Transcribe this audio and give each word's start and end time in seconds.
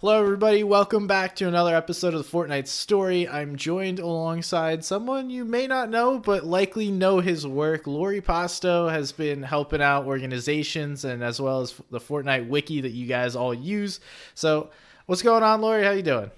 Hello, 0.00 0.18
everybody. 0.18 0.64
Welcome 0.64 1.06
back 1.06 1.36
to 1.36 1.46
another 1.46 1.76
episode 1.76 2.14
of 2.14 2.24
the 2.24 2.38
Fortnite 2.38 2.68
Story. 2.68 3.28
I'm 3.28 3.56
joined 3.56 3.98
alongside 3.98 4.82
someone 4.82 5.28
you 5.28 5.44
may 5.44 5.66
not 5.66 5.90
know, 5.90 6.18
but 6.18 6.46
likely 6.46 6.90
know 6.90 7.20
his 7.20 7.46
work. 7.46 7.86
Lori 7.86 8.22
Pasto 8.22 8.88
has 8.88 9.12
been 9.12 9.42
helping 9.42 9.82
out 9.82 10.06
organizations 10.06 11.04
and 11.04 11.22
as 11.22 11.38
well 11.38 11.60
as 11.60 11.74
the 11.90 12.00
Fortnite 12.00 12.48
wiki 12.48 12.80
that 12.80 12.92
you 12.92 13.06
guys 13.06 13.36
all 13.36 13.52
use. 13.52 14.00
So, 14.34 14.70
what's 15.04 15.20
going 15.20 15.42
on, 15.42 15.60
Lori? 15.60 15.84
How 15.84 15.90
you 15.90 16.02
doing? 16.02 16.30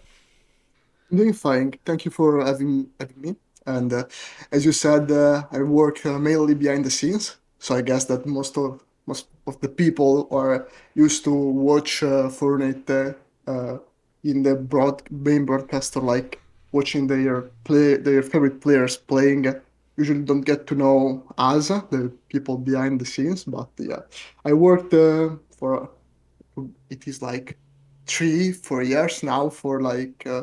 I'm 1.12 1.18
doing 1.18 1.32
fine. 1.32 1.74
Thank 1.84 2.04
you 2.04 2.10
for 2.10 2.44
having 2.44 2.88
having 2.98 3.20
me. 3.20 3.36
And 3.64 3.92
uh, 3.92 4.06
as 4.50 4.64
you 4.64 4.72
said, 4.72 5.08
uh, 5.12 5.44
I 5.52 5.62
work 5.62 6.04
uh, 6.04 6.18
mainly 6.18 6.56
behind 6.56 6.84
the 6.84 6.90
scenes. 6.90 7.36
So 7.60 7.76
I 7.76 7.82
guess 7.82 8.06
that 8.06 8.26
most 8.26 8.58
of 8.58 8.82
most 9.06 9.28
of 9.46 9.60
the 9.60 9.68
people 9.68 10.26
are 10.32 10.66
used 10.94 11.22
to 11.26 11.32
watch 11.32 12.02
uh, 12.02 12.26
Fortnite 12.26 13.14
uh, 13.46 13.78
in 14.24 14.42
the 14.42 14.54
broad 14.54 15.02
main 15.10 15.44
broadcaster, 15.44 16.00
like 16.00 16.40
watching 16.72 17.06
their 17.06 17.42
play 17.64 17.96
their 17.96 18.22
favorite 18.22 18.60
players 18.60 18.96
playing. 18.96 19.46
Usually 19.96 20.22
don't 20.22 20.40
get 20.40 20.66
to 20.68 20.74
know 20.74 21.22
us, 21.36 21.68
the 21.68 22.10
people 22.28 22.56
behind 22.56 23.00
the 23.00 23.04
scenes. 23.04 23.44
But 23.44 23.68
yeah, 23.78 24.00
I 24.44 24.54
worked 24.54 24.94
uh, 24.94 25.36
for 25.58 25.90
it 26.90 27.06
is 27.06 27.22
like 27.22 27.58
three, 28.06 28.52
four 28.52 28.82
years 28.82 29.22
now 29.22 29.48
for 29.48 29.80
like 29.80 30.26
uh, 30.26 30.42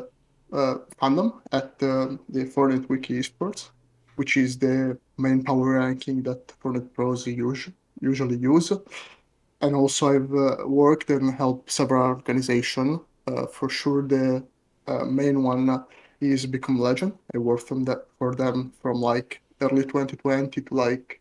uh, 0.52 0.74
fandom 1.00 1.40
at 1.52 1.74
uh, 1.82 2.16
the 2.28 2.44
Fortnite 2.44 2.88
Wiki 2.88 3.18
Esports, 3.20 3.70
which 4.16 4.36
is 4.36 4.58
the 4.58 4.98
main 5.18 5.42
power 5.42 5.74
ranking 5.74 6.22
that 6.22 6.48
Fortnite 6.62 6.92
pros 6.94 7.26
use, 7.26 7.68
usually 8.00 8.36
use. 8.36 8.72
And 9.60 9.76
also 9.76 10.08
I've 10.14 10.34
uh, 10.34 10.66
worked 10.66 11.10
and 11.10 11.34
helped 11.34 11.70
several 11.70 12.02
organizations. 12.02 13.00
Uh, 13.26 13.46
for 13.46 13.68
sure, 13.68 14.02
the 14.02 14.44
uh, 14.86 15.04
main 15.04 15.42
one 15.42 15.84
is 16.20 16.46
Become 16.46 16.78
Legend. 16.78 17.12
I 17.34 17.38
worked 17.38 17.68
from 17.68 17.84
that 17.84 18.06
for 18.18 18.34
them 18.34 18.72
from 18.80 19.00
like 19.00 19.40
early 19.60 19.82
2020 19.82 20.60
to 20.60 20.74
like 20.74 21.20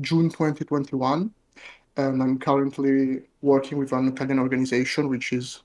June 0.00 0.28
2021. 0.28 1.30
And 1.96 2.22
I'm 2.22 2.38
currently 2.38 3.22
working 3.42 3.78
with 3.78 3.92
an 3.92 4.08
Italian 4.08 4.38
organization, 4.38 5.08
which 5.08 5.32
is 5.32 5.62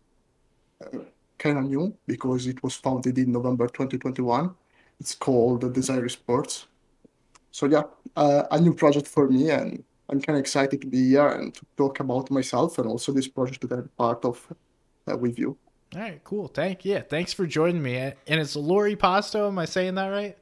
uh, 0.83 0.99
kind 1.37 1.57
of 1.57 1.65
new 1.65 1.95
because 2.07 2.47
it 2.47 2.63
was 2.63 2.75
founded 2.75 3.17
in 3.17 3.31
November 3.31 3.67
2021. 3.67 4.53
It's 4.99 5.15
called 5.15 5.61
Desyre 5.73 6.09
Sports. 6.09 6.67
So 7.51 7.67
yeah, 7.67 7.83
uh, 8.15 8.43
a 8.49 8.59
new 8.59 8.73
project 8.73 9.07
for 9.07 9.29
me, 9.29 9.51
and 9.51 9.83
I'm 10.09 10.21
kind 10.21 10.37
of 10.37 10.41
excited 10.41 10.81
to 10.81 10.87
be 10.87 11.09
here 11.09 11.27
and 11.27 11.53
to 11.55 11.61
talk 11.77 11.99
about 11.99 12.29
myself 12.29 12.77
and 12.77 12.87
also 12.87 13.11
this 13.11 13.27
project 13.27 13.67
that 13.69 13.79
I'm 13.79 13.89
part 13.97 14.25
of 14.25 14.47
uh, 15.09 15.17
with 15.17 15.39
you. 15.39 15.57
All 15.95 16.01
right, 16.01 16.23
cool. 16.23 16.47
Thank 16.47 16.85
yeah, 16.85 17.01
thanks 17.01 17.33
for 17.33 17.45
joining 17.45 17.81
me. 17.83 17.95
And 17.97 18.13
it's 18.41 18.55
Lori 18.55 18.95
Pasto. 18.95 19.47
Am 19.47 19.59
I 19.59 19.65
saying 19.65 19.95
that 19.95 20.07
right? 20.07 20.37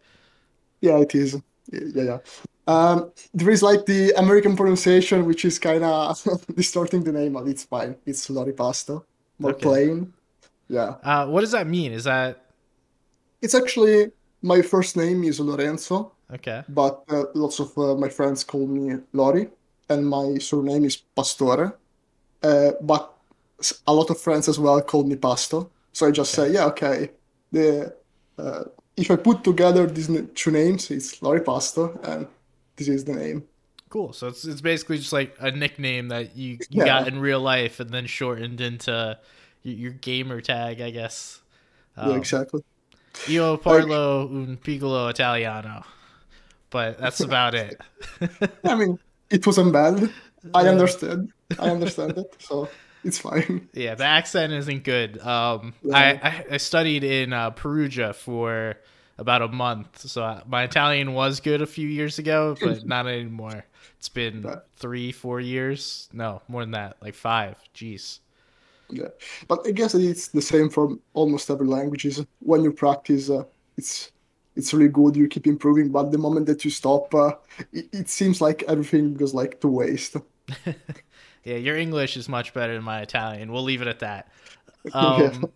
Yeah, 0.82 0.98
it 0.98 1.14
is. 1.14 1.38
Yeah, 1.72 2.04
yeah. 2.04 2.18
Um, 2.68 3.12
there 3.34 3.50
is 3.50 3.62
like 3.62 3.86
the 3.86 4.12
American 4.18 4.56
pronunciation, 4.56 5.26
which 5.26 5.46
is 5.46 5.60
kind 5.60 5.84
of 5.84 6.22
distorting 6.56 7.04
the 7.04 7.12
name, 7.12 7.34
but 7.34 7.48
it's 7.48 7.64
fine. 7.66 7.96
It's 8.06 8.30
Lori 8.30 8.54
Pasto, 8.54 9.06
more 9.40 9.52
Okay. 9.52 9.62
plain. 9.62 10.14
Yeah. 10.70 10.96
Uh, 11.04 11.28
what 11.28 11.42
does 11.42 11.52
that 11.52 11.68
mean? 11.68 11.92
Is 11.92 12.06
that 12.06 12.46
It's 13.42 13.56
actually 13.56 14.12
my 14.42 14.62
first 14.62 14.96
name 14.96 15.24
is 15.24 15.40
Lorenzo, 15.40 16.14
okay? 16.34 16.64
but 16.68 17.04
uh, 17.10 17.26
lots 17.36 17.60
of 17.60 17.78
uh, 17.78 17.96
my 17.96 18.10
friends 18.10 18.44
call 18.44 18.68
me 18.68 18.98
Lori, 19.14 19.50
and 19.90 20.08
my 20.08 20.38
surname 20.40 20.86
is 20.86 20.98
Pastore. 21.16 21.80
Uh, 22.44 22.72
but 22.82 23.14
a 23.88 23.94
lot 23.94 24.10
of 24.10 24.20
friends 24.22 24.50
as 24.50 24.60
well 24.60 24.82
call 24.82 25.04
me 25.06 25.16
Pasto. 25.16 25.72
So 25.94 26.08
I 26.08 26.12
just 26.12 26.34
Okay. 26.34 26.36
say, 26.36 26.54
yeah, 26.54 26.66
okay. 26.68 27.12
The 27.52 27.96
uh, 28.38 28.66
if 28.98 29.12
I 29.12 29.16
put 29.18 29.44
together 29.44 29.88
these 29.88 30.10
two 30.36 30.52
names, 30.52 30.92
it's 30.92 31.22
Lori 31.22 31.42
Pasto, 31.42 32.00
and 32.04 32.28
this 32.78 32.88
is 32.88 33.06
the 33.06 33.14
name. 33.14 33.48
Cool. 33.90 34.14
So 34.14 34.28
it's 34.28 34.46
it's 34.46 34.62
basically 34.62 34.98
just 34.98 35.12
like 35.12 35.36
a 35.40 35.52
nickname 35.52 36.08
that 36.10 36.36
you 36.38 36.60
you 36.70 36.82
Yeah, 36.82 36.86
got 36.86 37.08
in 37.08 37.20
real 37.20 37.42
life 37.42 37.80
and 37.80 37.90
then 37.90 38.06
shortened 38.08 38.62
into 38.62 39.20
your, 39.64 39.92
gamer 39.92 40.40
tag, 40.42 40.80
I 40.82 40.92
guess. 40.92 41.42
yeah, 42.00 42.16
Um, 42.16 42.16
exactly. 42.16 42.62
io 43.28 43.58
Like, 43.68 43.88
parlo 43.88 44.28
un 44.32 44.58
piccolo 44.62 45.10
italiano, 45.10 45.86
but 46.72 46.98
that's 47.00 47.20
about 47.22 47.56
it. 47.56 47.80
I 48.66 48.76
mean, 48.76 49.00
it 49.30 49.46
wasn't 49.46 49.74
bad. 49.74 50.12
I 50.56 50.68
understood. 50.68 51.32
I 51.60 51.70
understand 51.76 52.18
it, 52.18 52.36
so 52.40 52.70
it's 53.04 53.20
fine. 53.20 53.70
yeah, 53.74 53.96
the 53.96 54.06
accent 54.06 54.54
isn't 54.54 54.84
good. 54.84 55.20
Um, 55.20 55.74
I, 55.94 56.14
Yeah. 56.14 56.20
I 56.24 56.46
I 56.56 56.58
studied 56.58 57.04
in 57.04 57.34
uh, 57.34 57.52
Perugia 57.52 58.14
for 58.14 58.78
about 59.18 59.42
a 59.44 59.48
month, 59.50 60.00
so 60.00 60.24
I, 60.24 60.42
my 60.48 60.64
Italian 60.64 61.14
was 61.14 61.40
good 61.42 61.62
a 61.62 61.68
few 61.68 61.88
years 61.88 62.20
ago, 62.20 62.56
but 62.62 62.86
not 62.94 63.08
anymore. 63.08 63.66
It's 64.00 64.10
been 64.10 64.46
three, 64.78 65.12
four 65.12 65.40
years. 65.40 66.10
No, 66.12 66.42
more 66.48 66.64
than 66.64 66.72
that, 66.72 66.98
like 67.02 67.14
five. 67.16 67.56
Jeez. 67.76 68.20
yeah, 68.90 69.10
but 69.48 69.60
I 69.68 69.72
guess 69.72 69.94
it's 69.96 70.30
the 70.30 70.42
same 70.42 70.70
for 70.70 70.98
almost 71.14 71.50
every 71.52 71.68
languages. 71.68 72.26
When 72.40 72.64
you 72.64 72.72
practice, 72.74 73.30
uh, 73.30 73.44
it's 73.78 74.11
it's 74.56 74.74
really 74.74 74.90
good. 74.90 75.16
You 75.16 75.28
keep 75.28 75.48
improving, 75.48 75.90
but 75.90 76.12
the 76.12 76.18
moment 76.18 76.46
that 76.48 76.64
you 76.66 76.72
stop, 76.72 77.14
uh, 77.16 77.34
it, 77.72 77.88
it 77.94 78.10
seems 78.10 78.42
like 78.42 78.64
everything 78.68 79.14
goes 79.16 79.34
like 79.34 79.60
to 79.62 79.68
waste. 79.68 80.16
Yeah, 81.44 81.56
your 81.56 81.76
English 81.76 82.18
is 82.18 82.30
much 82.30 82.54
better 82.54 82.76
than 82.76 82.84
my 82.84 83.02
Italian. 83.02 83.52
We'll 83.52 83.64
leave 83.64 83.82
it 83.82 83.88
at 83.88 84.00
that. 84.00 84.28
Yeah, 84.94 85.32
Um, 85.34 85.52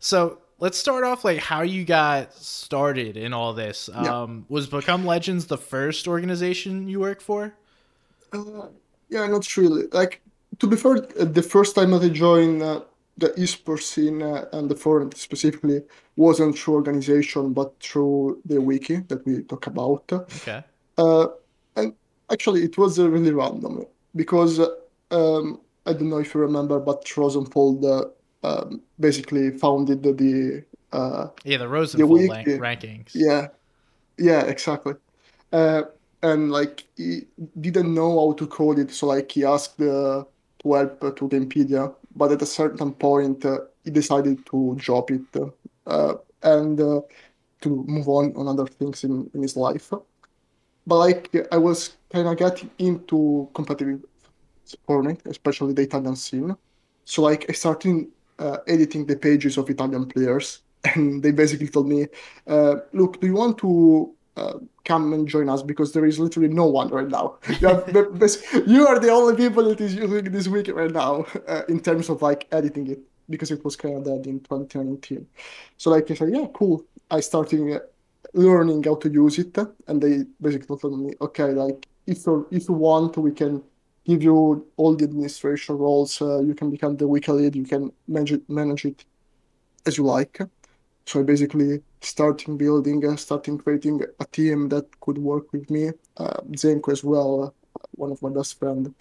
so 0.00 0.38
let's 0.60 0.78
start 0.78 1.04
off 1.04 1.24
like 1.24 1.38
how 1.38 1.62
you 1.62 1.84
got 1.84 2.32
started 2.34 3.16
in 3.16 3.32
all 3.32 3.52
this. 3.54 3.88
yeah. 3.92 4.22
Um, 4.22 4.46
was 4.48 4.66
Become 4.68 5.04
Legends 5.04 5.46
the 5.46 5.58
first 5.58 6.06
organization 6.08 6.88
you 6.88 7.00
work 7.00 7.20
for? 7.20 7.54
Uh, 8.32 8.66
yeah, 9.08 9.26
not 9.26 9.56
really. 9.56 9.84
Like, 9.92 10.20
to 10.58 10.66
be 10.66 10.76
fair, 10.76 10.96
uh, 11.18 11.24
the 11.24 11.42
first 11.42 11.74
time 11.74 11.90
that 11.92 12.02
I 12.02 12.08
joined 12.08 12.62
uh, 12.62 12.82
the 13.18 13.28
esports 13.30 13.82
scene 13.82 14.22
uh, 14.22 14.46
and 14.52 14.70
the 14.70 14.76
forum 14.76 15.10
specifically 15.14 15.82
wasn't 16.16 16.56
through 16.56 16.74
organization, 16.74 17.52
but 17.52 17.74
through 17.80 18.40
the 18.44 18.60
wiki 18.60 18.96
that 19.08 19.24
we 19.26 19.42
talk 19.42 19.66
about. 19.66 20.10
Okay. 20.12 20.62
Uh, 20.96 21.26
and 21.76 21.92
actually, 22.30 22.62
it 22.62 22.78
was 22.78 22.98
uh, 22.98 23.08
really 23.08 23.32
random 23.32 23.84
because 24.14 24.60
um, 25.10 25.60
I 25.84 25.92
don't 25.92 26.10
know 26.10 26.18
if 26.18 26.34
you 26.34 26.40
remember, 26.40 26.78
but 26.78 27.04
Rosenfold 27.04 27.84
uh, 27.84 28.46
um, 28.46 28.80
basically 28.98 29.50
founded 29.50 30.02
the 30.02 30.64
uh, 30.92 31.28
Yeah, 31.44 31.58
the 31.58 31.64
the 31.64 31.70
Rosenfold 31.70 32.28
rank- 32.30 32.48
rankings. 32.48 33.10
Yeah, 33.14 33.48
yeah, 34.16 34.42
exactly. 34.42 34.94
Uh, 35.52 35.82
and 36.22 36.50
like 36.50 36.84
he 36.96 37.22
didn't 37.60 37.94
know 37.94 38.18
how 38.20 38.32
to 38.34 38.46
code 38.46 38.78
it, 38.78 38.90
so 38.92 39.06
like 39.06 39.30
he 39.32 39.44
asked 39.44 39.80
uh, 39.80 40.24
to 40.62 40.72
help 40.72 41.00
to 41.00 41.28
Gamepedia, 41.28 41.94
but 42.18 42.32
at 42.32 42.42
a 42.42 42.46
certain 42.46 42.92
point 42.92 43.44
uh, 43.44 43.58
he 43.84 43.90
decided 43.90 44.44
to 44.50 44.74
drop 44.76 45.10
it 45.10 45.30
uh, 45.86 46.14
and 46.42 46.80
uh, 46.80 47.00
to 47.62 47.84
move 47.86 48.08
on 48.08 48.34
on 48.36 48.48
other 48.48 48.66
things 48.66 49.04
in, 49.04 49.30
in 49.34 49.42
his 49.42 49.56
life. 49.56 49.90
But 50.86 50.98
like 51.06 51.22
I 51.52 51.58
was 51.58 51.96
kind 52.12 52.26
of 52.28 52.36
getting 52.36 52.70
into 52.78 53.48
competitive 53.54 54.04
Fortnite, 54.86 55.24
especially 55.26 55.72
the 55.74 55.82
Italian 55.82 56.16
scene. 56.16 56.56
So 57.04 57.22
like 57.22 57.46
I 57.48 57.52
started 57.52 58.08
uh, 58.38 58.58
editing 58.66 59.06
the 59.06 59.16
pages 59.16 59.56
of 59.56 59.70
Italian 59.70 60.06
players, 60.06 60.62
and 60.84 61.22
they 61.22 61.32
basically 61.32 61.68
told 61.68 61.88
me, 61.88 62.06
uh, 62.46 62.74
"Look, 62.92 63.20
do 63.20 63.26
you 63.26 63.34
want 63.34 63.58
to 63.58 64.14
uh, 64.38 64.58
come 64.84 65.12
and 65.12 65.28
join 65.28 65.48
us? 65.48 65.62
Because 65.62 65.92
there 65.92 66.06
is 66.06 66.18
literally 66.18 66.48
no 66.48 66.66
one 66.66 66.88
right 66.88 67.08
now. 67.08 67.26
You 67.60 67.68
are, 67.68 67.84
you 68.66 68.86
are 68.86 68.98
the 68.98 69.10
only 69.10 69.36
people 69.36 69.64
that 69.68 69.80
is 69.80 69.94
using 69.94 70.30
this 70.36 70.48
wiki 70.48 70.72
right 70.72 70.90
now 70.90 71.26
uh, 71.46 71.62
in 71.68 71.80
terms 71.80 72.08
of 72.08 72.22
like 72.22 72.46
editing 72.52 72.86
it, 72.94 73.00
because 73.28 73.50
it 73.50 73.64
was 73.64 73.76
kind 73.76 73.96
of 73.96 74.04
dead 74.04 74.26
in 74.26 74.40
2019. 74.40 75.26
So 75.76 75.90
like 75.90 76.10
I 76.10 76.14
said, 76.14 76.30
yeah, 76.34 76.46
cool. 76.54 76.84
I 77.10 77.20
started 77.20 77.60
uh, 77.76 77.80
learning 78.34 78.84
how 78.84 78.96
to 78.96 79.08
use 79.10 79.38
it, 79.38 79.56
and 79.88 80.02
they 80.02 80.24
basically 80.40 80.76
told 80.76 80.98
me, 81.00 81.14
okay, 81.20 81.50
like 81.64 81.86
if 82.06 82.26
you 82.26 82.46
if 82.50 82.68
you 82.68 82.74
want, 82.74 83.16
we 83.16 83.32
can 83.32 83.62
give 84.04 84.22
you 84.22 84.66
all 84.76 84.96
the 84.96 85.04
administration 85.04 85.76
roles. 85.76 86.20
Uh, 86.22 86.40
you 86.40 86.54
can 86.54 86.70
become 86.70 86.96
the 86.96 87.06
wiki 87.06 87.32
lead. 87.32 87.54
You 87.54 87.64
can 87.64 87.92
manage 88.06 88.32
it, 88.32 88.48
manage 88.48 88.84
it 88.84 89.04
as 89.86 89.98
you 89.98 90.04
like. 90.04 90.40
So 91.08 91.20
I 91.20 91.22
basically 91.22 91.82
starting 92.02 92.58
building, 92.58 93.02
uh, 93.06 93.16
starting 93.16 93.56
creating 93.56 94.02
a 94.20 94.26
team 94.26 94.68
that 94.68 94.84
could 95.00 95.16
work 95.16 95.50
with 95.54 95.70
me. 95.70 95.92
Uh, 96.18 96.42
Zenko 96.52 96.92
as 96.92 97.02
well, 97.02 97.44
uh, 97.44 97.86
one 97.92 98.12
of 98.12 98.20
my 98.20 98.28
best 98.28 98.58
friend, 98.58 98.94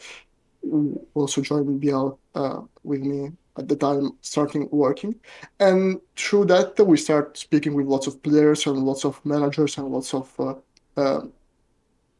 also 1.14 1.42
joined 1.42 1.82
BL 1.82 2.12
uh, 2.34 2.62
with 2.86 3.02
me 3.02 3.34
at 3.58 3.68
the 3.68 3.76
time, 3.76 4.12
starting 4.22 4.70
working. 4.72 5.16
And 5.60 6.00
through 6.16 6.46
that, 6.46 6.80
we 6.80 6.96
start 6.96 7.38
speaking 7.38 7.74
with 7.74 7.88
lots 7.88 8.08
of 8.08 8.24
players 8.24 8.66
and 8.68 8.78
lots 8.86 9.04
of 9.04 9.20
managers 9.26 9.78
and 9.78 9.90
lots 9.90 10.14
of 10.14 10.32
uh, 10.40 10.54
uh, 10.96 11.22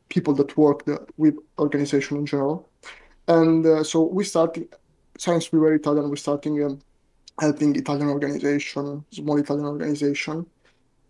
people 0.10 0.34
that 0.34 0.58
work 0.58 0.86
with 1.16 1.36
organization 1.58 2.18
in 2.18 2.26
general. 2.26 2.68
And 3.30 3.86
so 3.86 4.04
we 4.04 4.26
started, 4.26 4.68
since 5.18 5.54
we 5.54 5.60
were 5.60 5.74
Italian, 5.74 6.10
we 6.10 6.18
starting 6.18 6.62
um, 6.62 6.80
helping 7.40 7.76
Italian 7.76 8.10
organization, 8.10 9.06
small 9.12 9.38
Italian 9.38 9.66
organization. 9.66 10.46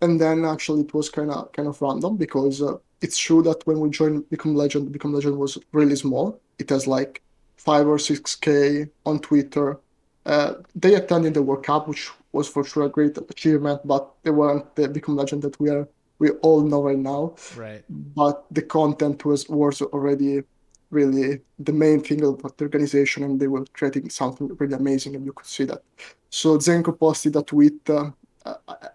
And 0.01 0.21
then 0.21 0.45
actually 0.45 0.81
it 0.81 0.93
was 0.93 1.09
kind 1.09 1.31
of 1.31 1.51
kind 1.53 1.67
of 1.67 1.81
random 1.81 2.17
because 2.17 2.61
uh, 2.61 2.77
it's 3.01 3.17
true 3.17 3.41
that 3.43 3.65
when 3.65 3.79
we 3.79 3.89
joined 3.89 4.29
Become 4.29 4.55
Legend, 4.55 4.91
Become 4.91 5.13
Legend 5.13 5.37
was 5.37 5.57
really 5.71 5.95
small. 5.95 6.39
It 6.59 6.69
has 6.69 6.87
like 6.87 7.21
five 7.57 7.87
or 7.87 7.99
six 7.99 8.35
k 8.35 8.87
on 9.05 9.19
Twitter. 9.19 9.79
Uh, 10.25 10.55
they 10.75 10.95
attended 10.95 11.33
the 11.33 11.41
World 11.41 11.63
Cup, 11.63 11.87
which 11.87 12.09
was 12.31 12.47
for 12.47 12.63
sure 12.63 12.85
a 12.85 12.89
great 12.89 13.17
achievement, 13.17 13.81
but 13.85 14.11
they 14.23 14.29
weren't 14.29 14.75
the 14.75 14.87
Become 14.87 15.15
Legend 15.15 15.41
that 15.43 15.59
we 15.59 15.69
are 15.69 15.87
we 16.19 16.31
all 16.41 16.61
know 16.61 16.81
right 16.83 16.97
now. 16.97 17.35
Right. 17.55 17.83
But 17.89 18.45
the 18.51 18.61
content 18.61 19.25
was 19.25 19.47
was 19.49 19.81
already 19.81 20.43
really 20.89 21.41
the 21.59 21.73
main 21.73 22.01
thing 22.01 22.23
about 22.23 22.57
the 22.57 22.65
organization, 22.65 23.23
and 23.23 23.39
they 23.39 23.47
were 23.47 23.65
creating 23.73 24.09
something 24.09 24.47
really 24.59 24.73
amazing, 24.73 25.15
and 25.15 25.25
you 25.25 25.33
could 25.33 25.45
see 25.45 25.65
that. 25.65 25.81
So 26.29 26.57
Zenko 26.57 26.97
posted 26.97 27.35
a 27.35 27.43
tweet. 27.43 27.89
Uh, 27.89 28.11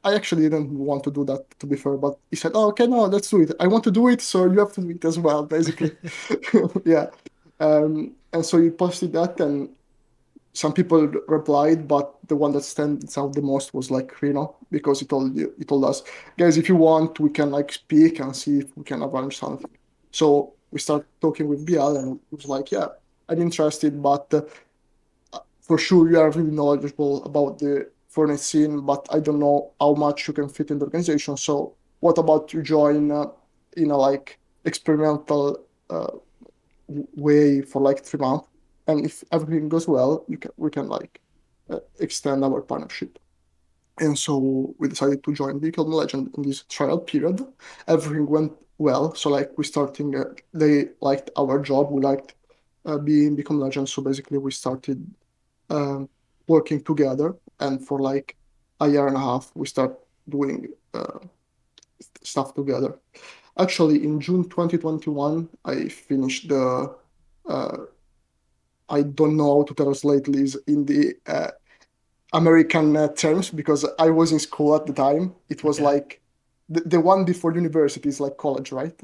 I 0.05 0.15
actually 0.15 0.44
didn't 0.44 0.73
want 0.73 1.05
to 1.05 1.11
do 1.11 1.25
that, 1.27 1.59
to 1.61 1.67
be 1.67 1.77
fair, 1.77 1.97
but 1.97 2.19
he 2.31 2.37
said, 2.37 2.53
"Oh, 2.55 2.69
okay, 2.69 2.87
no, 2.87 3.05
let's 3.05 3.31
do 3.31 3.43
it. 3.43 3.53
I 3.61 3.67
want 3.67 3.85
to 3.85 3.91
do 3.91 4.09
it, 4.09 4.21
so 4.23 4.50
you 4.50 4.59
have 4.61 4.73
to 4.75 4.81
do 4.81 4.91
it 4.91 5.05
as 5.05 5.19
well." 5.19 5.44
Basically, 5.56 5.93
yeah. 6.85 7.06
Um, 7.61 8.12
and 8.33 8.45
so 8.45 8.61
he 8.61 8.71
posted 8.71 9.12
that, 9.12 9.38
and 9.41 9.69
some 10.55 10.73
people 10.73 11.06
replied, 11.29 11.88
but 11.88 12.15
the 12.29 12.37
one 12.37 12.53
that 12.53 12.62
stands 12.62 13.17
out 13.17 13.35
the 13.35 13.43
most 13.43 13.73
was 13.73 13.91
like 13.91 14.21
Reno 14.21 14.56
because 14.71 15.00
he 15.00 15.06
told 15.06 15.35
you, 15.37 15.53
he 15.59 15.65
told 15.65 15.85
us, 15.85 16.03
guys, 16.37 16.59
if 16.59 16.69
you 16.69 16.77
want, 16.77 17.21
we 17.21 17.31
can 17.31 17.50
like 17.50 17.73
speak 17.73 18.21
and 18.21 18.37
see 18.37 18.59
if 18.59 18.77
we 18.77 18.85
can 18.85 19.03
arrange 19.03 19.38
something. 19.38 19.71
So 20.11 20.53
we 20.73 20.81
start 20.81 21.07
talking 21.21 21.47
with 21.49 21.65
BL, 21.65 21.97
and 21.97 22.19
he 22.31 22.37
was 22.37 22.47
like, 22.47 22.73
yeah, 22.73 22.89
I'm 23.29 23.41
interested, 23.41 24.03
but 24.03 24.33
uh, 24.35 25.39
for 25.61 25.79
sure 25.79 26.11
you 26.11 26.19
are 26.19 26.31
really 26.31 26.51
knowledgeable 26.51 27.25
about 27.25 27.59
the 27.59 27.91
Fortnite 28.13 28.41
scene, 28.41 28.81
but 28.81 29.07
I 29.11 29.21
don't 29.21 29.39
know 29.39 29.73
how 29.81 29.95
much 29.95 30.27
you 30.27 30.35
can 30.35 30.49
fit 30.49 30.71
in 30.71 30.79
the 30.79 30.87
organization. 30.87 31.37
So 31.37 31.75
what 32.01 32.19
about 32.19 32.53
you 32.53 32.63
join 32.63 33.11
uh, 33.11 33.27
in 33.77 33.91
a 33.91 33.97
like 33.97 34.39
experimental 34.65 35.65
uh, 35.89 36.13
way 37.17 37.63
for 37.63 37.81
like 37.81 38.05
three 38.05 38.19
months? 38.19 38.49
and 38.87 39.05
if 39.05 39.25
everything 39.33 39.69
goes 39.69 39.87
well, 39.87 40.25
you 40.29 40.37
can 40.37 40.51
we 40.57 40.71
can 40.71 40.89
like 40.89 41.21
uh, 41.71 41.81
extend 42.01 42.45
our 42.45 42.61
partnership. 42.61 43.19
And 43.99 44.19
so 44.19 44.75
we 44.79 44.89
decided 44.89 45.23
to 45.25 45.35
join 45.35 45.59
Become 45.59 45.93
Legend 45.93 46.35
in 46.37 46.43
this 46.43 46.63
trial 46.63 46.99
period. 46.99 47.47
Everything 47.87 48.27
went 48.27 48.53
well. 48.82 49.14
So 49.14 49.31
like 49.31 49.50
we 49.56 49.64
starting, 49.64 50.14
uh, 50.17 50.25
they 50.52 50.90
liked 51.00 51.31
our 51.37 51.58
job. 51.61 51.90
We 51.90 52.02
liked 52.02 52.34
uh, 52.84 52.99
being 52.99 53.37
Become 53.37 53.61
legends. 53.61 53.93
So 53.93 54.02
basically 54.02 54.38
we 54.38 54.50
started 54.50 54.99
um, 55.70 56.08
working 56.46 56.82
together. 56.82 57.34
And 57.61 57.75
for 57.87 57.99
like 58.00 58.37
a 58.81 58.88
year 58.88 59.06
and 59.06 59.17
a 59.17 59.20
half, 59.20 59.52
we 59.55 59.67
start 59.67 59.99
doing 60.29 60.69
uh, 60.94 61.19
stuff 62.23 62.55
together. 62.55 62.99
Actually, 63.58 64.02
in 64.02 64.20
June 64.20 64.44
2021, 64.44 65.49
I 65.64 65.88
finished 65.88 66.49
the 66.49 66.94
uh, 67.49 67.76
I 68.88 69.02
don't 69.02 69.37
know 69.37 69.58
how 69.58 69.62
to 69.64 69.75
translate 69.75 70.25
this 70.25 70.56
in 70.67 70.85
the 70.85 71.14
uh, 71.26 71.50
American 72.32 72.96
uh, 72.96 73.08
terms 73.08 73.50
because 73.50 73.87
I 73.99 74.11
was 74.11 74.32
in 74.32 74.38
school 74.38 74.75
at 74.75 74.87
the 74.87 74.93
time. 74.93 75.35
It 75.49 75.64
was 75.64 75.78
okay. 75.78 75.85
like 75.85 76.22
the, 76.73 76.81
the 76.81 77.01
one 77.01 77.25
before 77.25 77.55
university 77.55 78.09
is 78.09 78.21
like 78.21 78.37
college, 78.37 78.73
right? 78.73 78.99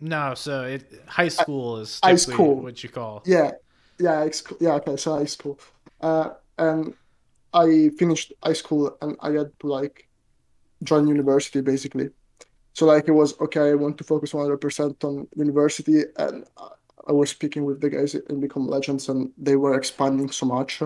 No, 0.00 0.34
so 0.34 0.64
it 0.64 1.02
high 1.06 1.28
school 1.28 1.78
is 1.78 2.00
high 2.02 2.16
school 2.16 2.62
what 2.62 2.82
you 2.82 2.90
call. 2.90 3.22
Yeah, 3.24 3.52
yeah, 3.98 4.28
yeah. 4.60 4.74
Okay, 4.74 4.96
so 4.96 5.16
high 5.16 5.24
school, 5.24 5.58
uh, 6.00 6.30
and 6.58 6.94
I 7.54 7.90
finished 7.98 8.32
high 8.42 8.52
school 8.52 8.96
and 9.00 9.16
I 9.20 9.30
had 9.30 9.50
to 9.60 9.66
like 9.66 10.08
join 10.82 11.08
university 11.08 11.62
basically. 11.62 12.10
So 12.74 12.84
like 12.84 13.08
it 13.08 13.12
was 13.12 13.40
okay. 13.40 13.70
I 13.70 13.74
want 13.74 13.96
to 13.98 14.04
focus 14.04 14.32
100% 14.32 15.02
on 15.04 15.26
university, 15.34 16.02
and 16.18 16.44
uh, 16.58 16.68
I 17.08 17.12
was 17.12 17.30
speaking 17.30 17.64
with 17.64 17.80
the 17.80 17.88
guys 17.88 18.14
in 18.14 18.40
Become 18.40 18.66
Legends 18.68 19.08
and 19.08 19.30
they 19.38 19.56
were 19.56 19.74
expanding 19.74 20.30
so 20.30 20.44
much. 20.44 20.82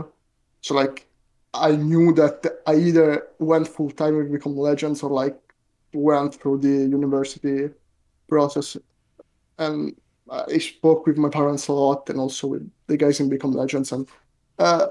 So 0.60 0.74
like 0.74 1.06
I 1.52 1.72
knew 1.72 2.14
that 2.14 2.62
I 2.64 2.76
either 2.76 3.26
went 3.40 3.66
full 3.66 3.90
time 3.90 4.16
with 4.16 4.30
Become 4.30 4.56
Legends 4.56 5.02
or 5.02 5.10
like 5.10 5.36
went 5.92 6.34
through 6.34 6.58
the 6.58 6.68
university 6.68 7.70
process. 8.28 8.76
And 9.58 9.96
I 10.30 10.58
spoke 10.58 11.06
with 11.06 11.18
my 11.18 11.28
parents 11.28 11.68
a 11.68 11.72
lot 11.72 12.08
and 12.10 12.18
also 12.20 12.48
with 12.48 12.70
the 12.86 12.96
guys 12.96 13.20
in 13.20 13.28
Become 13.28 13.52
Legends 13.52 13.92
and 13.92 14.08
uh, 14.58 14.88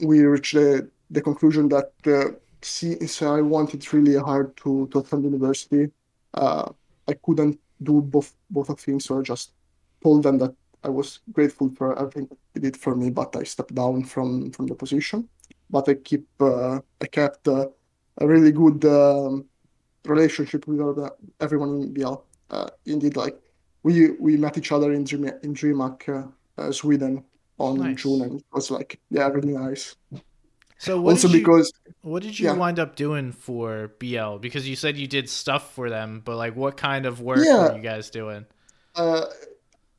we 0.00 0.20
reached 0.22 0.54
the, 0.54 0.90
the 1.10 1.20
conclusion 1.20 1.68
that 1.68 1.92
uh, 2.06 2.36
since 2.62 3.22
I 3.22 3.40
wanted 3.40 3.92
really 3.92 4.16
hard 4.16 4.56
to, 4.58 4.88
to 4.90 4.98
attend 5.00 5.24
university, 5.24 5.90
uh, 6.34 6.70
I 7.08 7.12
couldn't 7.14 7.60
do 7.82 8.00
both 8.00 8.34
both 8.50 8.70
of 8.70 8.80
things 8.80 9.04
So 9.04 9.18
I 9.18 9.22
just 9.22 9.52
told 10.02 10.22
them 10.22 10.38
that 10.38 10.54
I 10.82 10.88
was 10.88 11.20
grateful 11.32 11.70
for 11.76 11.98
everything 11.98 12.28
they 12.54 12.60
did 12.60 12.76
for 12.76 12.94
me, 12.96 13.10
but 13.10 13.36
I 13.36 13.44
stepped 13.44 13.74
down 13.74 14.04
from 14.04 14.50
from 14.52 14.66
the 14.66 14.74
position. 14.74 15.28
But 15.70 15.88
I 15.88 15.94
keep 15.94 16.26
uh, 16.40 16.80
I 17.00 17.06
kept 17.06 17.46
uh, 17.48 17.68
a 18.18 18.26
really 18.26 18.52
good 18.52 18.84
um, 18.84 19.46
relationship 20.08 20.66
with 20.66 20.78
the, 20.78 21.12
everyone 21.40 21.82
in 21.82 21.94
BL. 21.94 22.14
Uh, 22.50 22.68
indeed, 22.84 23.16
like 23.16 23.36
we 23.82 24.10
we 24.12 24.36
met 24.36 24.58
each 24.58 24.72
other 24.72 24.92
in 24.92 25.04
Dream 25.04 25.24
in 25.42 25.54
DreamHack, 25.54 26.08
uh, 26.08 26.60
uh, 26.60 26.72
Sweden 26.72 27.24
on 27.58 27.78
nice. 27.78 28.02
June, 28.02 28.22
and 28.22 28.40
it 28.40 28.46
was 28.52 28.70
like 28.70 29.00
yeah, 29.10 29.28
really 29.28 29.52
nice. 29.52 29.96
So 30.78 31.04
also 31.06 31.28
because 31.28 31.72
what 32.02 32.22
did 32.22 32.38
you 32.38 32.46
yeah. 32.46 32.52
wind 32.52 32.78
up 32.78 32.96
doing 32.96 33.32
for 33.32 33.92
BL? 33.98 34.36
Because 34.36 34.68
you 34.68 34.76
said 34.76 34.96
you 34.96 35.06
did 35.06 35.28
stuff 35.28 35.74
for 35.74 35.88
them, 35.88 36.22
but 36.24 36.36
like 36.36 36.54
what 36.54 36.76
kind 36.76 37.06
of 37.06 37.20
work 37.20 37.38
yeah. 37.42 37.68
were 37.68 37.76
you 37.76 37.82
guys 37.82 38.10
doing? 38.10 38.44
Uh, 38.94 39.24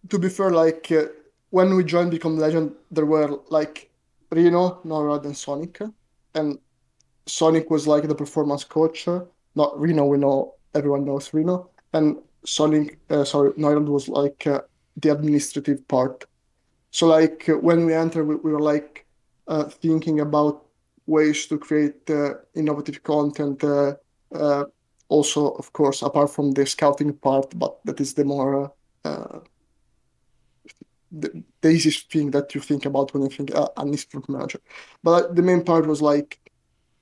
to 0.09 0.19
be 0.19 0.29
fair, 0.29 0.51
like 0.51 0.91
uh, 0.91 1.05
when 1.49 1.75
we 1.75 1.83
joined 1.83 2.11
Become 2.11 2.37
Legend, 2.37 2.73
there 2.91 3.05
were 3.05 3.39
like 3.49 3.89
Reno, 4.31 4.81
Norad, 4.85 5.25
and 5.25 5.35
Sonic, 5.35 5.79
and 6.35 6.59
Sonic 7.25 7.69
was 7.69 7.87
like 7.87 8.07
the 8.07 8.15
performance 8.15 8.63
coach. 8.63 9.07
Not 9.57 9.79
Reno. 9.79 10.05
we 10.05 10.17
know 10.17 10.53
everyone 10.75 11.03
knows 11.05 11.33
Reno, 11.33 11.71
and 11.93 12.17
Sonic, 12.45 12.99
uh, 13.09 13.23
sorry, 13.23 13.51
Norad 13.53 13.87
was 13.87 14.07
like 14.07 14.45
uh, 14.45 14.61
the 15.01 15.09
administrative 15.09 15.87
part. 15.87 16.25
So 16.91 17.07
like 17.07 17.45
when 17.47 17.85
we 17.87 17.93
entered, 17.93 18.25
we, 18.27 18.35
we 18.35 18.51
were 18.53 18.61
like 18.73 19.05
uh, 19.47 19.63
thinking 19.63 20.19
about 20.19 20.65
ways 21.07 21.47
to 21.47 21.57
create 21.57 22.07
uh, 22.09 22.35
innovative 22.53 23.01
content. 23.01 23.63
Uh, 23.63 24.65
also, 25.09 25.49
of 25.61 25.73
course, 25.73 26.03
apart 26.03 26.29
from 26.29 26.51
the 26.51 26.65
scouting 26.65 27.13
part, 27.13 27.57
but 27.57 27.73
that 27.85 27.99
is 27.99 28.13
the 28.13 28.25
more 28.25 28.71
the, 31.11 31.43
the 31.61 31.69
easiest 31.69 32.11
thing 32.11 32.31
that 32.31 32.53
you 32.53 32.61
think 32.61 32.85
about 32.85 33.13
when 33.13 33.23
you 33.23 33.29
think 33.29 33.55
uh, 33.55 33.67
an 33.77 33.91
esports 33.93 34.29
manager. 34.29 34.59
But 35.03 35.35
the 35.35 35.41
main 35.41 35.63
part 35.63 35.87
was 35.87 36.01
like 36.01 36.39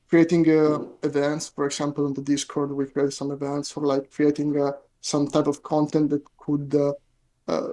creating 0.10 0.50
uh, 0.50 0.80
events. 1.04 1.50
For 1.50 1.66
example, 1.66 2.06
on 2.06 2.14
the 2.14 2.22
Discord, 2.22 2.72
we 2.72 2.86
created 2.86 3.14
some 3.14 3.32
events, 3.32 3.76
or 3.76 3.86
like 3.86 4.12
creating 4.12 4.60
uh, 4.60 4.74
some 5.02 5.28
type 5.28 5.48
of 5.48 5.64
content 5.64 6.10
that 6.12 6.24
could 6.38 6.74
uh, 6.76 6.94
uh, 7.48 7.70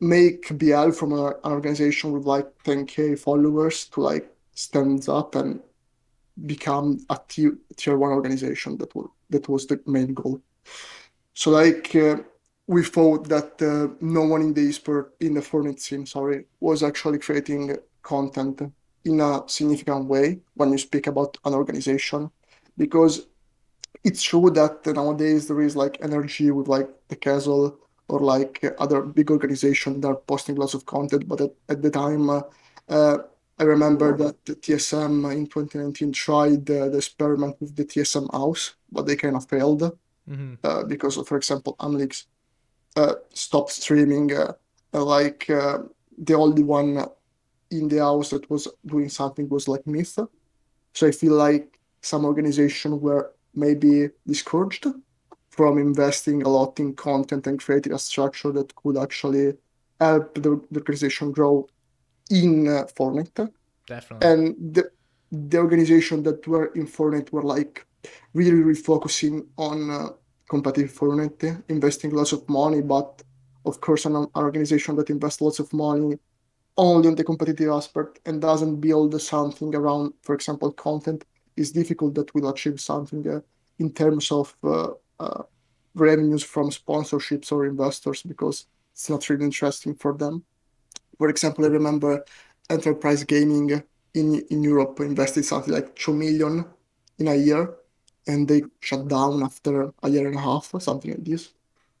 make 0.00 0.56
BL 0.58 0.90
from 0.90 1.12
a, 1.12 1.26
an 1.44 1.52
organization 1.52 2.12
with 2.12 2.24
like 2.24 2.46
10k 2.64 3.18
followers 3.18 3.86
to 3.86 4.00
like 4.00 4.28
stand 4.52 5.08
up 5.08 5.34
and 5.34 5.60
become 6.44 7.04
a 7.10 7.18
tier, 7.28 7.56
tier 7.76 7.96
one 7.96 8.12
organization. 8.12 8.76
That 8.78 8.94
was 8.94 9.08
that 9.30 9.48
was 9.48 9.66
the 9.66 9.80
main 9.86 10.14
goal. 10.14 10.40
So 11.34 11.50
like 11.50 11.94
uh, 11.94 12.16
we 12.66 12.84
thought 12.84 13.28
that 13.28 13.60
uh, 13.62 13.94
no 14.00 14.22
one 14.22 14.42
in 14.42 14.54
the 14.54 14.68
esport 14.68 15.10
in 15.20 15.34
the 15.34 15.40
Fortnite 15.40 15.80
scene, 15.80 16.06
sorry, 16.06 16.44
was 16.60 16.82
actually 16.82 17.18
creating 17.18 17.76
content 18.02 18.62
in 19.06 19.20
a 19.20 19.42
significant 19.46 20.06
way 20.06 20.40
when 20.54 20.72
you 20.72 20.78
speak 20.78 21.06
about 21.06 21.38
an 21.44 21.54
organization, 21.54 22.30
because 22.76 23.26
it's 24.04 24.22
true 24.22 24.50
that 24.50 24.86
nowadays 24.86 25.48
there 25.48 25.60
is 25.62 25.74
like 25.76 26.00
NRG 26.00 26.52
with 26.52 26.68
like 26.68 26.88
the 27.08 27.16
Castle 27.16 27.78
or 28.08 28.20
like 28.20 28.64
other 28.78 29.02
big 29.02 29.30
organizations 29.30 30.00
that 30.00 30.08
are 30.08 30.16
posting 30.16 30.56
lots 30.56 30.74
of 30.74 30.86
content, 30.86 31.26
but 31.28 31.40
at, 31.40 31.52
at 31.68 31.82
the 31.82 31.90
time. 31.90 32.30
Uh, 32.30 32.42
uh, 32.88 33.18
I 33.58 33.64
remember 33.64 34.16
that 34.18 34.44
the 34.44 34.54
TSM 34.54 35.32
in 35.32 35.46
2019 35.46 36.12
tried 36.12 36.70
uh, 36.70 36.88
the 36.90 36.98
experiment 36.98 37.56
with 37.58 37.74
the 37.74 37.84
TSM 37.84 38.30
house, 38.32 38.74
but 38.92 39.06
they 39.06 39.16
kind 39.16 39.34
of 39.34 39.48
failed 39.48 39.82
mm-hmm. 40.28 40.54
uh, 40.62 40.84
because, 40.84 41.16
of, 41.16 41.26
for 41.26 41.38
example, 41.38 41.74
Hamlinz 41.80 42.26
uh, 42.96 43.14
stopped 43.32 43.72
streaming. 43.72 44.36
Uh, 44.36 44.52
like 44.92 45.48
uh, 45.50 45.78
the 46.18 46.34
only 46.34 46.62
one 46.62 47.06
in 47.70 47.88
the 47.88 47.98
house 47.98 48.30
that 48.30 48.48
was 48.50 48.68
doing 48.84 49.08
something 49.08 49.48
was 49.48 49.68
like 49.68 49.86
Myth. 49.86 50.18
So 50.94 51.06
I 51.06 51.10
feel 51.10 51.34
like 51.34 51.78
some 52.00 52.24
organizations 52.24 53.00
were 53.00 53.32
maybe 53.54 54.08
discouraged 54.26 54.86
from 55.50 55.78
investing 55.78 56.42
a 56.42 56.48
lot 56.48 56.78
in 56.78 56.94
content 56.94 57.46
and 57.46 57.58
creating 57.58 57.92
a 57.92 57.98
structure 57.98 58.52
that 58.52 58.74
could 58.76 58.96
actually 58.96 59.54
help 60.00 60.34
the, 60.34 60.60
the 60.70 60.80
organization 60.80 61.32
grow 61.32 61.66
in 62.30 62.68
uh, 62.68 62.84
Fortnite. 62.96 63.50
Definitely. 63.86 64.28
And 64.28 64.74
the, 64.74 64.90
the 65.32 65.58
organization 65.58 66.22
that 66.24 66.46
were 66.46 66.66
in 66.74 66.86
Fortnite 66.86 67.32
were 67.32 67.42
like 67.42 67.86
really, 68.34 68.60
really 68.60 68.74
focusing 68.78 69.46
on 69.56 69.90
uh, 69.90 70.08
competitive 70.48 70.92
Fortnite, 70.92 71.62
investing 71.68 72.10
lots 72.10 72.32
of 72.32 72.48
money, 72.48 72.82
but 72.82 73.22
of 73.64 73.80
course, 73.80 74.04
an, 74.04 74.14
an 74.14 74.28
organization 74.36 74.94
that 74.96 75.10
invests 75.10 75.40
lots 75.40 75.58
of 75.58 75.72
money 75.72 76.18
only 76.76 77.08
on 77.08 77.14
the 77.14 77.24
competitive 77.24 77.70
aspect 77.70 78.20
and 78.26 78.40
doesn't 78.40 78.80
build 78.80 79.20
something 79.20 79.74
around, 79.74 80.12
for 80.22 80.34
example, 80.34 80.72
content, 80.72 81.24
is 81.56 81.72
difficult 81.72 82.14
that 82.14 82.34
will 82.34 82.48
achieve 82.48 82.80
something 82.80 83.26
uh, 83.28 83.40
in 83.78 83.92
terms 83.92 84.30
of 84.30 84.54
uh, 84.62 84.88
uh, 85.18 85.42
revenues 85.94 86.42
from 86.42 86.70
sponsorships 86.70 87.50
or 87.50 87.66
investors 87.66 88.22
because 88.22 88.66
it's 88.92 89.08
not 89.08 89.28
really 89.28 89.44
interesting 89.44 89.94
for 89.94 90.12
them. 90.14 90.44
For 91.18 91.28
example, 91.28 91.64
I 91.64 91.68
remember 91.68 92.24
Enterprise 92.68 93.24
Gaming 93.24 93.82
in 94.14 94.40
in 94.50 94.62
Europe 94.62 95.00
invested 95.00 95.44
something 95.44 95.72
like 95.72 95.94
two 95.94 96.14
million 96.14 96.64
in 97.18 97.28
a 97.28 97.34
year, 97.34 97.74
and 98.26 98.48
they 98.48 98.62
shut 98.80 99.08
down 99.08 99.42
after 99.42 99.92
a 100.02 100.08
year 100.08 100.26
and 100.26 100.36
a 100.36 100.40
half 100.40 100.74
or 100.74 100.80
something 100.80 101.10
like 101.10 101.24
this. 101.24 101.52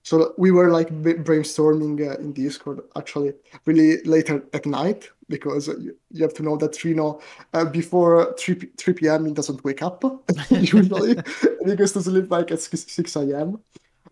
So 0.06 0.34
we 0.38 0.52
were 0.52 0.70
like 0.70 0.88
brainstorming 1.02 2.08
uh, 2.08 2.16
in 2.20 2.32
Discord 2.32 2.78
actually 2.94 3.32
really 3.64 4.04
later 4.04 4.44
at 4.52 4.64
night 4.64 5.10
because 5.28 5.66
you, 5.66 5.96
you 6.12 6.22
have 6.22 6.32
to 6.34 6.44
know 6.44 6.56
that 6.58 6.84
Reno 6.84 7.20
uh, 7.52 7.64
before 7.64 8.32
3, 8.38 8.68
3 8.76 8.94
p.m. 8.94 9.26
he 9.26 9.32
doesn't 9.32 9.64
wake 9.64 9.82
up 9.82 10.04
usually. 10.50 11.16
he 11.66 11.74
goes 11.74 11.90
to 11.94 12.02
sleep 12.02 12.30
like 12.30 12.52
at 12.52 12.60
6, 12.60 12.86
6 12.86 13.16
a.m. 13.16 13.58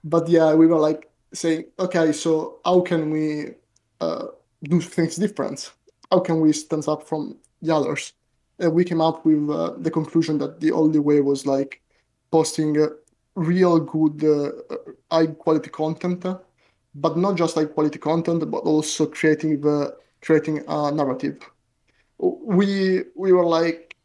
But 0.02 0.28
yeah, 0.28 0.52
we 0.54 0.66
were 0.66 0.80
like 0.80 1.08
saying, 1.32 1.66
okay, 1.78 2.10
so 2.10 2.58
how 2.64 2.80
can 2.80 3.10
we 3.10 3.50
uh, 4.00 4.26
do 4.64 4.80
things 4.80 5.14
different? 5.14 5.70
How 6.10 6.18
can 6.18 6.40
we 6.40 6.52
stand 6.54 6.88
up 6.88 7.06
from 7.06 7.36
the 7.62 7.72
others? 7.72 8.14
And 8.58 8.72
we 8.74 8.82
came 8.82 9.00
up 9.00 9.24
with 9.24 9.48
uh, 9.48 9.74
the 9.78 9.92
conclusion 9.92 10.38
that 10.38 10.58
the 10.58 10.72
only 10.72 10.98
way 10.98 11.20
was 11.20 11.46
like 11.46 11.80
posting 12.32 12.82
uh, 12.82 12.88
real 13.34 13.80
good 13.80 14.24
uh, 14.24 14.76
high 15.10 15.26
quality 15.26 15.70
content 15.70 16.24
but 16.94 17.16
not 17.16 17.36
just 17.36 17.56
high 17.56 17.64
quality 17.64 17.98
content 17.98 18.48
but 18.50 18.58
also 18.58 19.06
creating 19.06 19.60
the 19.60 19.96
creating 20.20 20.62
a 20.68 20.90
narrative. 20.92 21.38
We 22.18 23.02
we 23.16 23.32
were 23.32 23.44
like 23.44 23.96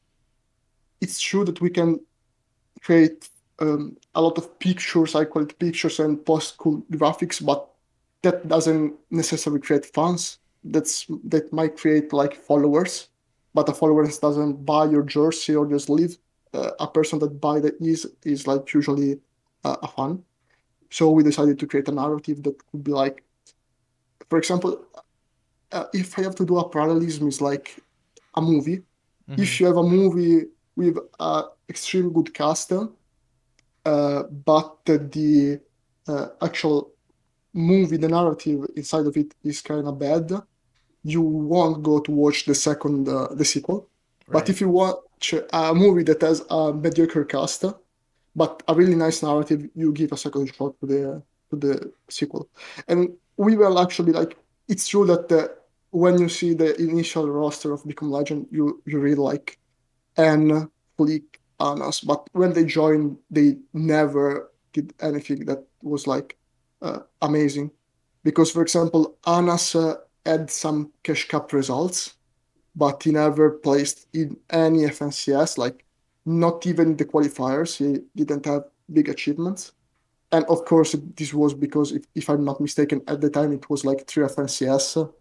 it's 1.02 1.20
true 1.20 1.46
that 1.46 1.62
we 1.62 1.70
can 1.70 2.00
create 2.82 3.30
um, 3.60 3.98
a 4.16 4.22
lot 4.22 4.38
of 4.38 4.58
pictures 4.60 5.14
high 5.14 5.26
quality 5.26 5.56
pictures 5.60 6.00
and 6.00 6.26
post 6.26 6.58
cool 6.58 6.84
graphics 6.92 7.44
but 7.46 7.70
that 8.22 8.48
doesn't 8.48 8.96
necessarily 9.12 9.62
create 9.62 9.86
fans. 9.86 10.40
That's 10.64 11.06
that 11.26 11.54
might 11.54 11.78
create 11.78 12.12
like 12.12 12.36
followers 12.36 13.10
but 13.54 13.70
a 13.70 13.74
followers 13.74 14.18
doesn't 14.20 14.66
buy 14.66 14.86
your 14.86 15.04
jersey 15.04 15.56
or 15.56 15.66
just 15.66 15.90
live 15.90 16.18
uh, 16.54 16.72
a 16.80 16.88
person 16.88 17.20
that 17.20 17.40
buy 17.42 17.60
the 17.60 17.76
is 17.82 18.08
is 18.24 18.48
like 18.48 18.74
usually 18.74 19.20
uh, 19.64 19.78
a 19.84 19.88
fan. 19.88 20.24
So 20.90 21.12
we 21.12 21.24
decided 21.24 21.60
to 21.60 21.68
create 21.68 21.88
a 21.88 21.92
narrative 21.92 22.42
that 22.44 22.58
could 22.72 22.84
be 22.84 22.92
like, 22.92 23.24
for 24.30 24.38
example, 24.40 24.84
uh, 25.72 25.86
if 25.94 26.18
I 26.18 26.24
have 26.24 26.36
to 26.36 26.46
do 26.46 26.58
a 26.58 26.68
parallelism, 26.68 27.28
is 27.28 27.42
like 27.42 27.76
a 28.36 28.42
movie. 28.42 28.78
Mm-hmm. 29.30 29.42
If 29.42 29.60
you 29.60 29.68
have 29.68 29.78
a 29.78 29.84
movie 29.84 30.46
with 30.76 30.98
an 31.20 31.44
extremely 31.70 32.12
good 32.12 32.34
cast, 32.34 32.72
uh, 32.72 34.24
but 34.24 34.86
the 34.86 35.60
uh, 36.08 36.28
actual 36.42 36.92
movie, 37.54 37.98
the 37.98 38.08
narrative 38.08 38.66
inside 38.76 39.06
of 39.06 39.16
it 39.18 39.36
is 39.44 39.62
kind 39.62 39.88
of 39.88 40.00
bad, 40.00 40.32
you 41.04 41.22
won't 41.22 41.84
go 41.84 42.00
to 42.00 42.12
watch 42.12 42.46
the 42.46 42.56
second, 42.56 43.08
uh, 43.08 43.28
the 43.34 43.46
sequel. 43.46 43.90
Right. 44.28 44.34
But 44.34 44.50
if 44.50 44.62
you 44.62 44.70
watch 44.70 44.96
a 45.54 45.74
movie 45.74 46.04
that 46.04 46.22
has 46.22 46.44
a 46.50 46.74
mediocre 46.74 47.26
cast, 47.26 47.66
but 48.36 48.64
a 48.68 48.74
really 48.74 48.96
nice 48.96 49.24
narrative, 49.24 49.70
you 49.76 49.92
give 49.92 50.12
a 50.12 50.18
second 50.18 50.54
shot 50.56 50.80
to 50.80 50.86
the 50.86 51.24
to 51.50 51.56
the 51.56 51.92
sequel. 52.10 52.48
And 52.88 53.18
we 53.38 53.56
were 53.56 53.82
actually 53.82 54.12
like, 54.12 54.38
it's 54.68 54.88
true 54.88 55.06
that 55.08 55.30
the, 55.30 55.56
when 55.92 56.20
you 56.20 56.30
see 56.30 56.54
the 56.54 56.80
initial 56.80 57.30
roster 57.30 57.74
of 57.74 57.86
Become 57.86 58.12
Legend, 58.12 58.48
you 58.52 58.82
you 58.86 59.00
really 59.00 59.16
like 59.16 59.58
Anne, 60.18 60.70
Flick, 60.98 61.40
Anas, 61.60 62.02
but 62.02 62.28
when 62.34 62.54
they 62.54 62.66
joined, 62.66 63.18
they 63.32 63.58
never 63.74 64.52
did 64.74 64.94
anything 65.02 65.46
that 65.46 65.64
was 65.82 66.08
like 66.08 66.38
uh, 66.82 67.00
amazing. 67.22 67.72
Because, 68.24 68.52
for 68.52 68.62
example, 68.62 69.18
Anas 69.26 69.76
uh, 69.76 69.96
had 70.26 70.52
some 70.52 70.92
cash 71.04 71.28
cup 71.28 71.54
results, 71.54 72.16
but 72.80 73.04
he 73.04 73.12
never 73.12 73.46
placed 73.66 74.08
in 74.14 74.38
any 74.50 74.80
FNCS. 74.96 75.58
Like 75.58 75.78
not 76.26 76.66
even 76.66 76.96
the 76.96 77.06
qualifiers. 77.14 77.72
He 77.82 77.88
didn't 78.16 78.46
have 78.46 78.64
big 78.98 79.10
achievements. 79.10 79.62
And 80.32 80.46
of 80.46 80.60
course, 80.66 80.96
this 81.18 81.34
was 81.34 81.54
because, 81.54 81.92
if, 81.92 82.04
if 82.16 82.30
I'm 82.30 82.46
not 82.46 82.62
mistaken, 82.62 83.02
at 83.08 83.20
the 83.20 83.32
time 83.38 83.52
it 83.52 83.70
was 83.70 83.84
like 83.84 84.08
three 84.08 84.26
FNCS. 84.26 85.12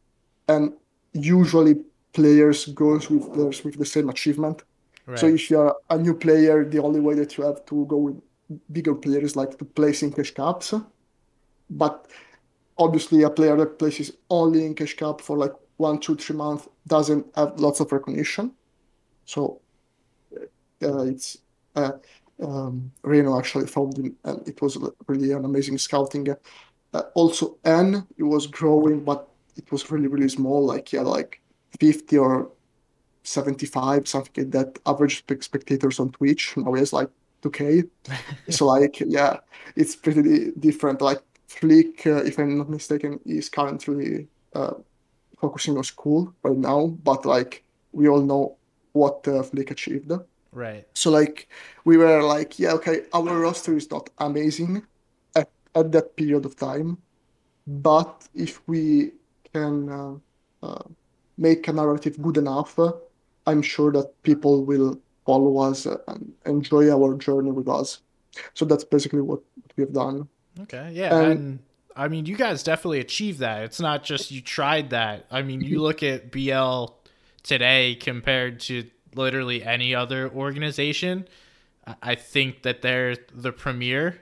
And 0.49 0.73
usually 1.13 1.75
players 2.13 2.67
goes 2.67 3.11
with 3.11 3.25
theirs 3.35 3.65
with 3.65 3.77
the 3.79 3.87
same 3.87 4.09
achievement. 4.11 4.63
Right. 5.07 5.19
So 5.19 5.27
if 5.27 5.51
you're 5.51 5.75
a 5.89 5.99
new 5.99 6.15
player, 6.15 6.65
the 6.65 6.81
only 6.87 7.01
way 7.01 7.15
that 7.15 7.37
you 7.37 7.45
have 7.45 7.65
to 7.67 7.87
go 7.87 7.97
with 7.97 8.21
bigger 8.71 8.95
players 8.95 9.35
like 9.35 9.59
to 9.59 9.65
place 9.65 10.03
in 10.03 10.13
cash 10.13 10.33
cups. 10.33 10.75
But 11.71 12.07
obviously 12.77 13.23
a 13.23 13.31
player 13.31 13.57
that 13.57 13.79
places 13.79 14.13
only 14.29 14.65
in 14.67 14.75
cash 14.75 14.95
cup 14.95 15.21
for 15.21 15.37
like 15.37 15.55
one, 15.79 15.99
two, 15.99 16.17
three 16.17 16.37
months 16.37 16.69
doesn't 16.87 17.27
have 17.35 17.59
lots 17.59 17.81
of 17.81 17.91
recognition. 17.91 18.53
So 19.25 19.61
uh, 20.83 21.03
it's 21.03 21.39
uh, 21.75 21.93
um, 22.43 22.93
Reno 23.03 23.39
actually 23.39 23.67
found 23.67 23.97
him, 23.97 24.17
and 24.25 24.47
it 24.47 24.61
was 24.61 24.77
really 25.07 25.33
an 25.33 25.45
amazing 25.45 25.79
scouting. 25.79 26.29
Uh, 26.93 27.03
also, 27.15 27.57
N 27.65 28.07
it 28.17 28.23
was 28.23 28.47
growing, 28.47 29.05
but 29.05 29.29
it 29.57 29.71
was 29.73 29.91
really 29.91 30.09
really 30.09 30.29
small. 30.29 30.65
Like 30.67 30.93
yeah, 30.93 31.03
like 31.03 31.41
fifty 31.81 32.19
or 32.19 32.51
seventy-five, 33.23 34.07
something 34.09 34.45
like 34.45 34.53
that. 34.53 34.79
Average 34.87 35.25
spectators 35.41 36.01
on 36.01 36.11
Twitch 36.11 36.57
now 36.57 36.75
is 36.75 36.93
like 36.93 37.11
2K. 37.43 37.89
so 38.51 38.67
like 38.67 39.01
yeah, 39.01 39.39
it's 39.77 39.95
pretty 39.95 40.53
different. 40.59 41.01
Like 41.01 41.23
Flick, 41.47 42.07
uh, 42.07 42.23
if 42.25 42.39
I'm 42.39 42.59
not 42.59 42.71
mistaken, 42.71 43.21
is 43.25 43.49
currently 43.49 44.29
focusing 45.41 45.77
on 45.77 45.85
school 45.85 46.35
right 46.43 46.57
now, 46.57 46.87
but 47.05 47.25
like 47.25 47.65
we 47.93 48.09
all 48.09 48.23
know 48.23 48.57
what 48.93 49.27
uh, 49.29 49.43
Flick 49.43 49.71
achieved. 49.71 50.13
Right. 50.53 50.87
So 50.95 51.11
like 51.11 51.49
we 51.85 51.97
were 51.97 52.23
like, 52.23 52.59
yeah, 52.59 52.73
okay, 52.73 53.03
our 53.13 53.39
roster 53.39 53.77
is 53.77 53.91
not 53.91 54.11
amazing 54.19 54.83
at, 55.37 55.51
at 55.75 55.93
that 55.93 56.17
period 56.17 56.45
of 56.45 56.57
time, 56.57 56.99
but 57.67 58.27
if 58.35 58.61
we 58.67 59.13
can 59.53 59.89
uh, 59.89 60.15
uh, 60.63 60.83
make 61.37 61.69
a 61.69 61.73
narrative 61.73 62.21
good 62.21 62.37
enough, 62.37 62.79
I'm 63.47 63.63
sure 63.63 63.93
that 63.93 64.23
people 64.23 64.65
will 64.65 64.99
follow 65.25 65.59
us 65.59 65.87
and 65.87 66.33
enjoy 66.47 66.91
our 66.91 67.15
journey 67.17 67.51
with 67.51 67.69
us. 67.69 68.01
So 68.55 68.65
that's 68.65 68.85
basically 68.85 69.21
what, 69.21 69.41
what 69.55 69.73
we 69.77 69.83
have 69.83 69.93
done. 69.93 70.29
Okay. 70.63 70.91
Yeah. 70.93 71.17
And, 71.19 71.33
and 71.33 71.59
I 71.99 72.07
mean, 72.07 72.27
you 72.27 72.37
guys 72.37 72.63
definitely 72.63 73.01
achieved 73.01 73.41
that. 73.41 73.65
It's 73.65 73.81
not 73.81 74.05
just 74.05 74.31
you 74.31 74.41
tried 74.41 74.91
that. 74.91 75.27
I 75.33 75.43
mean, 75.43 75.61
you 75.63 75.83
look 75.83 76.05
at 76.05 76.31
BL 76.31 76.87
today 77.43 77.97
compared 77.97 78.61
to 78.61 78.89
literally 79.17 79.65
any 79.65 79.97
other 79.97 80.31
organization. 80.31 81.27
I 82.01 82.15
think 82.15 82.63
that 82.63 82.83
they're 82.83 83.17
the 83.35 83.51
premier 83.51 84.21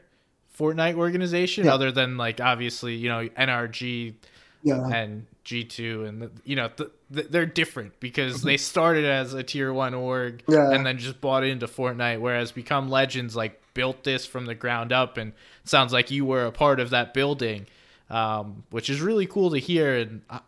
Fortnite 0.58 0.94
organization, 0.94 1.66
yeah. 1.66 1.74
other 1.74 1.92
than 1.92 2.16
like 2.16 2.40
obviously 2.40 2.94
you 2.94 3.08
know 3.08 3.28
NRG 3.28 4.14
yeah. 4.62 4.88
and 4.88 5.26
G2, 5.44 6.08
and 6.08 6.22
the, 6.22 6.30
you 6.44 6.56
know 6.56 6.70
the, 6.76 6.90
the, 7.10 7.22
they're 7.24 7.44
different 7.44 7.98
because 8.00 8.38
mm-hmm. 8.38 8.46
they 8.46 8.56
started 8.56 9.04
as 9.04 9.34
a 9.34 9.42
tier 9.42 9.72
one 9.72 9.92
org 9.92 10.42
yeah. 10.48 10.70
and 10.70 10.86
then 10.86 10.96
just 10.96 11.20
bought 11.20 11.44
into 11.44 11.66
Fortnite, 11.66 12.20
whereas 12.20 12.52
Become 12.52 12.88
Legends 12.88 13.36
like 13.36 13.60
built 13.76 14.02
this 14.02 14.26
from 14.26 14.46
the 14.46 14.56
ground 14.56 14.92
up, 14.92 15.16
and 15.16 15.32
sounds 15.62 15.92
like 15.92 16.10
you 16.10 16.24
were 16.24 16.46
a 16.46 16.52
part 16.52 16.80
of 16.80 16.90
that 16.90 17.14
building, 17.14 17.66
um, 18.10 18.64
which 18.70 18.90
is 18.90 19.00
really 19.00 19.26
cool 19.26 19.50
to 19.50 19.58
hear, 19.58 19.96
and 19.96 20.22
I, 20.28 20.40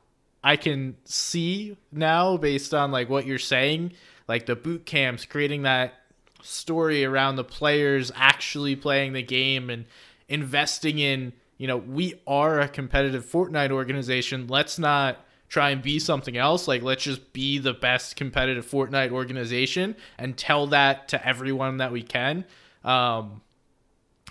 I 0.42 0.56
can 0.56 0.96
see 1.04 1.76
now 1.92 2.36
based 2.36 2.74
on 2.74 2.90
like 2.90 3.08
what 3.08 3.24
you're 3.24 3.38
saying 3.38 3.92
like 4.28 4.44
the 4.46 4.54
boot 4.54 4.84
camps, 4.84 5.24
creating 5.24 5.62
that 5.62 5.94
story 6.42 7.04
around 7.04 7.36
the 7.36 7.44
players 7.44 8.12
actually 8.14 8.76
playing 8.76 9.14
the 9.14 9.22
game 9.22 9.70
and 9.70 9.86
investing 10.28 10.98
in, 10.98 11.32
you 11.56 11.66
know, 11.66 11.78
we 11.78 12.20
are 12.26 12.60
a 12.60 12.68
competitive 12.68 13.24
Fortnite 13.24 13.70
organization. 13.70 14.46
Let's 14.46 14.78
not 14.78 15.24
try 15.48 15.70
and 15.70 15.82
be 15.82 15.98
something 15.98 16.36
else. 16.36 16.68
Like, 16.68 16.82
let's 16.82 17.02
just 17.02 17.32
be 17.32 17.58
the 17.58 17.72
best 17.72 18.16
competitive 18.16 18.66
Fortnite 18.66 19.10
organization 19.10 19.96
and 20.18 20.36
tell 20.36 20.66
that 20.68 21.08
to 21.08 21.26
everyone 21.26 21.78
that 21.78 21.90
we 21.90 22.02
can. 22.02 22.44
Um, 22.88 23.42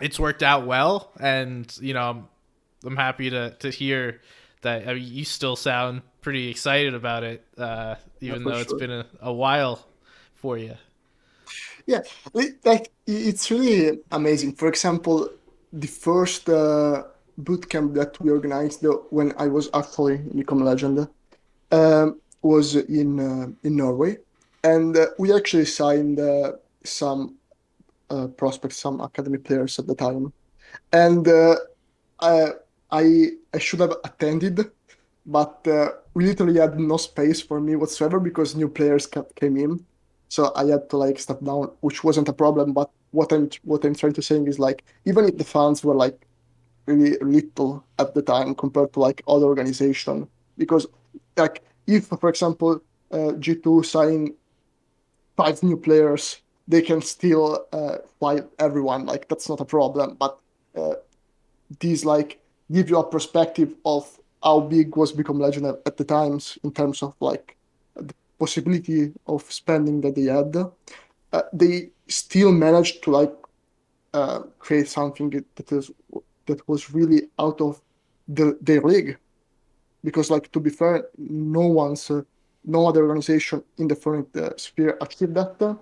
it's 0.01 0.19
worked 0.19 0.43
out 0.43 0.65
well, 0.65 1.11
and 1.19 1.65
you 1.79 1.93
know, 1.93 2.09
I'm, 2.09 2.27
I'm 2.83 2.97
happy 2.97 3.29
to 3.29 3.51
to 3.59 3.69
hear 3.69 4.21
that 4.61 4.87
I 4.87 4.93
mean, 4.95 5.07
you 5.07 5.25
still 5.25 5.55
sound 5.55 6.01
pretty 6.21 6.49
excited 6.49 6.93
about 6.93 7.23
it, 7.23 7.45
uh, 7.57 7.95
even 8.19 8.41
yeah, 8.41 8.45
though 8.45 8.53
sure. 8.53 8.61
it's 8.61 8.73
been 8.73 8.91
a, 8.91 9.05
a 9.21 9.33
while 9.33 9.85
for 10.35 10.57
you? 10.57 10.75
Yeah, 11.85 12.01
like 12.65 12.91
it's 13.05 13.49
really 13.51 13.99
amazing. 14.11 14.53
For 14.53 14.67
example, 14.67 15.29
the 15.71 15.87
first 15.87 16.49
uh, 16.49 17.03
boot 17.37 17.69
camp 17.69 17.93
that 17.93 18.19
we 18.19 18.31
organized 18.31 18.85
when 19.09 19.33
I 19.37 19.47
was 19.47 19.69
actually 19.73 20.15
in 20.15 20.37
Become 20.37 20.63
Legend 20.63 21.07
um, 21.71 22.19
was 22.41 22.75
in 22.75 23.19
uh, 23.19 23.47
in 23.63 23.75
Norway, 23.77 24.17
and 24.63 24.97
uh, 24.97 25.05
we 25.17 25.33
actually 25.33 25.65
signed 25.65 26.19
uh, 26.19 26.53
some 26.83 27.35
uh, 28.09 28.27
prospects, 28.27 28.77
some 28.77 29.01
academy 29.01 29.37
players 29.37 29.79
at 29.79 29.87
the 29.87 29.95
time, 29.95 30.33
and 30.91 31.27
uh, 31.27 31.55
I 32.91 33.31
I 33.53 33.59
should 33.59 33.79
have 33.79 33.95
attended, 34.03 34.71
but 35.25 35.67
uh, 35.67 35.89
we 36.13 36.25
literally 36.25 36.59
had 36.59 36.79
no 36.79 36.97
space 36.97 37.41
for 37.41 37.59
me 37.59 37.75
whatsoever 37.75 38.19
because 38.19 38.55
new 38.55 38.69
players 38.69 39.05
kept, 39.05 39.35
came 39.35 39.57
in, 39.57 39.85
so 40.29 40.51
I 40.55 40.65
had 40.65 40.89
to 40.89 40.97
like 40.97 41.19
step 41.19 41.41
down, 41.41 41.71
which 41.81 42.03
wasn't 42.03 42.29
a 42.29 42.33
problem. 42.33 42.73
But 42.73 42.89
what 43.11 43.31
I'm 43.31 43.49
what 43.63 43.83
I'm 43.85 43.95
trying 43.95 44.13
to 44.13 44.21
say 44.21 44.37
is 44.37 44.59
like 44.59 44.83
even 45.05 45.25
if 45.25 45.37
the 45.37 45.43
fans 45.43 45.83
were 45.83 45.95
like 45.95 46.25
really 46.85 47.17
little 47.19 47.83
at 47.99 48.13
the 48.13 48.21
time 48.21 48.55
compared 48.55 48.93
to 48.93 48.99
like 48.99 49.21
other 49.27 49.45
organization, 49.45 50.27
because 50.57 50.87
like 51.35 51.63
if 51.87 52.07
for 52.07 52.29
example 52.29 52.81
uh, 53.11 53.33
G2 53.39 53.85
sign 53.85 54.33
five 55.35 55.61
new 55.61 55.77
players, 55.77 56.41
they 56.67 56.81
can 56.81 57.01
still 57.01 57.65
uh, 57.71 57.97
everyone. 58.59 59.05
Like 59.05 59.27
that's 59.27 59.49
not 59.49 59.61
a 59.61 59.65
problem. 59.65 60.15
But 60.19 60.39
uh, 60.75 60.95
these 61.79 62.05
like 62.05 62.39
give 62.71 62.89
you 62.89 62.99
a 62.99 63.09
perspective 63.09 63.73
of 63.85 64.19
how 64.43 64.59
big 64.59 64.95
was 64.95 65.11
Become 65.11 65.39
Legend 65.39 65.65
at 65.85 65.97
the 65.97 66.03
times 66.03 66.57
in 66.63 66.71
terms 66.71 67.01
of 67.01 67.13
like 67.19 67.55
the 67.95 68.13
possibility 68.39 69.11
of 69.25 69.51
spending 69.51 70.01
that 70.01 70.15
they 70.15 70.23
had. 70.23 70.55
Uh, 71.33 71.41
they 71.53 71.89
still 72.07 72.51
managed 72.51 73.03
to 73.03 73.11
like 73.11 73.33
uh, 74.13 74.39
create 74.59 74.87
something 74.87 75.29
that 75.55 75.71
is 75.71 75.91
that 76.45 76.67
was 76.67 76.91
really 76.93 77.29
out 77.39 77.59
of 77.61 77.81
the 78.27 78.57
their 78.61 78.81
league, 78.81 79.17
because 80.03 80.29
like 80.29 80.51
to 80.51 80.59
be 80.59 80.69
fair, 80.69 81.05
no 81.17 81.61
one's 81.61 82.09
uh, 82.09 82.21
no 82.63 82.87
other 82.87 83.03
organization 83.03 83.63
in 83.77 83.87
the 83.87 83.95
foreign 83.95 84.25
uh, 84.35 84.49
sphere 84.57 84.97
achieved 85.01 85.33
that 85.35 85.77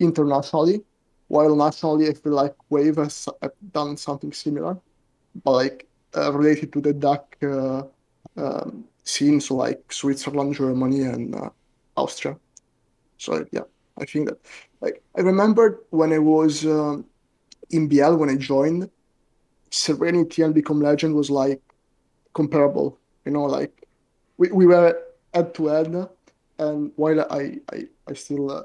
internationally. 0.00 0.82
While 1.28 1.54
nationally, 1.54 2.08
I 2.08 2.14
feel 2.14 2.32
like 2.32 2.54
Wave 2.70 2.96
has 2.96 3.28
done 3.72 3.96
something 3.96 4.32
similar, 4.32 4.76
but 5.44 5.52
like 5.52 5.86
uh, 6.16 6.32
related 6.32 6.72
to 6.72 6.80
the 6.80 6.92
DACH 6.92 7.36
uh, 7.42 7.82
um, 8.36 8.84
scenes 9.04 9.50
like 9.50 9.92
Switzerland, 9.92 10.54
Germany, 10.54 11.02
and 11.02 11.34
uh, 11.36 11.50
Austria. 11.96 12.36
So 13.18 13.46
yeah, 13.52 13.68
I 13.98 14.04
think 14.06 14.28
that 14.28 14.38
like 14.80 15.02
I 15.16 15.20
remember 15.20 15.82
when 15.90 16.12
I 16.12 16.18
was 16.18 16.66
um, 16.66 17.04
in 17.70 17.86
BL 17.88 18.14
when 18.14 18.30
I 18.30 18.36
joined, 18.36 18.90
Serenity 19.70 20.42
and 20.42 20.54
Become 20.54 20.80
Legend 20.80 21.14
was 21.14 21.30
like 21.30 21.60
comparable. 22.34 22.98
You 23.24 23.32
know, 23.32 23.44
like 23.44 23.86
we, 24.36 24.50
we 24.50 24.66
were 24.66 24.98
head 25.32 25.54
to 25.54 25.66
head, 25.66 26.08
and 26.58 26.92
while 26.96 27.20
I 27.30 27.60
I, 27.72 27.86
I 28.08 28.14
still 28.14 28.50
uh, 28.50 28.62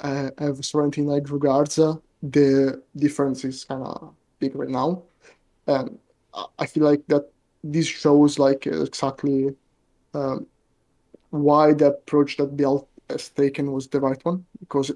I, 0.00 0.30
have 0.38 0.64
Serenity 0.64 1.02
in 1.02 1.08
high 1.08 1.20
regards, 1.24 1.78
uh, 1.78 1.96
the 2.22 2.82
difference 2.96 3.44
is 3.44 3.64
kind 3.64 3.82
of 3.82 4.14
big 4.38 4.54
right 4.54 4.68
now. 4.68 5.02
And 5.66 5.98
I 6.58 6.66
feel 6.66 6.84
like 6.84 7.06
that 7.08 7.30
this 7.62 7.86
shows 7.86 8.38
like 8.38 8.66
exactly 8.66 9.54
um, 10.12 10.46
why 11.30 11.72
the 11.72 11.86
approach 11.86 12.36
that 12.36 12.56
BL 12.56 12.78
has 13.10 13.28
taken 13.30 13.72
was 13.72 13.88
the 13.88 14.00
right 14.00 14.22
one 14.24 14.44
because 14.60 14.92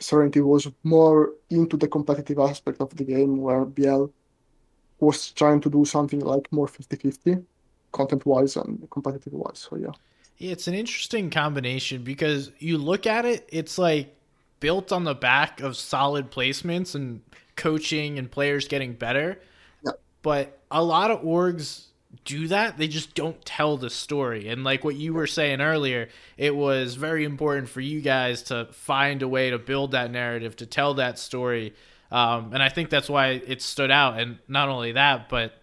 Serenity 0.00 0.40
was 0.40 0.68
more 0.82 1.32
into 1.50 1.76
the 1.76 1.88
competitive 1.88 2.38
aspect 2.38 2.80
of 2.80 2.94
the 2.96 3.04
game 3.04 3.36
where 3.38 3.64
BL 3.64 4.06
was 5.00 5.30
trying 5.32 5.60
to 5.60 5.70
do 5.70 5.84
something 5.84 6.20
like 6.20 6.50
more 6.52 6.66
50-50 6.66 7.44
content 7.92 8.24
wise 8.26 8.56
and 8.56 8.88
competitive 8.90 9.32
wise 9.32 9.58
so 9.58 9.76
yeah 9.76 9.92
it's 10.42 10.66
an 10.66 10.74
interesting 10.74 11.30
combination 11.30 12.02
because 12.02 12.50
you 12.58 12.76
look 12.78 13.06
at 13.06 13.24
it 13.24 13.48
it's 13.52 13.78
like 13.78 14.14
built 14.62 14.92
on 14.92 15.04
the 15.04 15.14
back 15.14 15.60
of 15.60 15.76
solid 15.76 16.30
placements 16.30 16.94
and 16.94 17.20
coaching 17.56 18.18
and 18.18 18.30
players 18.30 18.68
getting 18.68 18.92
better. 18.92 19.40
But 20.22 20.60
a 20.70 20.82
lot 20.82 21.10
of 21.10 21.22
orgs 21.22 21.86
do 22.24 22.46
that. 22.46 22.78
They 22.78 22.86
just 22.86 23.16
don't 23.16 23.44
tell 23.44 23.76
the 23.76 23.90
story. 23.90 24.48
And 24.48 24.62
like 24.62 24.84
what 24.84 24.94
you 24.94 25.14
were 25.14 25.26
saying 25.26 25.60
earlier 25.60 26.08
it 26.36 26.54
was 26.54 26.94
very 26.94 27.24
important 27.24 27.68
for 27.68 27.80
you 27.80 28.00
guys 28.00 28.44
to 28.44 28.68
find 28.70 29.22
a 29.22 29.28
way 29.28 29.50
to 29.50 29.58
build 29.58 29.90
that 29.92 30.12
narrative 30.12 30.54
to 30.56 30.66
tell 30.66 30.94
that 30.94 31.18
story. 31.18 31.74
Um, 32.12 32.52
and 32.52 32.62
i 32.62 32.68
think 32.68 32.90
that's 32.90 33.08
why 33.08 33.30
it 33.30 33.62
stood 33.62 33.90
out. 33.90 34.20
And 34.20 34.38
not 34.46 34.68
only 34.68 34.92
that 34.92 35.28
but 35.28 35.54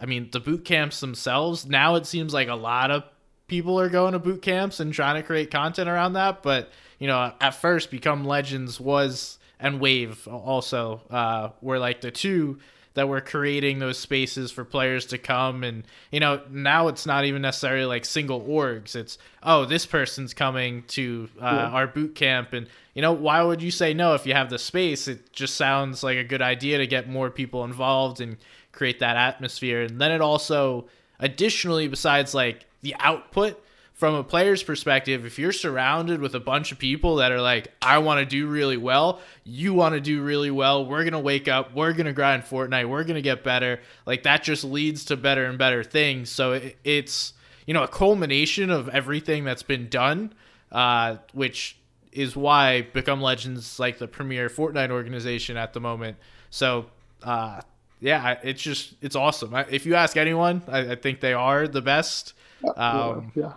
i 0.00 0.06
mean 0.06 0.30
the 0.32 0.40
boot 0.40 0.64
camps 0.64 1.00
themselves 1.00 1.66
now 1.66 1.96
it 1.96 2.06
seems 2.06 2.32
like 2.32 2.48
a 2.48 2.54
lot 2.54 2.90
of 2.90 3.04
people 3.52 3.78
are 3.78 3.90
going 3.90 4.14
to 4.14 4.18
boot 4.18 4.40
camps 4.40 4.80
and 4.80 4.94
trying 4.94 5.14
to 5.14 5.22
create 5.22 5.50
content 5.50 5.86
around 5.86 6.14
that 6.14 6.42
but 6.42 6.70
you 6.98 7.06
know 7.06 7.30
at 7.38 7.50
first 7.50 7.90
become 7.90 8.24
legends 8.24 8.80
was 8.80 9.36
and 9.60 9.78
wave 9.78 10.26
also 10.26 11.02
uh, 11.10 11.50
were 11.60 11.78
like 11.78 12.00
the 12.00 12.10
two 12.10 12.58
that 12.94 13.08
we're 13.08 13.20
creating 13.20 13.78
those 13.78 13.98
spaces 13.98 14.50
for 14.50 14.64
players 14.64 15.04
to 15.06 15.18
come 15.18 15.64
and 15.64 15.84
you 16.10 16.18
know 16.18 16.40
now 16.50 16.88
it's 16.88 17.04
not 17.04 17.26
even 17.26 17.42
necessarily 17.42 17.84
like 17.84 18.04
single 18.04 18.40
orgs. 18.42 18.94
It's 18.96 19.18
oh 19.42 19.64
this 19.64 19.86
person's 19.86 20.34
coming 20.34 20.84
to 20.88 21.28
uh, 21.40 21.44
yeah. 21.44 21.66
our 21.68 21.86
boot 21.86 22.14
camp. 22.14 22.52
And 22.52 22.66
you 22.94 23.02
know 23.02 23.12
why 23.12 23.42
would 23.42 23.62
you 23.62 23.70
say 23.70 23.94
no 23.94 24.14
if 24.14 24.26
you 24.26 24.34
have 24.34 24.50
the 24.50 24.58
space? 24.58 25.08
It 25.08 25.32
just 25.32 25.56
sounds 25.56 26.02
like 26.02 26.18
a 26.18 26.24
good 26.24 26.42
idea 26.42 26.78
to 26.78 26.86
get 26.86 27.08
more 27.08 27.30
people 27.30 27.64
involved 27.64 28.20
and 28.20 28.36
create 28.72 28.98
that 29.00 29.16
atmosphere. 29.16 29.82
And 29.82 30.00
then 30.00 30.10
it 30.10 30.20
also 30.20 30.86
additionally 31.18 31.88
besides 31.88 32.34
like 32.34 32.66
the 32.82 32.94
output 32.98 33.62
from 34.02 34.14
a 34.14 34.24
player's 34.24 34.62
perspective, 34.62 35.24
if 35.24 35.38
you're 35.38 35.52
surrounded 35.52 36.20
with 36.20 36.34
a 36.34 36.40
bunch 36.40 36.72
of 36.72 36.78
people 36.78 37.16
that 37.16 37.30
are 37.30 37.40
like, 37.40 37.72
I 37.80 37.98
want 37.98 38.18
to 38.18 38.26
do 38.26 38.48
really 38.48 38.76
well, 38.76 39.20
you 39.44 39.74
want 39.74 39.94
to 39.94 40.00
do 40.00 40.22
really 40.22 40.50
well, 40.50 40.84
we're 40.84 41.02
going 41.02 41.12
to 41.12 41.20
wake 41.20 41.46
up, 41.46 41.72
we're 41.72 41.92
going 41.92 42.06
to 42.06 42.12
grind 42.12 42.42
Fortnite, 42.42 42.88
we're 42.88 43.04
going 43.04 43.14
to 43.14 43.22
get 43.22 43.44
better, 43.44 43.80
like 44.04 44.24
that 44.24 44.42
just 44.42 44.64
leads 44.64 45.04
to 45.04 45.16
better 45.16 45.44
and 45.44 45.56
better 45.56 45.84
things. 45.84 46.30
So 46.30 46.52
it, 46.52 46.78
it's, 46.82 47.34
you 47.66 47.74
know, 47.74 47.84
a 47.84 47.88
culmination 47.88 48.70
of 48.70 48.88
everything 48.88 49.44
that's 49.44 49.62
been 49.62 49.88
done, 49.88 50.34
uh, 50.72 51.18
which 51.32 51.76
is 52.10 52.34
why 52.34 52.82
Become 52.82 53.22
Legends 53.22 53.78
like 53.78 53.98
the 53.98 54.08
premier 54.08 54.48
Fortnite 54.48 54.90
organization 54.90 55.56
at 55.56 55.74
the 55.74 55.80
moment. 55.80 56.16
So, 56.50 56.86
uh, 57.22 57.60
yeah, 58.00 58.38
it's 58.42 58.60
just 58.60 58.94
it's 59.00 59.14
awesome. 59.14 59.54
If 59.70 59.86
you 59.86 59.94
ask 59.94 60.16
anyone, 60.16 60.62
I, 60.66 60.92
I 60.92 60.94
think 60.96 61.20
they 61.20 61.34
are 61.34 61.68
the 61.68 61.80
best. 61.80 62.34
Um, 62.76 63.32
yeah. 63.34 63.52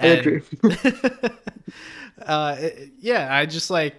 I 0.00 0.06
agree. 0.06 0.42
uh, 2.26 2.56
yeah, 2.98 3.28
I 3.34 3.46
just 3.46 3.70
like 3.70 3.94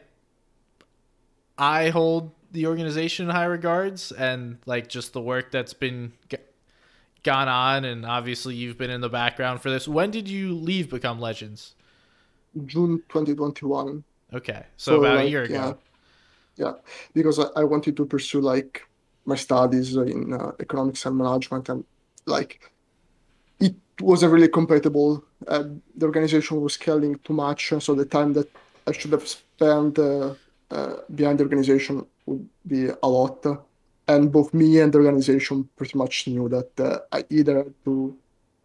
I 1.58 1.89
hold 1.89 2.32
the 2.52 2.68
organization 2.68 3.30
in 3.30 3.36
high 3.36 3.46
regards, 3.46 4.12
and 4.12 4.58
like 4.66 4.88
just 4.89 5.13
the 5.13 5.22
work 5.22 5.52
that's 5.52 5.74
been 5.74 6.13
g- 6.30 6.38
gone 7.24 7.48
on, 7.48 7.86
and 7.86 8.06
obviously 8.06 8.56
you've 8.56 8.78
been 8.78 8.89
in 8.89 9.02
the 9.02 9.10
background 9.10 9.62
for 9.62 9.70
this. 9.70 9.88
When 9.88 10.12
did 10.12 10.28
you 10.28 10.54
leave 10.54 10.89
Become 10.89 11.20
Legends? 11.20 11.76
June 12.66 13.02
2021. 13.10 14.04
Okay, 14.34 14.66
so, 14.78 14.92
so 14.92 15.00
about 15.00 15.16
like, 15.18 15.26
a 15.26 15.30
year 15.30 15.44
ago. 15.44 15.78
Yeah, 16.56 16.66
yeah. 16.66 16.74
because 17.13 17.39
I, 17.39 17.46
I, 17.56 17.63
wanted 17.63 17.96
to 17.98 18.06
pursue 18.06 18.42
like 18.42 18.88
my 19.26 19.36
studies 19.36 19.96
in 19.96 20.34
uh, 20.34 20.52
economics 20.60 21.06
and 21.06 21.18
management, 21.18 21.70
and 21.70 21.84
like 22.26 22.72
wasn't 24.04 24.32
really 24.34 24.50
compatible. 24.50 25.24
Uh, 25.48 25.63
the 25.96 26.06
organization 26.06 26.62
was 26.62 26.74
scaling 26.74 27.20
too 27.24 27.34
much, 27.34 27.74
so 27.80 27.96
the 27.96 28.06
time 28.06 28.34
that 28.34 28.50
I 28.88 28.92
should 28.92 29.12
have 29.12 29.28
spent 29.28 29.98
uh, 30.00 30.34
uh, 30.72 30.96
behind 31.13 31.39
the 31.39 31.44
organization 31.44 32.06
would 32.26 32.48
be 32.68 32.89
a 33.02 33.08
lot. 33.08 33.46
And 34.08 34.32
both 34.32 34.54
me 34.54 34.80
and 34.80 34.92
the 34.92 34.98
organization 35.00 35.70
pretty 35.78 35.98
much 35.98 36.28
knew 36.28 36.50
that 36.50 36.80
uh, 36.80 37.00
I 37.12 37.24
either 37.30 37.58
had 37.58 37.74
to 37.86 38.18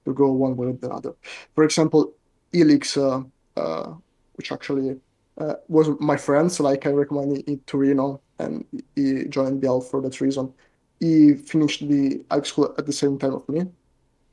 to 0.04 0.14
go 0.14 0.32
one 0.32 0.56
way 0.56 0.68
or 0.68 0.72
the 0.72 0.90
other. 0.90 1.14
For 1.54 1.64
example, 1.64 2.14
Elix, 2.52 2.96
uh, 2.96 3.22
uh, 3.60 3.94
which 4.36 4.50
actually 4.52 4.98
was 5.68 5.88
my 6.00 6.16
friend, 6.16 6.50
so 6.50 6.64
like 6.64 6.86
I 6.86 6.90
recommend 6.90 7.44
it 7.46 7.66
to 7.68 7.76
Reno, 7.76 8.20
and 8.38 8.64
he 8.96 9.24
joined 9.28 9.60
BL 9.60 9.80
for 9.80 10.00
that 10.02 10.20
reason. 10.20 10.52
He 10.98 11.34
finished 11.34 11.86
the 11.88 12.24
high 12.30 12.42
school 12.42 12.74
at 12.76 12.86
the 12.86 12.92
same 12.92 13.18
time 13.18 13.34
of 13.34 13.48
me, 13.48 13.60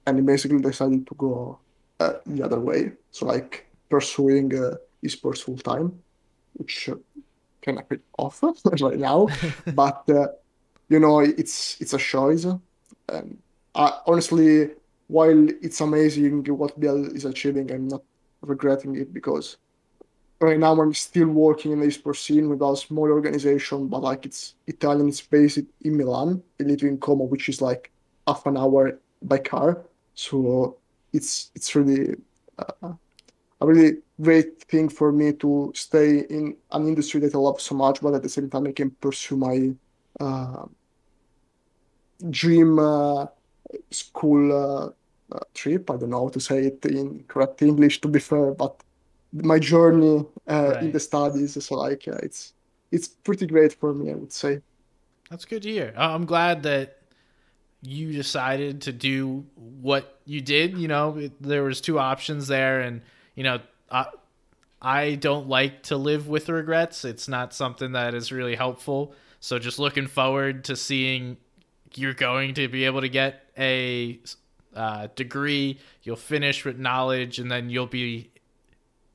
and 0.06 0.18
he 0.18 0.24
basically 0.24 0.60
decided 0.60 1.08
to 1.08 1.16
go 1.16 1.60
uh, 2.00 2.14
the 2.26 2.44
other 2.44 2.60
way. 2.60 2.92
So 3.12 3.26
like 3.26 3.68
pursuing 3.90 4.56
uh, 4.58 4.76
esports 5.04 5.44
full 5.44 5.58
time, 5.58 6.00
which 6.54 6.90
uh, 6.90 6.96
can 7.62 7.78
happen 7.78 8.02
often 8.18 8.54
right 8.82 9.00
now, 9.00 9.28
but 9.74 10.04
uh, 10.10 10.28
you 10.90 11.00
know 11.00 11.20
it's 11.20 11.80
it's 11.82 11.94
a 11.94 11.98
choice. 11.98 12.46
And 13.10 13.38
honestly, 13.76 14.72
while 15.08 15.48
it's 15.62 15.82
amazing 15.82 16.44
what 16.46 16.80
BL 16.80 17.16
is 17.16 17.26
achieving, 17.26 17.72
I'm 17.72 17.88
not 17.88 18.04
regretting 18.42 18.96
it 18.96 19.14
because 19.14 19.58
right 20.40 20.60
now 20.60 20.80
I'm 20.80 20.94
still 20.94 21.28
working 21.28 21.72
in 21.72 21.80
the 21.80 21.88
esports 21.88 22.18
scene 22.18 22.50
with 22.50 22.62
a 22.62 22.76
small 22.76 23.10
organization, 23.10 23.88
but 23.88 24.02
like 24.04 24.26
it's 24.26 24.56
Italian, 24.68 25.08
it's 25.08 25.22
based 25.22 25.60
in 25.82 25.98
Milan. 25.98 26.42
I 26.60 26.64
live 26.64 26.84
in 26.84 26.98
Como, 26.98 27.26
which 27.26 27.50
is 27.50 27.62
like 27.62 27.92
half 28.28 28.46
an 28.46 28.58
hour 28.58 29.00
by 29.22 29.38
car. 29.38 29.86
So 30.16 30.78
it's 31.14 31.52
it's 31.56 31.76
really 31.76 32.16
uh, 32.58 32.94
a 33.62 33.66
really 33.66 33.98
great 34.22 34.64
thing 34.64 34.90
for 34.90 35.12
me 35.12 35.34
to 35.34 35.72
stay 35.76 36.20
in 36.30 36.58
an 36.72 36.88
industry 36.88 37.20
that 37.22 37.36
I 37.36 37.38
love 37.38 37.62
so 37.62 37.76
much, 37.76 38.02
but 38.02 38.14
at 38.14 38.24
the 38.24 38.30
same 38.30 38.50
time 38.50 38.68
I 38.68 38.72
can 38.72 38.92
pursue 38.92 39.38
my 39.38 39.74
uh, 40.20 40.66
dream 42.30 42.80
uh, 42.80 43.28
school 43.92 44.52
uh, 44.52 44.90
uh, 45.36 45.40
trip. 45.54 45.90
I 45.90 45.98
don't 45.98 46.10
know 46.10 46.26
how 46.26 46.30
to 46.30 46.40
say 46.40 46.66
it 46.68 46.86
in 46.86 47.24
correct 47.28 47.62
English, 47.62 48.02
to 48.02 48.08
be 48.08 48.20
fair, 48.20 48.52
but 48.52 48.82
my 49.34 49.60
journey 49.60 50.26
uh, 50.48 50.78
in 50.82 50.92
the 50.92 51.00
studies 51.00 51.58
is 51.58 51.72
like 51.72 52.08
it's 52.08 52.54
it's 52.92 53.08
pretty 53.08 53.46
great 53.46 53.74
for 53.74 53.94
me, 53.94 54.12
I 54.12 54.16
would 54.16 54.32
say. 54.32 54.62
That's 55.30 55.46
good 55.46 55.64
to 55.64 55.70
hear. 55.70 55.94
I'm 55.98 56.26
glad 56.26 56.64
that 56.64 57.00
you 57.86 58.12
decided 58.12 58.82
to 58.84 58.92
do 58.92 59.46
what 59.56 60.20
you 60.26 60.42
did. 60.42 60.78
You 60.78 60.88
know, 60.88 61.18
it, 61.18 61.42
there 61.42 61.64
was 61.64 61.82
two 61.82 62.00
options 62.00 62.48
there, 62.48 62.82
and 62.82 63.02
you 63.36 63.44
know, 63.44 63.60
I, 63.92 64.08
I 64.82 65.16
don't 65.16 65.48
like 65.48 65.84
to 65.84 65.98
live 65.98 66.28
with 66.28 66.50
regrets. 66.50 67.06
It's 67.06 67.28
not 67.28 67.54
something 67.54 67.94
that 67.94 68.14
is 68.14 68.32
really 68.32 68.56
helpful. 68.56 69.14
So 69.40 69.60
just 69.60 69.80
looking 69.80 70.08
forward 70.08 70.64
to 70.66 70.76
seeing 70.76 71.38
you're 71.94 72.14
going 72.14 72.56
to 72.56 72.68
be 72.68 72.86
able 72.86 73.02
to 73.02 73.10
get 73.10 73.44
a 73.58 74.20
uh, 74.76 75.08
degree. 75.16 75.80
You'll 76.04 76.16
finish 76.16 76.66
with 76.66 76.78
knowledge, 76.80 77.40
and 77.40 77.52
then 77.52 77.70
you'll 77.70 77.88
be 77.88 78.32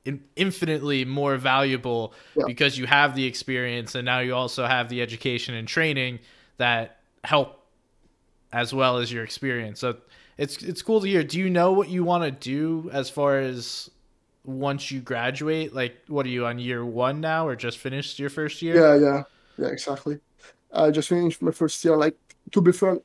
in- 0.04 0.22
infinitely 0.36 1.04
more 1.04 1.36
valuable 1.36 2.14
Yeah. 2.36 2.44
because 2.46 2.78
you 2.78 2.86
have 2.86 3.14
the 3.16 3.26
experience, 3.26 3.94
and 3.94 4.04
now 4.04 4.20
you 4.20 4.34
also 4.34 4.66
have 4.66 4.88
the 4.88 5.02
education 5.02 5.54
and 5.54 5.66
training 5.68 6.20
that 6.56 7.00
help 7.24 7.59
as 8.52 8.74
well 8.74 8.98
as 8.98 9.12
your 9.12 9.24
experience. 9.24 9.80
So 9.80 9.96
it's 10.38 10.62
it's 10.62 10.82
cool 10.82 11.00
to 11.00 11.06
hear. 11.06 11.22
Do 11.22 11.38
you 11.38 11.50
know 11.50 11.72
what 11.72 11.88
you 11.88 12.04
want 12.04 12.24
to 12.24 12.30
do 12.30 12.90
as 12.92 13.10
far 13.10 13.38
as 13.38 13.90
once 14.44 14.90
you 14.90 15.00
graduate? 15.00 15.74
Like, 15.74 15.96
what 16.08 16.26
are 16.26 16.30
you 16.30 16.46
on 16.46 16.58
year 16.58 16.84
one 16.84 17.20
now, 17.20 17.46
or 17.46 17.56
just 17.56 17.78
finished 17.78 18.18
your 18.18 18.30
first 18.30 18.62
year? 18.62 18.74
Yeah, 18.74 18.94
yeah, 18.96 19.22
yeah, 19.58 19.68
exactly. 19.68 20.18
I 20.72 20.90
just 20.90 21.08
finished 21.08 21.42
my 21.42 21.50
first 21.50 21.84
year. 21.84 21.96
Like 21.96 22.16
to 22.52 22.60
be 22.60 22.72
fair, 22.72 22.98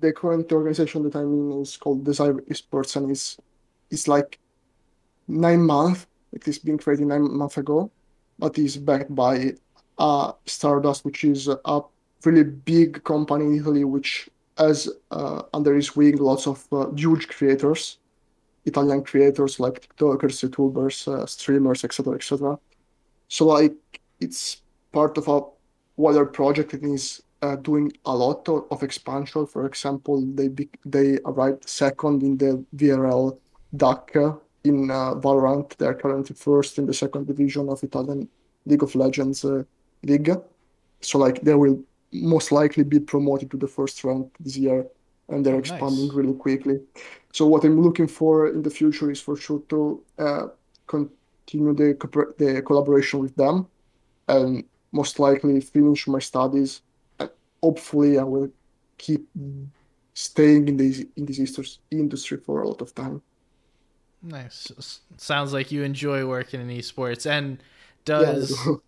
the 0.00 0.12
current 0.12 0.50
organization 0.52 1.02
that 1.04 1.16
I'm 1.16 1.52
in 1.52 1.62
is 1.62 1.76
called 1.76 2.04
Desyre 2.04 2.40
Esports, 2.48 2.96
and 2.96 3.10
is 3.10 3.36
it's 3.90 4.08
like 4.08 4.38
nine 5.26 5.62
months. 5.62 6.06
It 6.32 6.46
is 6.46 6.58
being 6.58 6.78
created 6.78 7.06
nine 7.06 7.30
months 7.36 7.56
ago, 7.56 7.90
but 8.38 8.58
is 8.58 8.76
backed 8.76 9.14
by 9.14 9.54
uh, 9.98 10.32
Stardust, 10.46 11.04
which 11.04 11.24
is 11.24 11.48
a 11.48 11.80
really 12.24 12.44
big 12.44 13.02
company 13.04 13.46
in 13.46 13.56
Italy, 13.56 13.84
which 13.84 14.28
has 14.58 14.88
uh, 15.10 15.42
under 15.54 15.74
his 15.74 15.94
wing 15.96 16.16
lots 16.16 16.46
of 16.46 16.66
uh, 16.72 16.90
huge 16.92 17.28
creators, 17.28 17.98
Italian 18.64 19.02
creators 19.02 19.60
like 19.60 19.88
TikTokers, 19.88 20.48
YouTubers, 20.48 21.08
uh, 21.08 21.26
streamers, 21.26 21.84
etc., 21.84 22.14
etc. 22.14 22.58
So 23.28 23.46
like 23.46 23.74
it's 24.20 24.62
part 24.92 25.16
of 25.18 25.28
a 25.28 25.40
wider 25.96 26.26
project 26.26 26.74
is 26.74 27.22
uh, 27.42 27.56
doing 27.56 27.92
a 28.04 28.14
lot 28.14 28.48
of, 28.48 28.64
of 28.70 28.82
expansion. 28.82 29.46
For 29.46 29.66
example, 29.66 30.24
they 30.34 30.48
be, 30.48 30.68
they 30.84 31.18
arrived 31.24 31.68
second 31.68 32.22
in 32.22 32.36
the 32.36 32.64
VRL 32.76 33.38
DAC 33.76 34.38
in 34.64 34.90
uh, 34.90 35.14
Valorant. 35.14 35.76
They're 35.76 35.94
currently 35.94 36.34
first 36.34 36.78
in 36.78 36.86
the 36.86 36.94
second 36.94 37.26
division 37.26 37.68
of 37.68 37.82
Italian 37.82 38.28
League 38.66 38.82
of 38.82 38.94
Legends 38.94 39.44
uh, 39.44 39.62
league. 40.02 40.30
So 41.00 41.18
like 41.18 41.40
they 41.42 41.54
will 41.54 41.82
most 42.12 42.52
likely 42.52 42.84
be 42.84 43.00
promoted 43.00 43.50
to 43.50 43.56
the 43.58 43.68
first 43.68 44.02
rank 44.04 44.32
this 44.40 44.56
year, 44.56 44.86
and 45.28 45.44
they're 45.44 45.56
Oh, 45.56 45.58
expanding 45.58 46.08
nice. 46.08 46.14
really 46.14 46.34
quickly. 46.34 46.80
So 47.32 47.46
what 47.46 47.64
I'm 47.64 47.80
looking 47.80 48.08
for 48.08 48.48
in 48.48 48.62
the 48.62 48.70
future 48.70 49.10
is 49.10 49.20
for 49.20 49.36
sure 49.36 49.62
to 49.70 50.04
uh, 50.18 50.46
continue 50.86 51.74
the 51.74 51.96
the 52.38 52.62
collaboration 52.62 53.20
with 53.20 53.36
them, 53.36 53.68
and 54.28 54.64
most 54.92 55.18
likely 55.20 55.60
finish 55.60 56.08
my 56.08 56.20
studies. 56.20 56.82
And 57.18 57.30
hopefully, 57.62 58.18
I 58.18 58.24
will 58.24 58.50
keep 58.98 59.28
staying 60.14 60.68
in 60.68 60.76
this 60.76 61.00
in 61.16 61.26
this 61.26 61.38
indus- 61.38 61.80
industry 61.90 62.38
for 62.38 62.62
a 62.62 62.68
lot 62.68 62.82
of 62.82 62.94
time. 62.94 63.22
Nice. 64.22 64.72
Sounds 65.16 65.52
like 65.52 65.70
you 65.70 65.82
enjoy 65.82 66.26
working 66.26 66.60
in 66.60 66.68
esports. 66.68 67.28
And 67.30 67.62
does 68.04 68.48
do. 68.48 68.82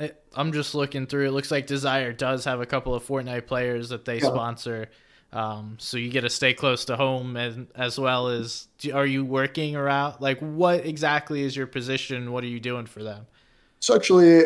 It, 0.00 0.22
I'm 0.34 0.52
just 0.52 0.74
looking 0.74 1.06
through. 1.06 1.28
It 1.28 1.32
looks 1.32 1.50
like 1.50 1.66
Desyre 1.66 2.16
does 2.16 2.44
have 2.46 2.60
a 2.60 2.66
couple 2.66 2.94
of 2.94 3.06
Fortnite 3.06 3.46
players 3.46 3.90
that 3.90 4.04
they 4.04 4.18
Yeah. 4.18 4.28
sponsor. 4.28 4.88
Um, 5.32 5.76
so 5.78 5.96
you 5.96 6.10
get 6.10 6.22
to 6.22 6.30
stay 6.30 6.54
close 6.54 6.84
to 6.86 6.96
home, 6.96 7.36
and 7.36 7.68
as 7.76 7.98
well 8.00 8.28
as, 8.28 8.66
do, 8.78 8.92
are 8.92 9.06
you 9.06 9.24
working 9.24 9.76
around? 9.76 10.16
Like, 10.20 10.40
what 10.40 10.84
exactly 10.84 11.42
is 11.42 11.54
your 11.54 11.68
position? 11.68 12.32
What 12.32 12.42
are 12.42 12.48
you 12.48 12.58
doing 12.60 12.86
for 12.86 13.02
them? 13.04 13.26
So 13.78 13.94
actually, 13.94 14.44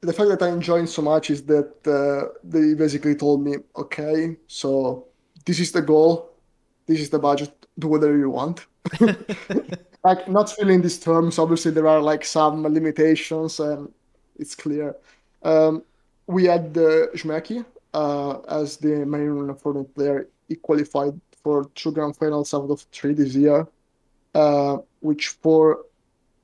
the 0.00 0.12
fact 0.12 0.28
that 0.30 0.42
I 0.42 0.48
enjoy 0.48 0.84
so 0.86 1.02
much 1.02 1.30
is 1.30 1.42
that 1.46 1.72
uh, 1.86 2.32
they 2.42 2.74
basically 2.74 3.14
told 3.14 3.42
me, 3.44 3.56
okay, 3.76 4.36
so 4.48 5.06
this 5.46 5.60
is 5.60 5.72
the 5.72 5.82
goal, 5.82 6.32
this 6.86 7.00
is 7.00 7.10
the 7.10 7.18
budget, 7.18 7.66
do 7.78 7.88
whatever 7.88 8.16
you 8.16 8.30
want. 8.30 8.66
Like 10.04 10.28
not 10.28 10.50
filling 10.50 10.82
these 10.82 10.98
terms, 11.00 11.38
obviously 11.38 11.70
there 11.72 11.88
are 11.88 12.02
like 12.02 12.26
some 12.26 12.62
limitations 12.62 13.58
and 13.58 13.90
it's 14.38 14.54
clear. 14.54 14.96
Um, 15.42 15.82
we 16.26 16.44
had 16.46 16.76
uh, 16.76 17.08
Žmeki 17.14 17.64
uh, 17.92 18.38
as 18.48 18.76
the 18.76 19.04
main 19.06 19.54
foreign 19.54 19.84
player. 19.84 20.28
He 20.48 20.56
qualified 20.56 21.20
for 21.42 21.70
two 21.74 21.92
grand 21.92 22.16
finals 22.16 22.54
out 22.54 22.70
of 22.70 22.80
three 22.92 23.14
this 23.14 23.34
year, 23.34 23.66
uh, 24.34 24.78
which 25.00 25.28
for 25.28 25.84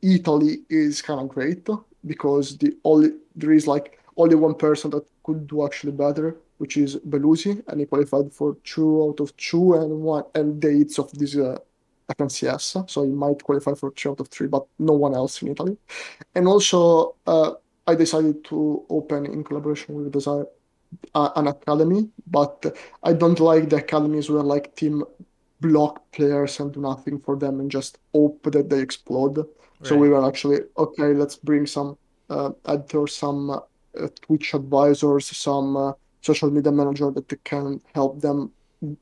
Italy 0.02 0.58
is 0.68 1.02
kind 1.02 1.20
of 1.20 1.28
great 1.28 1.66
because 2.06 2.56
the 2.58 2.76
only 2.84 3.10
there 3.36 3.52
is 3.52 3.66
like 3.66 3.98
only 4.16 4.34
one 4.34 4.54
person 4.54 4.90
that 4.90 5.04
could 5.24 5.46
do 5.46 5.64
actually 5.64 5.92
better, 5.92 6.36
which 6.58 6.76
is 6.76 6.96
Belusi, 6.96 7.62
and 7.68 7.80
he 7.80 7.86
qualified 7.86 8.32
for 8.32 8.56
two 8.64 9.02
out 9.04 9.20
of 9.20 9.36
two 9.36 9.74
and 9.74 10.00
one 10.00 10.24
and 10.34 10.60
dates 10.60 10.98
of 10.98 11.10
this 11.12 11.36
uh, 11.36 11.58
FNCS, 12.10 12.90
so 12.90 13.04
he 13.04 13.10
might 13.10 13.42
qualify 13.42 13.74
for 13.74 13.90
three 13.92 14.10
out 14.10 14.20
of 14.20 14.28
three, 14.28 14.48
but 14.48 14.66
no 14.78 14.92
one 14.94 15.14
else 15.14 15.42
in 15.42 15.48
Italy. 15.48 15.76
And 16.34 16.48
also, 16.48 17.14
uh, 17.26 17.52
I 17.90 17.94
decided 17.94 18.44
to 18.50 18.58
open 18.98 19.26
in 19.26 19.44
collaboration 19.44 19.94
with 19.96 20.12
Desyre 20.12 20.46
uh, 21.14 21.30
an 21.36 21.46
academy, 21.48 22.08
but 22.26 22.56
I 23.02 23.12
don't 23.12 23.40
like 23.40 23.68
the 23.70 23.76
academies 23.76 24.30
where 24.30 24.42
like 24.42 24.74
team 24.76 25.04
block 25.60 25.94
players 26.12 26.58
and 26.60 26.72
do 26.72 26.80
nothing 26.80 27.20
for 27.20 27.36
them 27.36 27.60
and 27.60 27.70
just 27.70 27.98
hope 28.14 28.42
that 28.54 28.68
they 28.70 28.80
explode. 28.80 29.36
So 29.82 29.96
we 29.96 30.08
Right. 30.08 30.20
were 30.20 30.28
actually 30.28 30.60
okay. 30.76 31.14
Let's 31.14 31.36
bring 31.36 31.66
some 31.66 31.96
uh, 32.28 32.50
editors, 32.66 33.14
some 33.16 33.50
uh, 33.50 33.60
Twitch 34.22 34.54
advisors, 34.54 35.26
some 35.36 35.76
uh, 35.76 35.92
social 36.22 36.50
media 36.50 36.72
manager 36.72 37.10
that 37.10 37.44
can 37.44 37.80
help 37.94 38.20
them 38.20 38.52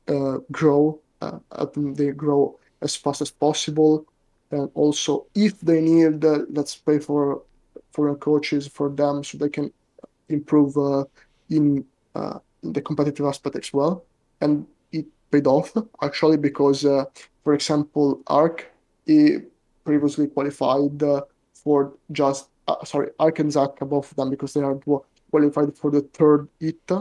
uh, 0.07 0.37
grow, 0.51 0.99
uh, 1.21 1.39
they 1.75 2.11
grow 2.11 2.57
as 2.81 2.95
fast 2.95 3.21
as 3.21 3.31
possible. 3.31 4.05
And 4.51 4.69
also, 4.73 5.27
if 5.35 5.59
they 5.61 5.81
need, 5.81 6.25
uh, 6.25 6.39
let's 6.49 6.75
pay 6.75 6.99
for 6.99 7.43
for 7.99 8.15
coaches 8.15 8.67
for 8.67 8.89
them 8.89 9.23
so 9.23 9.37
they 9.37 9.49
can 9.49 9.71
improve 10.29 10.77
uh, 10.77 11.03
in 11.49 11.83
uh, 12.15 12.39
the 12.63 12.81
competitive 12.81 13.25
aspect 13.25 13.55
as 13.57 13.73
well. 13.73 14.05
And 14.39 14.65
it 14.91 15.05
paid 15.31 15.47
off 15.47 15.73
actually 16.01 16.37
because, 16.37 16.85
uh, 16.85 17.05
for 17.43 17.53
example, 17.53 18.21
Arc 18.27 18.71
he 19.05 19.39
previously 19.83 20.27
qualified 20.27 21.03
uh, 21.03 21.21
for 21.63 21.93
just 22.11 22.49
uh, 22.67 22.83
sorry 22.85 23.09
Arc 23.19 23.39
and 23.39 23.51
Zac 23.51 23.81
above 23.81 24.15
them 24.15 24.29
because 24.29 24.53
they 24.53 24.61
are 24.61 24.77
qualified 25.31 25.75
for 25.75 25.91
the 25.91 26.01
third 26.17 26.47
hit. 26.59 26.91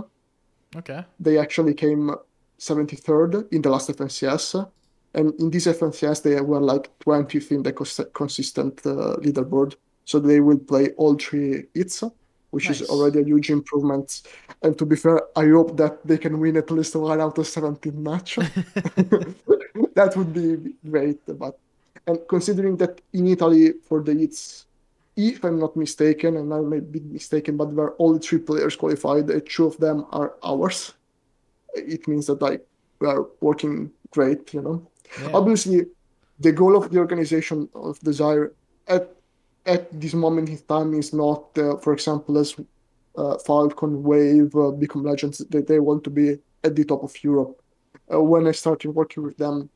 Okay. 0.76 1.04
They 1.20 1.38
actually 1.38 1.74
came 1.74 2.10
73rd 2.58 3.52
in 3.52 3.62
the 3.62 3.70
last 3.70 3.88
FNCS. 3.90 4.68
And 5.14 5.32
in 5.40 5.50
this 5.50 5.66
FNCS, 5.66 6.22
they 6.22 6.40
were 6.40 6.60
like 6.60 6.90
20th 7.00 7.50
in 7.50 7.62
the 7.62 7.72
cons- 7.72 8.08
consistent 8.12 8.74
uh, 8.84 9.16
leaderboard. 9.24 9.76
So 10.08 10.18
they 10.18 10.40
will 10.40 10.56
play 10.56 10.92
all 10.96 11.16
three 11.16 11.64
hits, 11.74 12.02
which 12.48 12.70
is 12.70 12.80
already 12.88 13.20
a 13.20 13.24
huge 13.24 13.50
improvement. 13.50 14.22
And 14.62 14.72
to 14.78 14.86
be 14.86 14.96
fair, 14.96 15.20
I 15.36 15.46
hope 15.48 15.76
that 15.76 16.00
they 16.02 16.16
can 16.16 16.40
win 16.40 16.56
at 16.56 16.70
least 16.70 16.96
one 16.96 17.20
out 17.20 17.36
of 17.36 17.46
17 17.46 18.02
match. 18.02 18.38
That 19.98 20.16
would 20.16 20.32
be 20.32 20.72
great. 20.88 21.20
But 21.26 21.58
and 22.06 22.18
considering 22.26 22.78
that 22.78 23.02
in 23.12 23.26
Italy 23.26 23.74
for 23.86 24.00
the 24.00 24.14
hits, 24.14 24.64
if 25.14 25.44
I'm 25.44 25.58
not 25.58 25.76
mistaken, 25.76 26.38
and 26.38 26.54
I 26.54 26.60
may 26.60 26.80
be 26.80 27.00
mistaken, 27.00 27.58
but 27.58 27.76
there 27.76 27.84
are 27.84 27.96
only 27.98 28.20
three 28.20 28.38
players 28.38 28.76
qualified, 28.76 29.28
two 29.46 29.66
of 29.66 29.76
them 29.76 30.06
are 30.10 30.32
ours. 30.42 30.94
It 31.74 32.08
means 32.08 32.26
that 32.28 32.40
like 32.40 32.64
we 33.00 33.08
are 33.08 33.26
working 33.42 33.90
great, 34.10 34.54
you 34.54 34.62
know. 34.62 34.86
Yeah. 35.20 35.32
Obviously, 35.34 35.84
the 36.40 36.52
goal 36.52 36.76
of 36.76 36.90
the 36.90 36.98
organization 36.98 37.68
of 37.74 38.00
Desyre 38.00 38.52
at 38.86 39.17
at 39.68 40.00
this 40.00 40.14
moment 40.14 40.48
in 40.48 40.58
time 40.58 40.94
is 40.94 41.12
not, 41.12 41.56
uh, 41.58 41.76
for 41.76 41.92
example, 41.92 42.38
as 42.38 42.56
uh, 43.16 43.36
Falcon, 43.38 44.02
Wave, 44.02 44.54
uh, 44.56 44.70
Become 44.70 45.04
Legends, 45.04 45.38
they, 45.38 45.60
they 45.60 45.78
want 45.78 46.02
to 46.04 46.10
be 46.10 46.38
at 46.64 46.74
the 46.74 46.84
top 46.84 47.04
of 47.04 47.12
Europe. 47.22 47.60
When 48.10 48.46
I 48.46 48.52
started 48.52 48.90
working 48.90 49.22
with 49.22 49.36
them, 49.36 49.68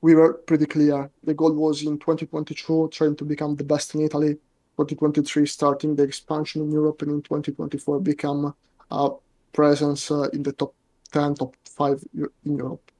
we 0.00 0.14
were 0.14 0.32
pretty 0.32 0.64
clear. 0.64 1.10
The 1.24 1.34
goal 1.34 1.52
was 1.52 1.82
in 1.82 1.98
2022 1.98 2.88
trying 2.90 3.16
to 3.16 3.24
become 3.24 3.54
the 3.56 3.64
best 3.64 3.94
in 3.94 4.00
Italy, 4.00 4.34
2023 4.78 5.44
starting 5.46 5.94
the 5.94 6.04
expansion 6.04 6.62
in 6.62 6.72
Europe, 6.72 7.02
and 7.02 7.10
in 7.10 7.22
2024 7.22 8.00
become 8.00 8.54
a 8.90 9.10
presence 9.52 10.10
uh, 10.10 10.28
in 10.32 10.42
the 10.42 10.52
top 10.52 10.74
10, 11.12 11.34
top 11.34 11.54
5 11.64 12.04
in 12.14 12.56
Europe. 12.56 12.90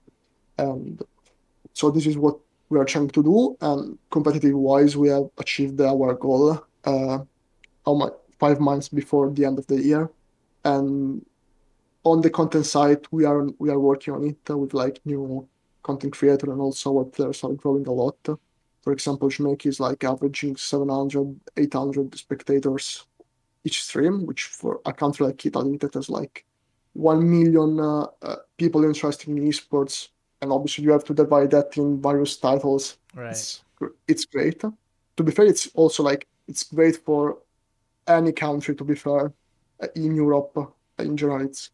And 0.59 1.03
so 1.73 1.91
this 1.91 2.07
is 2.07 2.19
what 2.19 2.39
we 2.71 2.79
are 2.79 2.85
trying 2.85 3.09
to 3.11 3.23
do. 3.23 3.57
And 3.61 3.99
competitive 4.11 4.57
wise, 4.57 4.97
we 4.97 5.09
have 5.09 5.29
achieved 5.39 5.81
our 5.81 6.15
goal 6.15 6.65
uh, 6.85 7.19
five 8.39 8.59
months 8.59 8.89
before 8.89 9.31
the 9.31 9.45
end 9.45 9.59
of 9.59 9.67
the 9.67 9.81
year. 9.83 10.11
And 10.65 11.25
on 12.05 12.23
the 12.23 12.31
content 12.31 12.67
side, 12.67 13.07
we 13.11 13.25
are 13.25 13.43
we 13.59 13.69
are 13.71 13.79
working 13.79 14.15
on 14.15 14.25
it 14.25 14.49
with 14.49 14.73
like 14.73 15.01
new 15.05 15.47
content 15.83 16.13
creator 16.13 16.51
and 16.53 16.61
also 16.61 16.99
our 16.99 17.05
players 17.05 17.45
are 17.45 17.53
growing 17.53 17.87
a 17.87 17.93
lot. 17.93 18.17
For 18.83 18.93
example, 18.93 19.29
Shmeki 19.29 19.67
is 19.67 19.81
like 19.81 20.05
averaging 20.05 20.57
700, 20.57 21.39
800 21.57 22.15
spectators 22.17 23.07
each 23.65 23.83
stream, 23.83 24.25
which 24.25 24.45
for 24.45 24.81
a 24.87 24.93
country 24.93 25.27
like 25.27 25.45
Italy 25.45 25.77
that 25.79 25.95
has 25.95 26.09
like 26.09 26.47
1 26.95 27.31
million 27.31 27.79
uh, 27.79 28.07
uh, 28.23 28.37
people 28.57 28.85
interested 28.85 29.29
in 29.29 29.37
esports, 29.37 30.09
and 30.43 30.53
obviously 30.53 30.85
you 30.85 30.93
have 30.93 31.05
to 31.05 31.15
divide 31.15 31.51
that 31.51 31.77
in 31.77 32.01
various 32.01 32.37
titles. 32.37 32.97
Right. 33.15 33.31
It's, 33.31 33.63
it's 34.09 34.25
great. 34.25 34.61
To 34.61 35.23
be 35.23 35.33
fair, 35.33 35.47
it's 35.47 35.69
also 35.75 36.03
like 36.03 36.27
it's 36.49 36.65
great 36.65 36.97
for 36.97 37.39
any 38.07 38.33
country. 38.33 38.75
To 38.75 38.85
be 38.85 38.95
fair, 38.95 39.33
uh, 39.83 39.87
in 39.95 40.15
Europe 40.15 40.75
in 40.99 41.17
general, 41.17 41.45
it's 41.45 41.71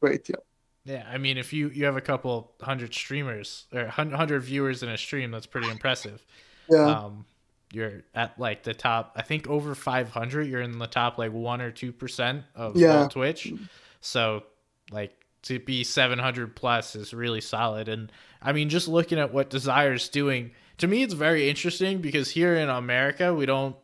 great. 0.00 0.28
Yeah. 0.28 0.36
Yeah, 0.84 1.08
I 1.08 1.16
mean, 1.16 1.38
if 1.38 1.52
you 1.52 1.68
you 1.68 1.84
have 1.84 1.96
a 1.96 2.00
couple 2.00 2.50
hundred 2.60 2.92
streamers 2.92 3.66
or 3.72 3.86
hundred 3.86 4.40
viewers 4.40 4.82
in 4.82 4.88
a 4.88 4.98
stream, 4.98 5.30
that's 5.30 5.46
pretty 5.46 5.70
impressive. 5.70 6.24
Yeah. 6.68 6.86
Um, 6.86 7.24
you're 7.72 8.02
at 8.14 8.38
like 8.38 8.64
the 8.64 8.74
top. 8.74 9.12
I 9.16 9.22
think 9.22 9.48
over 9.48 9.74
500. 9.74 10.48
You're 10.48 10.60
in 10.60 10.78
the 10.78 10.86
top 10.86 11.18
like 11.18 11.32
one 11.32 11.60
or 11.60 11.70
two 11.70 11.92
percent 11.92 12.44
of 12.56 12.76
yeah. 12.76 13.06
Twitch. 13.08 13.52
So 14.00 14.42
like 14.90 15.12
to 15.42 15.58
be 15.58 15.84
700 15.84 16.54
plus 16.56 16.94
is 16.94 17.12
really 17.12 17.40
solid. 17.40 17.88
And 17.88 18.10
I 18.40 18.52
mean, 18.52 18.68
just 18.68 18.88
looking 18.88 19.18
at 19.18 19.32
what 19.32 19.50
Desyre's 19.50 20.08
doing, 20.08 20.52
to 20.78 20.86
me, 20.86 21.02
it's 21.02 21.14
very 21.14 21.48
interesting 21.48 22.00
because 22.00 22.30
here 22.30 22.54
in 22.54 22.68
America, 22.68 23.34
we 23.34 23.46
don't. 23.46 23.76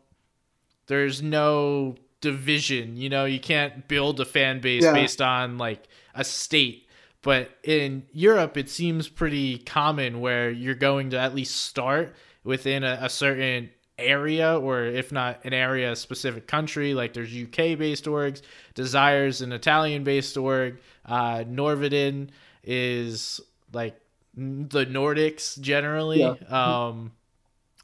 There's 0.86 1.20
no 1.22 1.96
division. 2.20 2.96
You 2.96 3.10
know, 3.10 3.24
you 3.24 3.40
can't 3.40 3.86
build 3.88 4.20
a 4.20 4.24
fan 4.24 4.60
base 4.60 4.84
yeah. 4.84 4.92
based 4.92 5.20
on 5.20 5.58
like 5.58 5.86
a 6.14 6.24
state 6.24 6.88
but 7.22 7.50
in 7.62 8.04
Europe, 8.12 8.56
it 8.56 8.70
seems 8.70 9.08
pretty 9.08 9.58
common 9.58 10.20
where 10.20 10.50
you're 10.50 10.74
going 10.74 11.10
to 11.10 11.18
at 11.18 11.34
least 11.34 11.56
start 11.56 12.14
within 12.44 12.84
a, 12.84 12.98
a 13.02 13.10
certain 13.10 13.70
area, 13.98 14.58
or 14.58 14.84
if 14.84 15.12
not 15.12 15.44
an 15.44 15.52
area, 15.52 15.94
specific 15.96 16.46
country. 16.46 16.94
Like 16.94 17.12
there's 17.12 17.34
UK 17.34 17.78
based 17.78 18.04
orgs, 18.04 18.42
Desyre's 18.74 19.42
an 19.42 19.52
Italian 19.52 20.04
based 20.04 20.36
org, 20.36 20.78
uh, 21.04 21.44
Nordavind 21.44 22.30
is 22.64 23.40
like 23.72 24.00
the 24.34 24.86
Nordics 24.86 25.60
generally. 25.60 26.20
Yeah. 26.20 26.34
Um, 26.48 27.12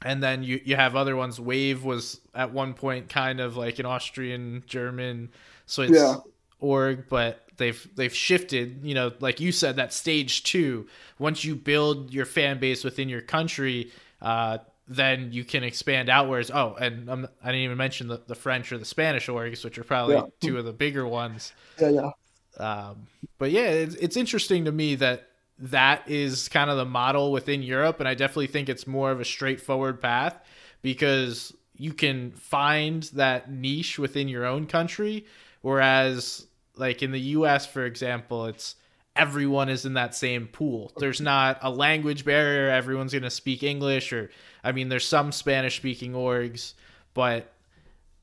and 0.03 0.21
then 0.21 0.43
you, 0.43 0.61
you 0.63 0.75
have 0.75 0.95
other 0.95 1.15
ones. 1.15 1.39
Wave 1.39 1.83
was 1.83 2.19
at 2.33 2.51
one 2.51 2.73
point 2.73 3.09
kind 3.09 3.39
of 3.39 3.57
like 3.57 3.79
an 3.79 3.85
Austrian 3.85 4.63
German, 4.67 5.29
swiss 5.65 5.91
yeah. 5.91 6.17
org, 6.59 7.09
but 7.09 7.45
they've 7.57 7.87
they've 7.95 8.13
shifted 8.13 8.83
you 8.83 8.93
know 8.93 9.11
like 9.19 9.39
you 9.39 9.51
said 9.51 9.77
that 9.77 9.93
stage 9.93 10.43
two 10.43 10.85
once 11.19 11.43
you 11.43 11.55
build 11.55 12.13
your 12.13 12.25
fan 12.25 12.59
base 12.59 12.83
within 12.83 13.09
your 13.09 13.21
country 13.21 13.91
uh, 14.21 14.57
then 14.87 15.31
you 15.31 15.43
can 15.43 15.63
expand 15.63 16.09
outwards 16.09 16.51
oh 16.51 16.75
and 16.79 17.09
I'm, 17.09 17.27
i 17.43 17.47
didn't 17.47 17.61
even 17.61 17.77
mention 17.77 18.07
the, 18.07 18.21
the 18.27 18.35
french 18.35 18.71
or 18.71 18.77
the 18.77 18.85
spanish 18.85 19.27
orgs 19.27 19.63
which 19.63 19.77
are 19.77 19.83
probably 19.83 20.15
yeah. 20.15 20.23
two 20.41 20.57
of 20.57 20.65
the 20.65 20.73
bigger 20.73 21.07
ones 21.07 21.53
yeah 21.79 21.89
yeah 21.89 22.11
um, 22.57 23.07
but 23.37 23.51
yeah 23.51 23.67
it's, 23.67 23.95
it's 23.95 24.17
interesting 24.17 24.65
to 24.65 24.71
me 24.71 24.95
that 24.95 25.29
that 25.57 26.09
is 26.09 26.49
kind 26.49 26.69
of 26.69 26.77
the 26.77 26.85
model 26.85 27.31
within 27.31 27.63
europe 27.63 27.99
and 27.99 28.07
i 28.07 28.13
definitely 28.13 28.47
think 28.47 28.69
it's 28.69 28.85
more 28.85 29.11
of 29.11 29.19
a 29.19 29.25
straightforward 29.25 30.01
path 30.01 30.39
because 30.81 31.53
you 31.77 31.93
can 31.93 32.31
find 32.31 33.03
that 33.13 33.51
niche 33.51 33.97
within 33.97 34.27
your 34.27 34.45
own 34.45 34.67
country 34.67 35.25
whereas 35.61 36.47
like 36.77 37.01
in 37.01 37.11
the 37.11 37.19
US, 37.19 37.65
for 37.65 37.85
example, 37.85 38.45
it's 38.45 38.75
everyone 39.15 39.69
is 39.69 39.85
in 39.85 39.93
that 39.93 40.13
same 40.13 40.47
pool. 40.47 40.91
There's 40.97 41.21
not 41.21 41.59
a 41.61 41.69
language 41.69 42.25
barrier. 42.25 42.69
Everyone's 42.69 43.13
going 43.13 43.23
to 43.23 43.29
speak 43.29 43.63
English, 43.63 44.11
or 44.11 44.29
I 44.65 44.71
mean, 44.71 44.89
there's 44.89 45.07
some 45.07 45.31
Spanish 45.31 45.77
speaking 45.77 46.13
orgs, 46.13 46.73
but 47.13 47.53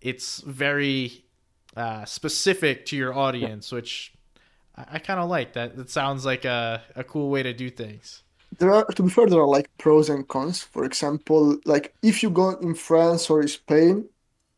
it's 0.00 0.40
very 0.40 1.24
uh, 1.76 2.04
specific 2.04 2.84
to 2.86 2.96
your 2.96 3.14
audience, 3.14 3.70
which 3.70 4.12
I, 4.76 4.84
I 4.94 4.98
kind 4.98 5.20
of 5.20 5.30
like. 5.30 5.52
That 5.52 5.76
that 5.76 5.88
sounds 5.88 6.26
like 6.26 6.44
a, 6.44 6.82
a 6.96 7.04
cool 7.04 7.30
way 7.30 7.42
to 7.44 7.52
do 7.52 7.70
things. 7.70 8.22
There 8.58 8.72
are, 8.72 8.84
to 8.84 9.02
be 9.02 9.08
fair, 9.08 9.26
there 9.28 9.40
are 9.40 9.46
like 9.46 9.70
pros 9.78 10.10
and 10.10 10.26
cons. 10.28 10.60
For 10.62 10.84
example, 10.84 11.58
like 11.64 11.94
if 12.02 12.22
you 12.22 12.30
go 12.30 12.50
in 12.50 12.74
France 12.74 13.30
or 13.30 13.46
Spain, 13.46 14.04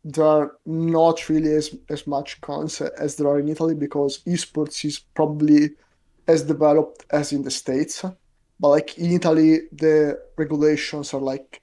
there 0.03 0.25
are 0.25 0.57
not 0.67 1.29
really 1.29 1.55
as, 1.55 1.77
as 1.89 2.07
much 2.07 2.41
cons 2.41 2.81
as 2.81 3.17
there 3.17 3.29
are 3.29 3.39
in 3.39 3.49
Italy 3.49 3.75
because 3.75 4.23
esports 4.25 4.85
is 4.85 4.99
probably 4.99 5.71
as 6.27 6.43
developed 6.43 7.05
as 7.11 7.33
in 7.33 7.43
the 7.43 7.51
States. 7.51 8.05
But 8.59 8.69
like 8.69 8.99
in 8.99 9.13
Italy, 9.13 9.61
the 9.71 10.21
regulations 10.37 11.15
are 11.15 11.21
like 11.21 11.61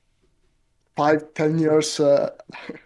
five, 0.96 1.34
ten 1.34 1.58
years 1.60 2.00
uh, 2.00 2.32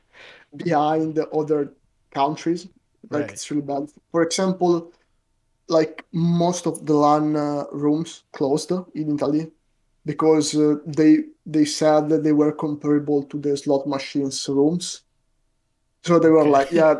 behind 0.55 1.15
the 1.15 1.29
other 1.29 1.73
countries. 2.11 2.67
Like 3.09 3.23
right. 3.23 3.31
it's 3.31 3.49
really 3.51 3.63
bad. 3.63 3.89
For 4.11 4.23
example, 4.23 4.91
like 5.67 6.05
most 6.11 6.65
of 6.65 6.85
the 6.85 6.93
LAN 6.93 7.35
uh, 7.35 7.65
rooms 7.71 8.23
closed 8.31 8.71
in 8.71 9.15
Italy 9.15 9.51
because 10.05 10.55
uh, 10.55 10.77
they 10.85 11.25
they 11.45 11.65
said 11.65 12.09
that 12.09 12.23
they 12.23 12.31
were 12.31 12.51
comparable 12.51 13.23
to 13.23 13.37
the 13.37 13.55
slot 13.55 13.87
machines 13.87 14.47
rooms 14.49 15.05
so 16.05 16.19
they 16.19 16.29
were 16.29 16.45
like, 16.45 16.71
yeah, 16.71 16.95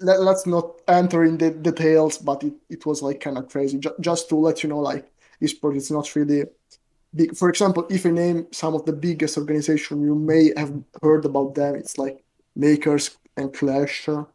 let, 0.00 0.20
us 0.20 0.46
not 0.46 0.82
enter 0.86 1.24
in 1.24 1.38
the 1.38 1.50
details, 1.50 2.18
but 2.18 2.44
it, 2.44 2.52
it 2.68 2.84
was 2.84 3.00
like 3.00 3.18
kind 3.18 3.38
of 3.38 3.48
crazy. 3.48 3.78
Just, 3.78 3.94
just 4.00 4.28
to 4.28 4.36
let 4.36 4.62
you 4.62 4.68
know, 4.68 4.80
like, 4.80 5.10
this 5.40 5.54
esports 5.54 5.76
is 5.76 5.90
not 5.90 6.14
really 6.14 6.44
big. 7.14 7.36
For 7.36 7.48
example, 7.48 7.86
if 7.90 8.06
I 8.06 8.10
name 8.10 8.46
some 8.52 8.74
of 8.74 8.84
the 8.84 8.92
biggest 8.92 9.36
organizations, 9.38 10.02
you 10.02 10.14
may 10.14 10.52
have 10.56 10.72
heard 11.02 11.24
about 11.24 11.54
them. 11.54 11.74
It's 11.74 11.98
like 11.98 12.22
Mkers 12.58 13.16
and 13.36 13.52
Qlash, 13.52 14.26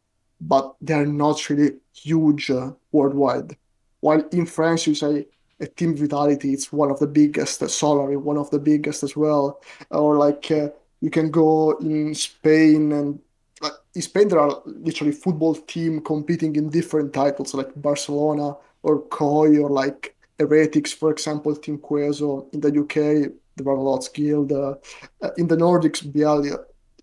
but 0.42 0.76
they're 0.82 1.06
not 1.06 1.50
really 1.50 1.74
huge 1.94 2.50
uh, 2.50 2.72
worldwide. 2.92 3.58
While 4.00 4.24
in 4.32 4.46
France, 4.46 4.88
you 4.88 4.96
say 4.96 5.28
a 5.60 5.68
Team 5.68 5.96
Vitality, 5.96 6.54
it's 6.54 6.72
one 6.72 6.92
of 6.92 7.00
the 7.00 7.08
biggest, 7.08 7.64
uh, 7.64 7.68
Solary, 7.68 8.18
one 8.18 8.38
of 8.38 8.50
the 8.52 8.60
biggest 8.60 9.04
as 9.04 9.16
well. 9.16 9.62
Or 9.90 10.18
like 10.18 10.52
uh, 10.52 10.70
you 11.02 11.10
can 11.10 11.32
go 11.32 11.78
in 11.78 12.14
Spain 12.14 12.92
and 12.92 13.20
in 13.96 14.02
Spain 14.02 14.28
there 14.28 14.40
are 14.40 14.62
literally 14.66 15.14
football 15.14 15.56
team 15.56 16.02
competing 16.02 16.56
in 16.56 16.70
different 16.70 17.14
titles 17.14 17.54
like 17.54 17.70
Barcelona 17.76 18.56
or 18.84 19.02
Koi 19.02 19.58
or 19.58 19.70
like 19.70 20.15
Heretics, 20.40 20.92
for 20.92 21.12
example, 21.12 21.56
Team 21.56 21.78
Queso. 21.78 22.48
In 22.54 22.60
the 22.60 22.80
UK, 22.80 23.32
there 23.56 23.72
are 23.72 23.78
lots 23.78 24.10
Guild. 24.10 24.52
Uh, 24.52 24.76
in 25.38 25.48
the 25.48 25.56
Nordics, 25.56 26.02
BL, 26.02 26.56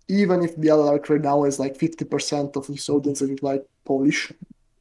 even 0.08 0.42
if 0.42 0.56
like 0.58 1.08
right 1.08 1.20
now 1.20 1.44
is 1.44 1.58
like 1.58 1.78
50% 1.78 2.56
of 2.56 2.68
its 2.68 2.88
audience 2.88 3.22
is 3.22 3.42
like 3.42 3.64
Polish, 3.84 4.32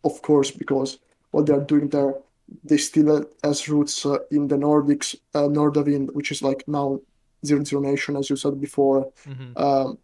of 0.03 0.21
course, 0.21 0.51
because 0.51 0.99
what 1.31 1.45
they're 1.45 1.61
doing 1.61 1.87
there, 1.89 2.15
they 2.63 2.77
still 2.77 3.25
has 3.43 3.69
roots 3.69 4.05
uh, 4.05 4.17
in 4.31 4.47
the 4.47 4.57
Nordics, 4.57 5.15
uh, 5.33 5.47
Nordavind, 5.47 6.13
which 6.13 6.31
is 6.31 6.41
like 6.41 6.67
now 6.67 6.99
Zero 7.45 7.63
Zero 7.63 7.81
Nation, 7.81 8.17
as 8.17 8.29
you 8.29 8.35
said 8.35 8.59
before. 8.59 9.11
Mm-hmm. 9.25 9.57
Um, 9.57 9.97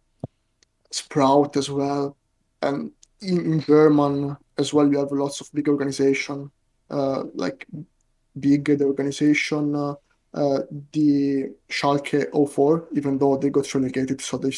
Sprout 0.90 1.58
as 1.58 1.68
well, 1.70 2.16
and 2.62 2.90
in, 3.20 3.52
in 3.52 3.60
German 3.60 4.38
as 4.56 4.72
well. 4.72 4.90
You 4.90 4.98
have 4.98 5.12
lots 5.12 5.42
of 5.42 5.52
big 5.52 5.68
organization, 5.68 6.50
uh, 6.90 7.24
like 7.34 7.66
big 8.40 8.64
the 8.64 8.84
organization, 8.84 9.74
uh, 9.74 9.94
uh, 10.34 10.60
the 10.92 11.50
Schalke 11.68 12.26
04, 12.32 12.88
even 12.92 13.18
though 13.18 13.36
they 13.36 13.50
got 13.50 13.72
relegated, 13.74 14.20
so 14.20 14.36
they 14.38 14.52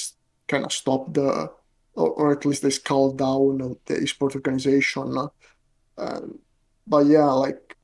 kind 0.49 0.64
of 0.64 0.73
stopped 0.73 1.14
the, 1.14 1.51
or, 1.95 2.11
or, 2.11 2.33
at 2.33 2.45
least 2.45 2.62
they 2.62 2.71
scaled 2.71 3.19
down 3.19 3.59
the 3.87 3.95
esport 3.95 4.35
organization. 4.35 5.29
Um, 5.99 6.38
but 6.87 7.07
yeah, 7.07 7.27
like 7.27 7.77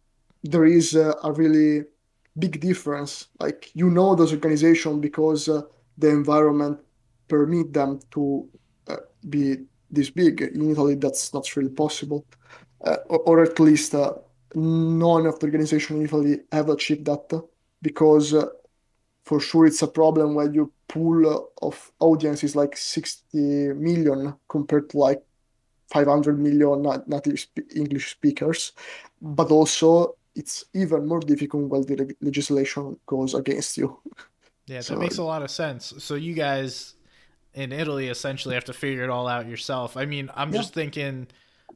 there 0.43 0.65
is 0.65 0.95
a, 0.95 1.15
a, 1.23 1.33
really 1.33 1.85
big 2.39 2.61
difference. 2.61 3.29
Like 3.39 3.71
you 3.75 3.91
know 3.91 4.15
those 4.15 4.33
organizations 4.33 5.01
because 5.01 5.49
uh, 5.49 5.63
the 5.99 6.09
environment 6.09 6.81
permit 7.29 7.73
them 7.73 8.01
to 8.13 8.49
be 9.29 9.59
this 9.91 10.11
big. 10.11 10.43
In 10.43 10.71
Italy, 10.71 10.95
that's 10.95 11.33
not 11.33 11.55
really 11.57 11.71
possible, 11.71 12.25
uh, 12.85 12.97
or, 13.09 13.19
or, 13.21 13.43
at 13.43 13.59
least 13.61 13.95
uh, 13.95 14.15
none 14.55 15.27
of 15.27 15.39
the 15.39 15.47
organization 15.47 15.97
in 15.97 16.05
Italy 16.05 16.41
have 16.53 16.69
achieved 16.69 17.05
that 17.07 17.43
because 17.83 18.35
uh, 18.35 18.47
for 19.25 19.41
sure 19.41 19.67
it's 19.67 19.83
a 19.83 19.89
problem 19.89 20.35
when 20.35 20.55
you 20.55 20.73
pool 20.89 21.51
of 21.63 21.93
audience 21.99 22.45
is 22.45 22.55
like 22.55 22.77
60 22.77 23.39
million 23.75 24.35
compared 24.49 24.89
to 24.91 24.99
like 24.99 25.23
500 25.89 26.39
million 26.39 26.83
native 27.07 27.47
English 27.75 28.11
speakers, 28.11 28.73
but 29.21 29.51
also 29.51 30.17
it's 30.35 30.65
even 30.75 31.07
more 31.07 31.21
difficult 31.21 31.69
when 31.69 31.83
the 31.83 32.15
legislation 32.21 32.99
goes 33.07 33.35
against 33.35 33.77
you. 33.77 33.99
Yeah, 34.69 34.79
that 34.79 34.83
so, 34.83 34.97
makes 34.97 35.19
a 35.19 35.23
lot 35.23 35.43
of 35.43 35.51
sense. 35.53 35.95
So 35.99 36.17
you 36.17 36.35
guys 36.35 36.97
in 37.55 37.71
Italy 37.71 38.09
essentially 38.09 38.57
have 38.57 38.65
to 38.65 38.73
figure 38.73 39.05
it 39.05 39.11
all 39.11 39.29
out 39.29 39.49
yourself. 39.49 39.97
I 39.97 40.07
mean, 40.07 40.29
I'm 40.35 40.53
yeah. 40.53 40.59
just 40.59 40.75
thinking 40.75 41.29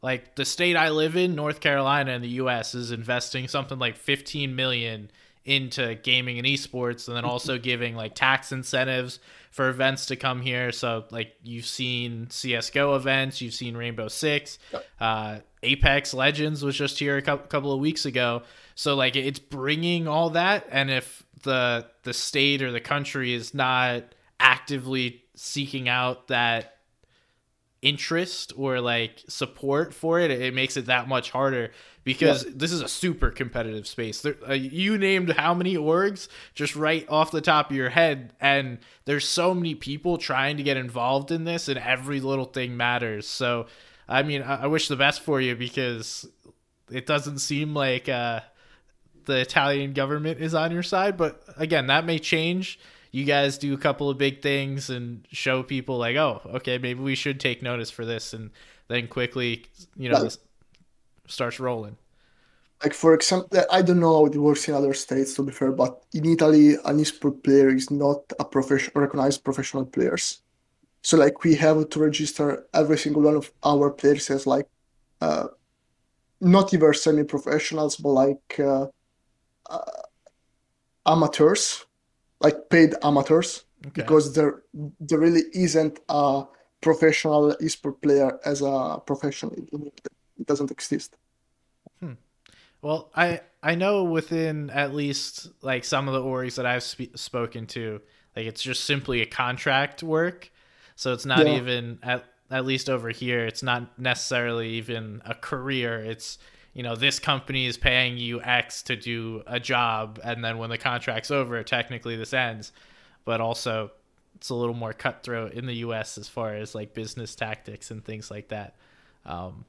like 0.02 0.34
the 0.34 0.44
state 0.44 0.76
I 0.76 0.90
live 0.90 1.16
in, 1.16 1.34
North 1.34 1.60
Carolina 1.60 2.12
in 2.12 2.22
the 2.22 2.28
US 2.28 2.74
is 2.74 2.90
investing 2.90 3.48
something 3.48 3.78
like 3.78 3.96
15 3.96 4.54
million 4.54 5.10
into 5.44 5.94
gaming 5.96 6.38
and 6.38 6.46
esports 6.46 7.08
and 7.08 7.16
then 7.16 7.24
also 7.30 7.58
giving 7.58 7.94
like 7.94 8.14
tax 8.14 8.52
incentives 8.52 9.18
for 9.50 9.68
events 9.68 10.06
to 10.06 10.16
come 10.16 10.40
here. 10.40 10.72
So 10.72 11.04
like 11.10 11.34
you've 11.42 11.66
seen 11.66 12.28
CS:GO 12.30 12.94
events, 12.94 13.40
you've 13.40 13.54
seen 13.54 13.76
Rainbow 13.76 14.08
Six, 14.08 14.58
uh, 15.00 15.38
Apex 15.62 16.14
Legends 16.14 16.64
was 16.64 16.76
just 16.76 16.98
here 16.98 17.16
a 17.18 17.22
couple 17.22 17.72
of 17.72 17.80
weeks 17.80 18.06
ago. 18.06 18.42
So 18.74 18.94
like 18.94 19.16
it's 19.16 19.38
bringing 19.38 20.08
all 20.08 20.30
that, 20.30 20.66
and 20.70 20.90
if 20.90 21.22
the 21.42 21.86
the 22.04 22.14
state 22.14 22.62
or 22.62 22.70
the 22.70 22.80
country 22.80 23.34
is 23.34 23.52
not 23.52 24.04
actively 24.38 25.22
seeking 25.34 25.88
out 25.88 26.28
that 26.28 26.76
interest 27.82 28.52
or 28.56 28.80
like 28.80 29.22
support 29.28 29.94
for 29.94 30.20
it, 30.20 30.30
it 30.30 30.54
makes 30.54 30.76
it 30.76 30.86
that 30.86 31.08
much 31.08 31.30
harder 31.30 31.70
because 32.04 32.44
yeah. 32.44 32.50
this 32.54 32.72
is 32.72 32.82
a 32.82 32.88
super 32.88 33.30
competitive 33.30 33.86
space. 33.86 34.20
There, 34.20 34.36
uh, 34.48 34.52
you 34.52 34.98
named 34.98 35.30
how 35.30 35.54
many 35.54 35.76
orgs 35.76 36.28
just 36.54 36.76
right 36.76 37.06
off 37.08 37.30
the 37.30 37.40
top 37.40 37.70
of 37.70 37.76
your 37.76 37.90
head, 37.90 38.32
and 38.40 38.78
there's 39.04 39.26
so 39.26 39.54
many 39.54 39.74
people 39.74 40.18
trying 40.18 40.56
to 40.58 40.62
get 40.62 40.76
involved 40.76 41.30
in 41.30 41.44
this, 41.44 41.68
and 41.68 41.78
every 41.78 42.20
little 42.20 42.44
thing 42.44 42.76
matters. 42.76 43.26
So, 43.26 43.66
I 44.08 44.22
mean, 44.22 44.42
I, 44.42 44.62
I 44.62 44.66
wish 44.66 44.88
the 44.88 44.96
best 44.96 45.20
for 45.22 45.40
you 45.40 45.56
because 45.56 46.28
it 46.90 47.06
doesn't 47.06 47.38
seem 47.38 47.74
like 47.74 48.08
uh, 48.08 48.40
the 49.24 49.40
Italian 49.40 49.92
government 49.92 50.40
is 50.40 50.54
on 50.54 50.72
your 50.72 50.82
side, 50.82 51.16
but 51.16 51.42
again, 51.56 51.86
that 51.86 52.04
may 52.04 52.18
change 52.18 52.78
you 53.10 53.24
guys 53.24 53.58
do 53.58 53.74
a 53.74 53.78
couple 53.78 54.08
of 54.08 54.18
big 54.18 54.40
things 54.42 54.90
and 54.90 55.26
show 55.32 55.62
people 55.62 55.98
like, 55.98 56.16
oh, 56.16 56.40
okay, 56.54 56.78
maybe 56.78 57.00
we 57.00 57.14
should 57.14 57.40
take 57.40 57.62
notice 57.62 57.90
for 57.90 58.04
this, 58.04 58.32
and 58.32 58.50
then 58.88 59.08
quickly, 59.08 59.66
you 59.96 60.08
know, 60.08 60.22
like, 60.22 60.32
starts 61.26 61.58
rolling. 61.60 61.96
Like 62.82 62.94
for 62.94 63.12
example, 63.12 63.62
I 63.70 63.82
don't 63.82 64.00
know 64.00 64.16
how 64.16 64.26
it 64.26 64.36
works 64.36 64.66
in 64.66 64.74
other 64.74 64.94
states 64.94 65.34
to 65.34 65.42
be 65.42 65.52
fair, 65.52 65.70
but 65.70 66.02
in 66.14 66.24
Italy, 66.24 66.74
an 66.84 66.98
esport 66.98 67.42
player 67.42 67.68
is 67.68 67.90
not 67.90 68.32
a 68.38 68.44
professional 68.44 69.02
recognized 69.02 69.44
professional 69.44 69.84
players. 69.84 70.40
So 71.02 71.18
like 71.18 71.44
we 71.44 71.54
have 71.56 71.90
to 71.90 72.00
register 72.00 72.66
every 72.72 72.96
single 72.96 73.22
one 73.22 73.36
of 73.36 73.52
our 73.64 73.90
players 73.90 74.30
as 74.30 74.46
like 74.46 74.66
uh, 75.20 75.48
not 76.40 76.72
even 76.72 76.94
semi-professionals, 76.94 77.96
but 77.96 78.08
like 78.08 78.58
uh, 78.58 78.86
uh, 79.68 80.02
amateurs 81.04 81.84
like 82.40 82.68
paid 82.70 82.94
amateurs 83.02 83.64
okay. 83.86 84.02
because 84.02 84.34
there 84.34 84.62
there 85.00 85.18
really 85.18 85.44
isn't 85.52 86.00
a 86.08 86.44
professional 86.80 87.54
esport 87.60 88.00
player 88.02 88.38
as 88.44 88.62
a 88.62 89.00
professional. 89.06 89.52
It 89.52 90.46
doesn't 90.46 90.70
exist. 90.70 91.16
Hmm. 92.00 92.14
Well, 92.82 93.10
I 93.14 93.40
I 93.62 93.74
know 93.74 94.04
within 94.04 94.70
at 94.70 94.94
least 94.94 95.48
like 95.62 95.84
some 95.84 96.08
of 96.08 96.14
the 96.14 96.22
orgs 96.22 96.56
that 96.56 96.66
I've 96.66 96.82
sp- 96.84 97.16
spoken 97.16 97.66
to, 97.68 98.00
like 98.34 98.46
it's 98.46 98.62
just 98.62 98.84
simply 98.84 99.20
a 99.20 99.26
contract 99.26 100.02
work, 100.02 100.50
so 100.96 101.12
it's 101.12 101.26
not 101.26 101.46
yeah. 101.46 101.56
even 101.56 101.98
at 102.02 102.24
at 102.50 102.64
least 102.64 102.90
over 102.90 103.10
here, 103.10 103.46
it's 103.46 103.62
not 103.62 103.98
necessarily 103.98 104.70
even 104.70 105.22
a 105.24 105.34
career. 105.34 106.00
It's 106.00 106.38
you 106.72 106.82
know 106.82 106.94
this 106.94 107.18
company 107.18 107.66
is 107.66 107.76
paying 107.76 108.16
you 108.16 108.40
x 108.42 108.82
to 108.84 108.96
do 108.96 109.42
a 109.46 109.58
job 109.58 110.20
and 110.22 110.44
then 110.44 110.58
when 110.58 110.70
the 110.70 110.78
contract's 110.78 111.30
over 111.30 111.62
technically 111.62 112.16
this 112.16 112.32
ends. 112.32 112.72
But 113.24 113.40
also 113.40 113.90
it's 114.36 114.50
a 114.50 114.54
little 114.54 114.74
more 114.74 114.92
cutthroat 114.92 115.52
in 115.52 115.66
the 115.66 115.74
us 115.74 116.16
as 116.16 116.28
far 116.28 116.54
as 116.54 116.74
like 116.74 116.94
business 116.94 117.34
tactics 117.34 117.90
and 117.90 118.04
things 118.04 118.30
like 118.30 118.48
that. 118.48 118.76
Um, 119.26 119.64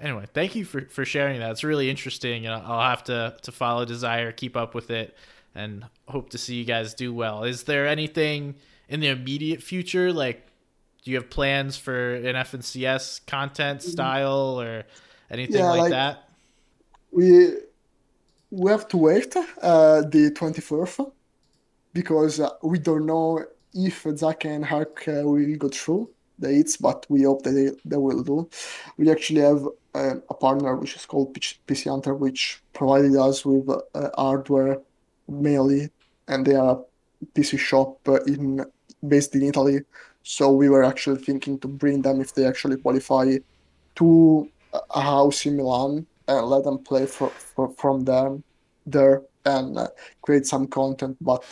anyway 0.00 0.24
thank 0.32 0.54
you 0.54 0.64
for, 0.64 0.82
for 0.82 1.04
sharing 1.04 1.40
that. 1.40 1.50
It's 1.50 1.64
really 1.64 1.90
interesting 1.90 2.46
and 2.46 2.54
i'll 2.54 2.90
have 2.90 3.04
to 3.04 3.36
to 3.42 3.52
follow 3.52 3.84
Desyre 3.84 4.34
keep 4.36 4.56
up 4.56 4.74
with 4.74 4.90
it 4.90 5.16
and 5.54 5.84
hope 6.06 6.30
to 6.30 6.38
see 6.38 6.56
you 6.56 6.64
guys 6.64 6.94
do 6.94 7.12
well. 7.12 7.44
Is 7.44 7.64
there 7.64 7.86
anything 7.86 8.54
in 8.88 9.00
the 9.00 9.08
immediate 9.08 9.62
future? 9.62 10.12
Like 10.12 10.46
do 11.02 11.10
you 11.10 11.16
have 11.16 11.30
plans 11.30 11.76
for 11.76 12.14
an 12.16 12.34
FNCS 12.34 13.26
content 13.26 13.80
mm-hmm. 13.80 13.90
style 13.90 14.60
or 14.60 14.84
anything 15.30 15.56
yeah, 15.56 15.70
like, 15.70 15.80
like, 15.80 15.90
that? 15.90 16.28
We 17.10 17.54
we 18.50 18.70
have 18.70 18.88
to 18.88 18.96
wait 18.96 19.36
uh, 19.36 20.00
the 20.02 20.30
24th 20.34 21.12
because 21.92 22.40
uh, 22.40 22.50
we 22.62 22.78
don't 22.78 23.06
know 23.06 23.44
if 23.74 24.06
Zach 24.16 24.44
and 24.46 24.64
Hark 24.64 25.06
uh, 25.06 25.22
will 25.24 25.56
go 25.56 25.68
through 25.68 26.10
the 26.38 26.48
hits, 26.48 26.76
but 26.76 27.04
we 27.08 27.22
hope 27.24 27.42
that 27.42 27.50
they, 27.50 27.70
they 27.84 27.96
will 27.96 28.22
do. 28.22 28.48
We 28.96 29.10
actually 29.10 29.42
have 29.42 29.66
uh, 29.94 30.14
a 30.30 30.34
partner 30.34 30.76
which 30.76 30.96
is 30.96 31.04
called 31.04 31.34
PC 31.34 31.90
Hunter, 31.90 32.14
which 32.14 32.62
provided 32.72 33.16
us 33.16 33.44
with 33.44 33.68
uh, 33.68 34.08
hardware 34.16 34.78
mainly, 35.28 35.90
and 36.28 36.46
they 36.46 36.54
are 36.54 36.78
a 37.22 37.26
PC 37.34 37.58
shop 37.58 37.98
uh, 38.08 38.22
in 38.24 38.64
based 39.06 39.34
in 39.34 39.42
Italy. 39.42 39.80
So 40.22 40.52
we 40.52 40.68
were 40.68 40.84
actually 40.84 41.22
thinking 41.22 41.58
to 41.60 41.68
bring 41.68 42.02
them 42.02 42.20
if 42.20 42.34
they 42.34 42.46
actually 42.46 42.76
qualify 42.76 43.38
to 43.96 44.48
a 44.90 45.00
house 45.00 45.46
in 45.46 45.56
Milan 45.56 46.06
and 46.26 46.46
let 46.46 46.64
them 46.64 46.78
play 46.78 47.06
for, 47.06 47.30
for 47.30 47.74
from 47.78 48.04
them 48.04 48.42
there 48.86 49.22
and 49.44 49.78
uh, 49.78 49.88
create 50.22 50.46
some 50.46 50.66
content. 50.66 51.16
But 51.20 51.44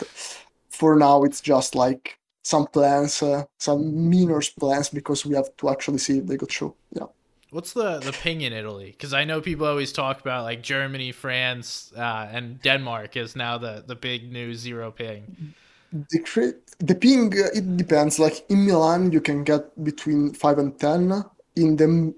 for 0.69 0.95
now, 0.95 1.23
it's 1.23 1.41
just 1.41 1.75
like 1.75 2.17
some 2.43 2.67
plans, 2.67 3.21
uh, 3.21 3.43
some 3.59 4.09
minor 4.09 4.41
plans 4.59 4.89
because 4.89 5.25
we 5.25 5.35
have 5.35 5.49
to 5.57 5.69
actually 5.69 5.97
see 5.97 6.19
if 6.19 6.27
they 6.27 6.37
go 6.37 6.45
through. 6.45 6.75
Yeah. 6.93 7.07
What's 7.49 7.73
the 7.73 7.99
the 7.99 8.11
ping 8.11 8.41
in 8.41 8.53
Italy? 8.53 8.91
Because 8.91 9.13
I 9.13 9.23
know 9.23 9.41
people 9.41 9.67
always 9.67 9.93
talk 9.93 10.19
about 10.19 10.43
like 10.43 10.61
Germany, 10.61 11.11
France, 11.13 11.93
uh, 11.95 12.27
and 12.31 12.61
Denmark 12.61 13.15
is 13.15 13.35
now 13.35 13.57
the 13.57 13.83
the 13.87 13.95
big 13.95 14.31
new 14.31 14.53
zero 14.53 14.91
ping. 14.91 15.53
The 15.91 16.55
the 16.79 16.95
ping 16.95 17.33
uh, 17.33 17.47
it 17.53 17.77
depends. 17.77 18.19
Like 18.19 18.45
in 18.49 18.65
Milan, 18.65 19.11
you 19.11 19.21
can 19.21 19.43
get 19.43 19.63
between 19.83 20.33
five 20.33 20.57
and 20.57 20.77
ten. 20.77 21.23
In 21.55 21.77
the 21.77 22.13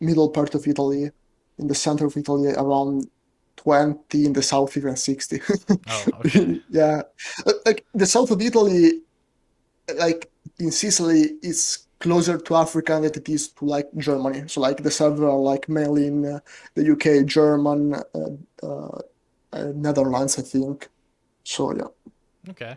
middle 0.00 0.28
part 0.28 0.54
of 0.54 0.66
Italy, 0.66 1.10
in 1.58 1.66
the 1.66 1.74
center 1.74 2.06
of 2.06 2.16
Italy, 2.16 2.52
around 2.52 3.08
20, 3.56 4.26
in 4.26 4.32
the 4.32 4.42
south, 4.42 4.76
even 4.76 4.96
60. 4.96 5.40
oh, 5.88 6.04
okay. 6.20 6.60
yeah. 6.70 7.02
Like 7.64 7.84
the 7.94 8.06
south 8.06 8.30
of 8.30 8.40
Italy, 8.40 9.00
like 9.96 10.30
in 10.58 10.70
Sicily, 10.70 11.36
is 11.42 11.86
closer 11.98 12.38
to 12.38 12.54
Africa 12.54 12.94
than 12.94 13.04
it 13.04 13.28
is 13.28 13.48
to 13.48 13.64
like 13.64 13.88
Germany. 13.96 14.44
So 14.48 14.60
like 14.60 14.82
the 14.82 14.90
server 14.90 15.32
like 15.32 15.68
mainly 15.68 16.06
in 16.08 16.24
uh, 16.24 16.40
the 16.74 16.92
UK, 16.92 17.26
German, 17.26 17.94
uh, 17.94 18.02
uh, 18.62 18.98
uh, 19.52 19.72
Netherlands, 19.74 20.38
I 20.38 20.42
think. 20.42 20.88
So 21.44 21.74
yeah. 21.74 22.50
Okay. 22.50 22.76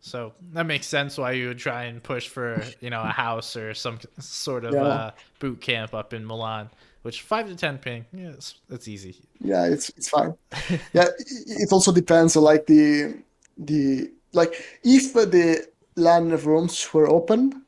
So 0.00 0.32
that 0.52 0.64
makes 0.66 0.86
sense 0.86 1.18
why 1.18 1.32
you 1.32 1.48
would 1.48 1.58
try 1.58 1.84
and 1.84 2.02
push 2.02 2.26
for 2.26 2.62
you 2.80 2.90
know 2.90 3.02
a 3.02 3.08
house 3.08 3.54
or 3.54 3.74
some 3.74 3.98
sort 4.18 4.64
of 4.64 4.74
yeah. 4.74 4.82
uh, 4.82 5.10
boot 5.38 5.60
camp 5.60 5.94
up 5.94 6.14
in 6.14 6.26
Milan. 6.26 6.70
Which 7.02 7.22
five 7.22 7.48
to 7.48 7.54
ten 7.54 7.78
ping, 7.78 8.04
yeah, 8.12 8.28
it's, 8.28 8.56
it's 8.68 8.88
easy. 8.88 9.16
Yeah, 9.40 9.66
it's 9.66 9.90
it's 9.90 10.08
fine. 10.08 10.34
yeah, 10.92 11.06
it 11.46 11.72
also 11.72 11.92
depends 11.92 12.36
on 12.36 12.44
like 12.44 12.66
the 12.66 13.14
the 13.56 14.10
like 14.32 14.54
if 14.82 15.12
the 15.12 15.66
LAN 15.96 16.30
rooms 16.30 16.92
were 16.92 17.08
open, 17.08 17.62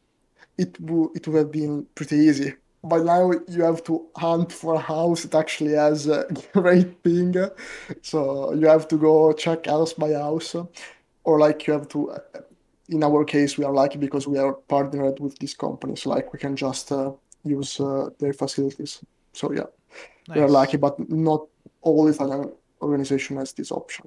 it 0.59 0.79
would 0.81 1.11
it 1.15 1.29
would 1.29 1.39
have 1.39 1.53
been 1.53 1.87
pretty 1.95 2.17
easy. 2.17 2.55
But 2.85 3.05
now 3.05 3.31
you 3.47 3.63
have 3.63 3.85
to 3.85 4.07
hunt 4.17 4.53
for 4.53 4.75
a 4.75 4.79
house 4.79 5.23
that 5.23 5.39
actually 5.39 5.75
has 5.75 6.09
a 6.09 6.27
great 6.53 7.03
ping, 7.03 7.35
so 8.01 8.53
you 8.55 8.67
have 8.67 8.89
to 8.89 8.97
go 8.97 9.33
check 9.33 9.67
house 9.67 9.93
by 9.93 10.13
house 10.13 10.57
or 11.25 11.39
like 11.39 11.67
you 11.67 11.73
have 11.73 11.89
to 11.89 12.13
in 12.89 13.03
our 13.03 13.25
case 13.25 13.57
we 13.57 13.65
are 13.65 13.73
lucky 13.73 13.99
because 13.99 14.27
we 14.27 14.39
are 14.39 14.55
partnered 14.55 15.21
with 15.21 15.39
these 15.39 15.55
companies. 15.55 16.07
Like 16.07 16.33
we 16.33 16.39
can 16.39 16.57
just 16.57 16.93
uh, 16.93 17.13
use 17.45 17.81
uh, 17.81 18.11
their 18.19 18.33
facilities. 18.33 19.05
So 19.33 19.53
yeah. 19.53 19.65
Nice. 20.29 20.37
we 20.37 20.43
are 20.43 20.49
lucky 20.49 20.77
but 20.77 20.99
not 21.11 21.49
all 21.81 22.07
italian 22.07 22.53
organization 22.81 23.37
has 23.37 23.53
this 23.53 23.73
option. 23.73 24.07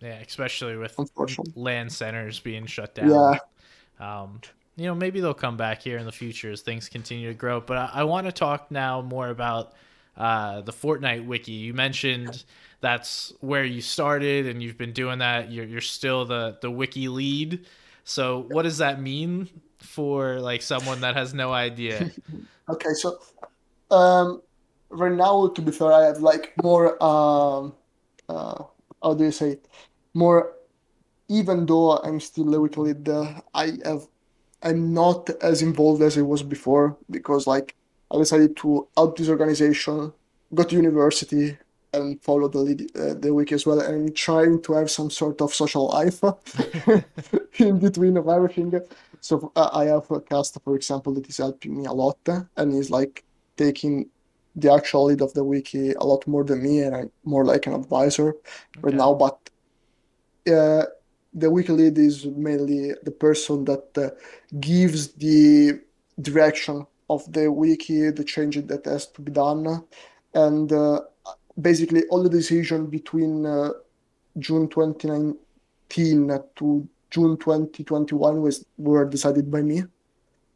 Yeah 0.00 0.18
especially 0.20 0.76
with 0.76 0.98
LAN 1.54 1.90
centers 1.90 2.40
being 2.40 2.66
shut 2.66 2.94
down. 2.94 3.10
Yeah. 3.10 3.38
Um, 4.00 4.40
you 4.76 4.86
know 4.86 4.94
maybe 4.94 5.20
they'll 5.20 5.34
come 5.34 5.56
back 5.56 5.82
here 5.82 5.98
in 5.98 6.06
the 6.06 6.12
future 6.12 6.50
as 6.50 6.62
things 6.62 6.88
continue 6.88 7.28
to 7.28 7.34
grow. 7.34 7.60
But 7.60 7.76
I, 7.78 7.90
I 7.94 8.04
want 8.04 8.26
to 8.26 8.32
talk 8.32 8.70
now 8.70 9.02
more 9.02 9.28
about 9.28 9.74
uh, 10.16 10.60
the 10.62 10.72
Fortnite 10.72 11.26
wiki. 11.26 11.52
You 11.52 11.74
mentioned 11.74 12.44
that's 12.82 13.32
where 13.40 13.64
you 13.64 13.80
started, 13.80 14.46
and 14.46 14.62
you've 14.62 14.76
been 14.76 14.92
doing 14.92 15.20
that. 15.20 15.50
You're 15.50 15.64
you're 15.64 15.80
still 15.80 16.26
the 16.26 16.58
the 16.60 16.70
wiki 16.70 17.08
lead. 17.08 17.64
So 18.04 18.46
what 18.50 18.62
does 18.64 18.78
that 18.78 19.00
mean 19.00 19.48
for 19.78 20.40
like 20.40 20.60
someone 20.60 21.00
that 21.00 21.14
has 21.14 21.32
no 21.32 21.52
idea? 21.52 22.10
okay, 22.68 22.92
so 22.92 23.18
um, 23.90 24.42
right 24.90 25.12
now, 25.12 25.48
to 25.48 25.62
be 25.62 25.70
fair, 25.70 25.92
I 25.92 26.06
have 26.06 26.18
like 26.18 26.52
more. 26.62 27.02
Um, 27.02 27.74
uh, 28.28 28.64
how 29.02 29.14
do 29.14 29.24
you 29.24 29.32
say? 29.32 29.52
It? 29.52 29.68
More. 30.12 30.52
Even 31.28 31.64
though 31.64 31.96
I'm 31.98 32.20
still 32.20 32.44
the 32.44 32.60
wiki 32.60 32.80
lead, 32.80 33.08
uh, 33.08 33.40
I 33.54 33.78
have. 33.84 34.06
I'm 34.64 34.92
not 34.92 35.30
as 35.40 35.62
involved 35.62 36.02
as 36.02 36.18
I 36.18 36.22
was 36.22 36.42
before 36.42 36.96
because 37.10 37.46
like 37.46 37.74
I 38.12 38.18
decided 38.18 38.56
to 38.58 38.86
help 38.96 39.16
this 39.16 39.28
organization, 39.28 40.12
go 40.54 40.62
to 40.62 40.76
university, 40.76 41.56
and 41.92 42.22
follow 42.22 42.48
the 42.48 42.58
lead, 42.58 42.96
uh, 42.96 43.14
the 43.14 43.32
wiki 43.32 43.54
as 43.54 43.66
well, 43.66 43.80
and 43.80 44.14
trying 44.16 44.62
to 44.62 44.72
have 44.74 44.90
some 44.90 45.10
sort 45.10 45.40
of 45.40 45.54
social 45.54 45.88
life 45.88 46.22
in 47.58 47.78
between 47.78 48.16
of 48.16 48.28
everything. 48.28 48.72
So 49.20 49.52
uh, 49.54 49.70
I 49.72 49.84
have 49.86 50.10
a 50.10 50.20
cast, 50.20 50.58
for 50.64 50.74
example, 50.74 51.14
that 51.14 51.28
is 51.28 51.36
helping 51.36 51.78
me 51.78 51.86
a 51.86 51.92
lot, 51.92 52.18
and 52.56 52.74
is 52.74 52.90
like 52.90 53.24
taking 53.56 54.08
the 54.56 54.72
actual 54.72 55.04
lead 55.04 55.22
of 55.22 55.32
the 55.34 55.44
wiki 55.44 55.92
a 55.92 56.04
lot 56.04 56.26
more 56.26 56.44
than 56.44 56.62
me, 56.62 56.80
and 56.80 56.94
I'm 56.94 57.10
more 57.24 57.44
like 57.44 57.66
an 57.66 57.74
advisor 57.74 58.30
okay. 58.30 58.80
right 58.80 58.94
now. 58.94 59.14
But 59.14 59.38
uh, 60.52 60.84
the 61.34 61.50
wiki 61.50 61.72
lead 61.72 61.98
is 61.98 62.26
mainly 62.26 62.92
the 63.02 63.10
person 63.10 63.64
that 63.64 63.86
uh, 63.96 64.10
gives 64.60 65.12
the 65.14 65.80
direction 66.20 66.86
of 67.08 67.30
the 67.32 67.50
wiki, 67.50 68.10
the 68.10 68.24
changes 68.24 68.66
that 68.66 68.84
has 68.84 69.06
to 69.08 69.22
be 69.22 69.32
done, 69.32 69.84
and 70.34 70.72
uh, 70.72 71.00
basically 71.60 72.04
all 72.08 72.22
the 72.22 72.28
decision 72.28 72.86
between 72.86 73.46
uh, 73.46 73.70
June 74.38 74.68
2019 74.68 76.38
to 76.56 76.88
June 77.10 77.36
2021 77.36 78.40
was 78.40 78.64
were 78.78 79.04
decided 79.04 79.50
by 79.50 79.62
me. 79.62 79.84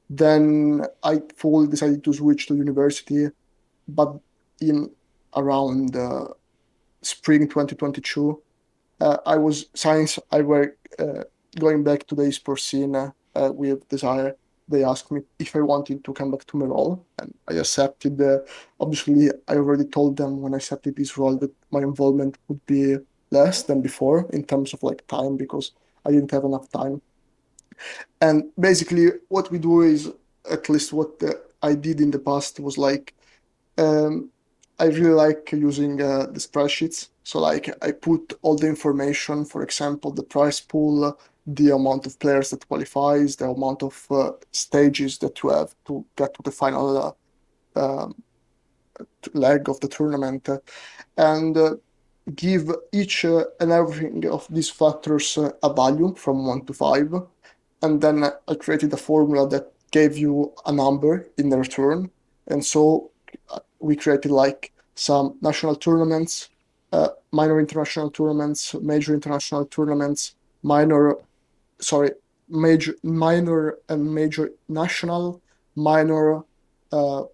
Then 0.08 0.82
I 1.02 1.20
fully 1.36 1.66
decided 1.66 2.02
to 2.04 2.12
switch 2.12 2.46
to 2.46 2.56
university, 2.56 3.28
but 3.88 4.18
in 4.60 4.90
around 5.34 5.96
uh, 5.96 6.28
spring 7.02 7.48
2022, 7.48 8.42
uh, 9.00 9.16
I 9.26 9.36
was 9.36 9.66
science. 9.74 10.18
I 10.30 10.40
were 10.40 10.76
uh, 10.98 11.24
going 11.58 11.84
back 11.84 12.06
to 12.06 12.14
the 12.14 12.22
esports 12.22 12.60
scene 12.60 12.94
uh, 12.94 13.10
with 13.52 13.86
Desyre 13.88 14.34
they 14.68 14.84
asked 14.84 15.10
me 15.12 15.20
if 15.38 15.54
I 15.54 15.60
wanted 15.60 16.04
to 16.04 16.12
come 16.12 16.30
back 16.30 16.44
to 16.46 16.56
my 16.56 16.66
role, 16.66 17.04
and 17.18 17.32
I 17.48 17.54
accepted. 17.54 18.20
Uh, 18.20 18.38
obviously, 18.80 19.30
I 19.48 19.54
already 19.54 19.84
told 19.84 20.16
them 20.16 20.40
when 20.40 20.54
I 20.54 20.56
accepted 20.56 20.96
this 20.96 21.16
role 21.16 21.36
that 21.38 21.52
my 21.70 21.80
involvement 21.80 22.38
would 22.48 22.64
be 22.66 22.96
less 23.30 23.62
than 23.62 23.80
before 23.80 24.28
in 24.32 24.44
terms 24.44 24.72
of 24.72 24.82
like 24.82 25.06
time 25.06 25.36
because 25.36 25.72
I 26.04 26.10
didn't 26.10 26.30
have 26.30 26.44
enough 26.44 26.70
time. 26.70 27.00
And 28.20 28.44
basically, 28.58 29.08
what 29.28 29.50
we 29.50 29.58
do 29.58 29.82
is 29.82 30.10
at 30.50 30.68
least 30.68 30.92
what 30.92 31.22
uh, 31.22 31.32
I 31.62 31.74
did 31.74 32.00
in 32.00 32.10
the 32.10 32.18
past 32.18 32.60
was 32.60 32.78
like 32.78 33.14
um, 33.78 34.30
I 34.78 34.86
really 34.86 35.10
like 35.10 35.52
using 35.52 36.00
uh, 36.00 36.26
the 36.26 36.40
spreadsheets. 36.40 37.08
So 37.24 37.40
like 37.40 37.68
I 37.82 37.92
put 37.92 38.34
all 38.42 38.56
the 38.56 38.68
information, 38.68 39.44
for 39.44 39.62
example, 39.62 40.12
the 40.12 40.22
price 40.22 40.60
pool 40.60 41.18
the 41.46 41.70
amount 41.70 42.06
of 42.06 42.18
players 42.18 42.50
that 42.50 42.66
qualifies, 42.66 43.36
the 43.36 43.48
amount 43.48 43.82
of 43.82 44.06
uh, 44.10 44.32
stages 44.50 45.18
that 45.18 45.42
you 45.42 45.50
have 45.50 45.74
to 45.86 46.04
get 46.16 46.34
to 46.34 46.42
the 46.42 46.50
final 46.50 47.16
uh, 47.76 47.80
um, 47.80 48.14
leg 49.34 49.68
of 49.68 49.78
the 49.80 49.88
tournament, 49.88 50.48
and 51.16 51.56
uh, 51.56 51.76
give 52.34 52.70
each 52.92 53.24
uh, 53.24 53.44
and 53.60 53.70
everything 53.70 54.26
of 54.26 54.46
these 54.50 54.68
factors 54.68 55.38
uh, 55.38 55.50
a 55.62 55.72
value 55.72 56.14
from 56.16 56.46
one 56.46 56.64
to 56.64 56.72
five, 56.72 57.14
and 57.82 58.00
then 58.00 58.24
I 58.24 58.54
created 58.54 58.92
a 58.92 58.96
formula 58.96 59.48
that 59.50 59.72
gave 59.92 60.18
you 60.18 60.52
a 60.66 60.72
number 60.72 61.28
in 61.38 61.50
return, 61.50 62.10
and 62.48 62.64
so 62.64 63.10
uh, 63.50 63.60
we 63.78 63.94
created 63.94 64.32
like 64.32 64.72
some 64.96 65.36
national 65.42 65.76
tournaments, 65.76 66.48
minor 67.30 67.60
international 67.60 68.10
tournaments, 68.10 68.74
major 68.80 69.12
international 69.12 69.66
tournaments, 69.66 70.34
minor 70.62 71.16
sorry, 71.80 72.10
major, 72.48 72.94
minor 73.02 73.78
and 73.88 74.14
major 74.14 74.50
national, 74.68 75.42
minor, 75.74 76.42
uh, 76.92 77.24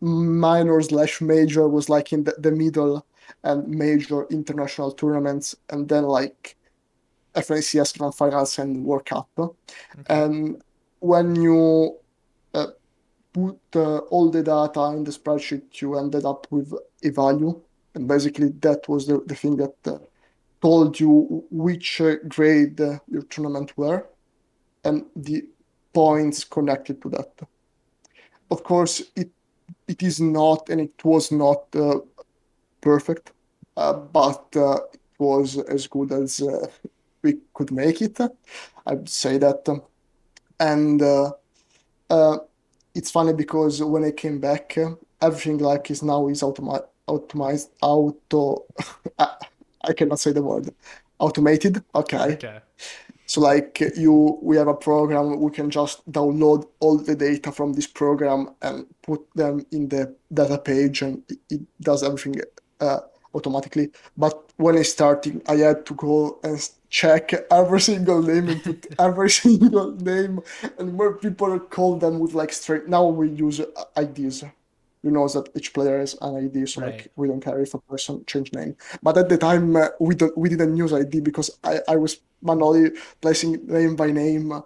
minor 0.00 0.82
slash 0.82 1.20
major 1.20 1.68
was 1.68 1.88
like 1.88 2.12
in 2.12 2.24
the, 2.24 2.34
the 2.38 2.50
middle, 2.50 3.06
and 3.44 3.68
major 3.68 4.26
international 4.28 4.92
tournaments, 4.92 5.56
and 5.70 5.88
then 5.88 6.04
like 6.04 6.56
FNCS 7.34 7.98
Grand 7.98 8.14
Finals 8.14 8.58
and 8.58 8.84
World 8.84 9.06
Cup. 9.06 9.28
Okay. 9.38 9.52
And 10.08 10.62
when 11.00 11.36
you 11.36 11.96
uh, 12.54 12.68
put 13.32 13.58
uh, 13.74 13.98
all 13.98 14.30
the 14.30 14.42
data 14.42 14.82
in 14.96 15.04
the 15.04 15.10
spreadsheet, 15.10 15.80
you 15.80 15.96
ended 15.96 16.24
up 16.24 16.46
with 16.50 16.72
a 17.02 17.10
value. 17.10 17.60
And 17.94 18.08
basically, 18.08 18.48
that 18.60 18.88
was 18.88 19.06
the, 19.06 19.22
the 19.26 19.34
thing 19.34 19.56
that 19.56 19.74
uh, 19.86 19.98
told 20.62 20.98
you 21.00 21.44
which 21.50 22.00
uh, 22.00 22.14
grade 22.28 22.80
uh, 22.80 22.98
your 23.08 23.22
tournament 23.22 23.76
were 23.76 24.06
and 24.84 25.04
the 25.16 25.44
points 25.92 26.44
connected 26.44 27.02
to 27.02 27.10
that. 27.10 27.30
Of 28.50 28.62
course, 28.62 29.02
it 29.16 29.30
it 29.88 30.02
is 30.02 30.20
not 30.20 30.68
and 30.68 30.80
it 30.80 31.04
was 31.04 31.32
not 31.32 31.64
uh, 31.74 31.98
perfect, 32.80 33.32
uh, 33.76 33.92
but 33.92 34.44
uh, 34.56 34.78
it 34.92 35.00
was 35.18 35.58
as 35.58 35.86
good 35.86 36.12
as 36.12 36.40
uh, 36.40 36.66
we 37.22 37.38
could 37.54 37.72
make 37.72 38.00
it. 38.00 38.18
I'd 38.86 39.08
say 39.08 39.38
that, 39.38 39.68
and 40.60 41.02
it's 42.94 43.10
funny 43.10 43.32
because 43.32 43.82
when 43.82 44.04
I 44.04 44.10
came 44.10 44.38
back, 44.38 44.76
everything 45.20 45.58
like 45.58 45.90
is 45.90 46.02
now 46.02 46.28
is 46.28 46.42
automatic 46.42 46.88
automized 47.08 47.70
auto 47.80 48.64
I 49.84 49.92
cannot 49.92 50.20
say 50.20 50.32
the 50.32 50.42
word. 50.42 50.74
Automated. 51.18 51.82
Okay. 51.94 52.34
Okay. 52.34 52.60
So 53.26 53.40
like 53.40 53.80
you, 53.96 54.38
we 54.42 54.56
have 54.56 54.68
a 54.68 54.74
program. 54.74 55.40
We 55.40 55.50
can 55.50 55.70
just 55.70 56.10
download 56.10 56.66
all 56.80 56.98
the 56.98 57.14
data 57.14 57.50
from 57.50 57.72
this 57.72 57.86
program 57.86 58.50
and 58.60 58.86
put 59.02 59.20
them 59.34 59.64
in 59.70 59.88
the 59.88 60.14
data 60.32 60.58
page, 60.58 61.02
and 61.02 61.22
it, 61.30 61.38
it 61.48 61.60
does 61.80 62.02
everything 62.02 62.42
uh, 62.80 63.00
automatically. 63.34 63.90
But 64.16 64.52
when 64.56 64.76
I 64.76 64.82
started, 64.82 65.40
I 65.48 65.56
had 65.56 65.86
to 65.86 65.94
go 65.94 66.40
and 66.42 66.68
check 66.90 67.32
every 67.50 67.80
single 67.80 68.22
name 68.22 68.48
and 68.48 68.62
put 68.62 68.86
every 68.98 69.30
single 69.30 69.92
name, 69.92 70.40
and 70.78 70.92
more 70.94 71.14
people 71.14 71.58
call 71.58 71.96
them 71.96 72.18
with 72.18 72.34
like 72.34 72.52
straight. 72.52 72.88
Now 72.88 73.06
we 73.06 73.30
use 73.30 73.60
IDs 73.96 74.44
we 75.02 75.10
know 75.10 75.26
that 75.28 75.48
each 75.56 75.72
player 75.72 75.98
has 75.98 76.16
an 76.20 76.36
ID, 76.36 76.66
so 76.66 76.80
right. 76.80 76.92
like 76.92 77.08
we 77.16 77.28
don't 77.28 77.40
care 77.40 77.60
if 77.60 77.74
a 77.74 77.78
person 77.78 78.24
change 78.26 78.52
name. 78.52 78.76
But 79.02 79.18
at 79.18 79.28
the 79.28 79.38
time, 79.38 79.76
uh, 79.76 79.88
we 80.00 80.14
don't 80.14 80.36
we 80.36 80.48
didn't 80.48 80.76
use 80.76 80.92
ID 80.92 81.20
because 81.20 81.50
I 81.64 81.80
I 81.88 81.96
was 81.96 82.20
manually 82.40 82.90
placing 83.20 83.66
name 83.66 83.96
by 83.96 84.10
name, 84.10 84.62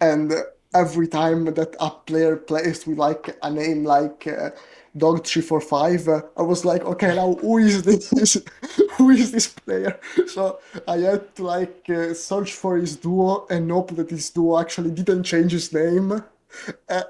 and 0.00 0.32
every 0.74 1.08
time 1.08 1.44
that 1.44 1.76
a 1.80 1.90
player 1.90 2.36
plays 2.36 2.86
with 2.86 2.98
like 2.98 3.36
a 3.42 3.50
name 3.50 3.84
like. 3.84 4.26
Uh, 4.26 4.50
dog 4.94 5.24
345 5.24 6.08
uh, 6.08 6.20
i 6.36 6.42
was 6.42 6.66
like 6.66 6.84
okay 6.84 7.14
now 7.14 7.32
who 7.36 7.56
is 7.56 7.82
this 7.82 8.36
who 8.98 9.08
is 9.08 9.32
this 9.32 9.48
player 9.48 9.98
so 10.26 10.58
i 10.86 10.98
had 10.98 11.34
to 11.34 11.44
like 11.44 11.88
uh, 11.88 12.12
search 12.12 12.52
for 12.52 12.76
his 12.76 12.96
duo 12.96 13.46
and 13.48 13.70
hope 13.70 13.96
that 13.96 14.10
his 14.10 14.28
duo 14.28 14.58
actually 14.60 14.90
didn't 14.90 15.22
change 15.22 15.52
his 15.52 15.72
name 15.72 16.22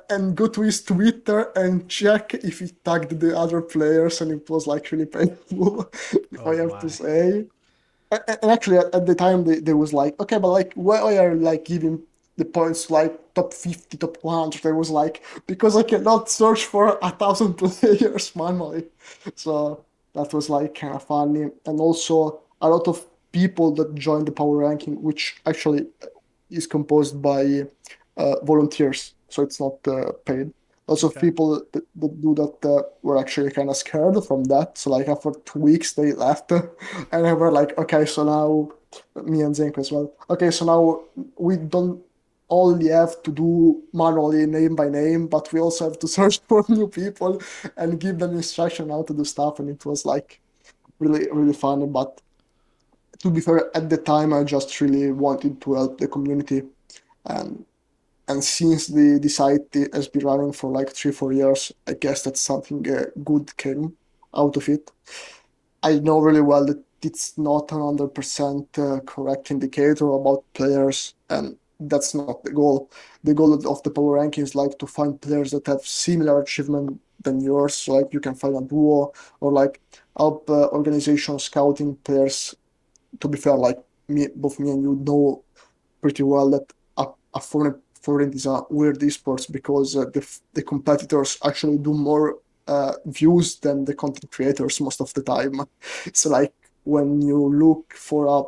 and 0.08 0.36
go 0.36 0.46
to 0.48 0.62
his 0.62 0.82
Twitter 0.82 1.50
and 1.56 1.88
check 1.88 2.34
if 2.34 2.60
he 2.60 2.68
tagged 2.84 3.18
the 3.20 3.36
other 3.36 3.60
players, 3.60 4.20
and 4.20 4.30
it 4.32 4.48
was 4.48 4.66
like 4.66 4.90
really 4.92 5.06
painful, 5.06 5.90
if 6.12 6.40
oh 6.40 6.52
I 6.52 6.56
have 6.56 6.70
my. 6.70 6.80
to 6.80 6.90
say. 6.90 7.46
And 8.10 8.50
actually, 8.50 8.76
at 8.76 9.06
the 9.06 9.14
time, 9.14 9.44
there 9.64 9.76
was 9.76 9.92
like, 9.94 10.20
okay, 10.20 10.38
but 10.38 10.48
like, 10.48 10.72
why 10.74 11.16
are 11.16 11.32
you 11.32 11.40
like 11.40 11.64
giving 11.64 12.02
the 12.36 12.44
points 12.44 12.90
like 12.90 13.18
top 13.34 13.54
50, 13.54 13.96
top 13.96 14.18
100? 14.20 14.68
I 14.68 14.72
was 14.72 14.90
like, 14.90 15.22
because 15.46 15.76
I 15.76 15.82
cannot 15.82 16.28
search 16.28 16.66
for 16.66 16.98
a 17.00 17.10
thousand 17.10 17.54
players 17.58 18.36
manually. 18.36 18.84
So 19.34 19.84
that 20.14 20.32
was 20.34 20.50
like 20.50 20.74
kind 20.74 20.94
of 20.94 21.04
funny. 21.04 21.48
And 21.64 21.80
also, 21.80 22.40
a 22.60 22.68
lot 22.68 22.86
of 22.86 23.02
people 23.32 23.74
that 23.76 23.94
joined 23.94 24.28
the 24.28 24.32
power 24.32 24.58
ranking, 24.58 25.02
which 25.02 25.36
actually 25.46 25.86
is 26.50 26.66
composed 26.66 27.22
by 27.22 27.66
uh, 28.18 28.34
volunteers 28.44 29.14
so 29.32 29.42
it's 29.42 29.60
not 29.60 29.76
uh, 29.86 30.12
paid. 30.24 30.52
Also, 30.86 31.08
okay. 31.08 31.20
people 31.20 31.64
that, 31.72 31.84
that, 31.96 32.20
do 32.20 32.34
that 32.34 32.68
uh, 32.68 32.82
were 33.02 33.16
actually 33.16 33.50
kind 33.50 33.70
of 33.70 33.76
scared 33.76 34.22
from 34.24 34.44
that. 34.44 34.76
So, 34.76 34.90
like, 34.90 35.08
after 35.08 35.32
two 35.44 35.60
weeks, 35.60 35.92
they 35.92 36.12
left. 36.12 36.50
and 37.12 37.24
they 37.24 37.32
were 37.32 37.52
like, 37.52 37.78
okay, 37.78 38.04
so 38.04 38.24
now, 38.24 39.22
me 39.22 39.42
and 39.42 39.54
Zenko 39.54 39.78
as 39.78 39.92
well. 39.92 40.12
Okay, 40.28 40.50
so 40.50 40.64
now 40.66 41.22
we 41.38 41.56
don't 41.56 42.02
only 42.50 42.88
have 42.88 43.22
to 43.22 43.30
do 43.30 43.82
manually 43.92 44.44
name 44.44 44.76
by 44.76 44.88
name, 44.88 45.28
but 45.28 45.50
we 45.52 45.60
also 45.60 45.84
have 45.88 45.98
to 46.00 46.08
search 46.16 46.40
for 46.48 46.64
new 46.68 46.88
people 46.88 47.40
and 47.76 48.00
give 48.00 48.18
them 48.18 48.32
instruction 48.34 48.90
how 48.90 49.02
to 49.04 49.14
do 49.14 49.24
stuff. 49.24 49.60
And 49.60 49.70
it 49.70 49.86
was 49.86 50.04
like 50.04 50.40
really, 50.98 51.26
really 51.32 51.54
funny. 51.54 51.86
But 51.86 52.20
to 53.20 53.30
be 53.30 53.40
fair, 53.40 53.74
at 53.76 53.88
the 53.88 53.96
time, 53.96 54.32
I 54.32 54.42
just 54.44 54.80
really 54.80 55.12
wanted 55.12 55.60
to 55.62 55.74
help 55.74 55.98
the 55.98 56.08
community. 56.08 56.62
And 57.24 57.64
and 58.28 58.42
since 58.42 58.86
the, 58.86 59.18
the 59.20 59.28
site 59.28 59.74
has 59.92 60.08
been 60.08 60.24
running 60.24 60.52
for 60.52 60.70
like 60.70 60.90
three, 60.90 61.12
four 61.12 61.32
years, 61.32 61.72
I 61.86 61.94
guess 61.94 62.22
that 62.22 62.36
something 62.36 62.88
uh, 62.88 63.06
good 63.24 63.56
came 63.56 63.96
out 64.34 64.56
of 64.56 64.68
it. 64.68 64.90
I 65.82 65.98
know 65.98 66.20
really 66.20 66.40
well 66.40 66.64
that 66.66 66.82
it's 67.02 67.36
not 67.36 67.72
a 67.72 67.74
100% 67.74 68.78
uh, 68.78 69.00
correct 69.00 69.50
indicator 69.50 70.08
about 70.12 70.44
players, 70.54 71.14
and 71.28 71.56
that's 71.80 72.14
not 72.14 72.44
the 72.44 72.52
goal. 72.52 72.90
The 73.24 73.34
goal 73.34 73.54
of 73.54 73.82
the 73.82 73.90
power 73.90 74.12
ranking 74.12 74.44
is 74.44 74.54
like 74.54 74.78
to 74.78 74.86
find 74.86 75.20
players 75.20 75.50
that 75.50 75.66
have 75.66 75.82
similar 75.82 76.40
achievement 76.40 77.00
than 77.22 77.40
yours, 77.40 77.74
so 77.74 77.94
like 77.94 78.12
you 78.12 78.20
can 78.20 78.34
find 78.34 78.56
a 78.56 78.60
duo 78.60 79.12
or 79.40 79.52
like 79.52 79.80
help 80.16 80.48
uh, 80.48 80.68
organization 80.68 81.38
scouting 81.38 81.96
players. 81.96 82.54
To 83.20 83.28
be 83.28 83.38
fair, 83.38 83.56
like 83.56 83.78
me, 84.08 84.28
both 84.34 84.58
me 84.60 84.70
and 84.70 84.82
you 84.82 84.94
know 85.04 85.44
pretty 86.00 86.22
well 86.22 86.50
that 86.50 86.72
a, 86.96 87.06
a 87.34 87.40
Fortnite 87.40 87.80
Fortnite 88.02 88.34
is 88.34 88.46
a 88.46 88.62
weird 88.70 88.98
esports 89.00 89.50
because 89.50 89.96
uh, 89.96 90.06
the 90.14 90.22
the 90.54 90.62
competitors 90.62 91.38
actually 91.44 91.78
do 91.78 91.94
more 91.94 92.38
uh, 92.66 92.94
views 93.06 93.58
than 93.60 93.84
the 93.84 93.94
content 93.94 94.30
creators 94.30 94.80
most 94.80 95.00
of 95.00 95.12
the 95.14 95.22
time. 95.22 95.60
So 96.12 96.30
like 96.30 96.54
when 96.84 97.22
you 97.22 97.38
look 97.64 97.94
for 97.94 98.26
a 98.26 98.38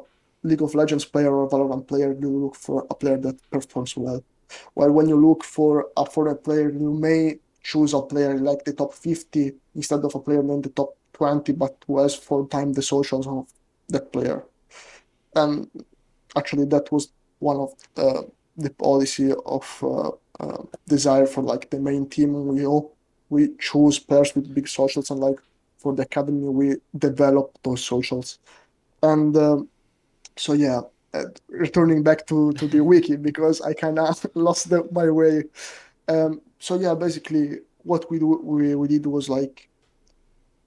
League 0.46 0.62
of 0.62 0.74
Legends 0.74 1.04
player 1.04 1.32
or 1.34 1.48
Valorant 1.48 1.86
player, 1.86 2.12
you 2.20 2.28
look 2.28 2.54
for 2.54 2.86
a 2.90 2.94
player 2.94 3.16
that 3.18 3.36
performs 3.50 3.96
well. 3.96 4.22
While 4.74 4.92
when 4.92 5.08
you 5.08 5.16
look 5.16 5.42
for 5.42 5.88
a 5.96 6.04
Fortnite 6.04 6.44
player, 6.44 6.70
you 6.70 6.92
may 6.92 7.38
choose 7.62 7.94
a 7.94 8.02
player 8.02 8.38
like 8.38 8.64
the 8.64 8.74
top 8.74 8.92
50 8.92 9.52
instead 9.74 10.04
of 10.04 10.14
a 10.14 10.20
player 10.20 10.40
in 10.40 10.60
the 10.60 10.68
top 10.68 10.96
20, 11.14 11.52
but 11.52 11.76
who 11.86 11.98
has 11.98 12.14
full 12.14 12.46
time 12.46 12.72
the 12.72 12.82
socials 12.82 13.26
of 13.26 13.48
that 13.88 14.12
player. 14.12 14.44
And 15.34 15.68
actually, 16.36 16.66
that 16.66 16.92
was 16.92 17.08
one 17.38 17.56
of 17.56 17.72
the, 17.94 18.30
the 18.56 18.70
policy 18.70 19.32
of 19.46 19.66
uh, 19.82 20.10
uh, 20.40 20.62
Desyre 20.88 21.28
for 21.28 21.42
like 21.42 21.70
the 21.70 21.78
main 21.78 22.08
team. 22.08 22.46
We 22.46 22.66
all 22.66 22.94
we 23.30 23.50
choose 23.58 23.98
pairs 23.98 24.34
with 24.34 24.54
big 24.54 24.68
socials 24.68 25.10
and 25.10 25.20
like 25.20 25.38
for 25.78 25.92
the 25.94 26.02
academy 26.02 26.48
we 26.48 26.76
develop 26.96 27.58
those 27.62 27.84
socials 27.84 28.38
and 29.02 29.36
um, 29.36 29.68
so 30.36 30.52
yeah 30.52 30.80
uh, 31.12 31.24
returning 31.48 32.02
back 32.02 32.26
to, 32.26 32.52
to 32.52 32.66
the 32.66 32.80
wiki 32.80 33.16
because 33.28 33.60
i 33.62 33.72
kind 33.72 33.98
of 33.98 34.26
lost 34.34 34.70
the, 34.70 34.86
my 34.92 35.10
way 35.10 35.42
um, 36.08 36.40
so 36.58 36.78
yeah 36.78 36.94
basically 36.94 37.58
what 37.82 38.10
we 38.10 38.18
do 38.18 38.28
we, 38.42 38.74
we 38.74 38.88
did 38.88 39.06
was 39.06 39.28
like 39.28 39.68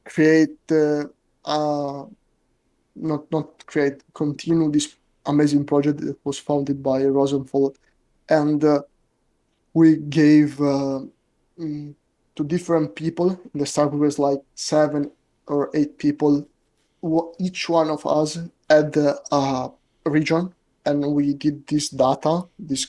create 0.05 0.59
uh, 0.71 1.03
uh, 1.45 2.05
not 2.95 3.31
not 3.31 3.65
create 3.65 4.03
continue 4.13 4.69
this 4.71 4.95
amazing 5.27 5.65
project 5.65 5.99
that 6.01 6.17
was 6.23 6.39
founded 6.39 6.81
by 6.81 7.03
Rosenfeld 7.03 7.77
and 8.29 8.63
uh, 8.63 8.81
we 9.73 9.97
gave 9.97 10.59
uh, 10.59 11.01
mm, 11.59 11.93
to 12.35 12.43
different 12.43 12.95
people. 12.95 13.31
In 13.53 13.59
the 13.59 13.65
start, 13.65 13.93
we 13.93 13.99
was 13.99 14.19
like 14.19 14.41
seven 14.55 15.11
or 15.47 15.69
eight 15.73 15.97
people. 15.97 16.47
Each 17.39 17.69
one 17.69 17.89
of 17.89 18.05
us 18.05 18.39
had 18.69 18.95
a 18.97 19.69
region, 20.05 20.53
and 20.85 21.13
we 21.13 21.33
did 21.33 21.67
this 21.67 21.89
data, 21.89 22.43
this 22.57 22.87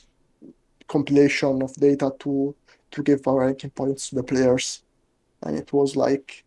compilation 0.87 1.63
of 1.63 1.75
data 1.75 2.13
to 2.21 2.55
to 2.91 3.03
give 3.03 3.29
our 3.29 3.41
ranking 3.41 3.71
points 3.71 4.09
to 4.09 4.15
the 4.15 4.23
players. 4.23 4.83
And 5.43 5.57
it 5.57 5.73
was 5.75 5.95
like 5.95 6.43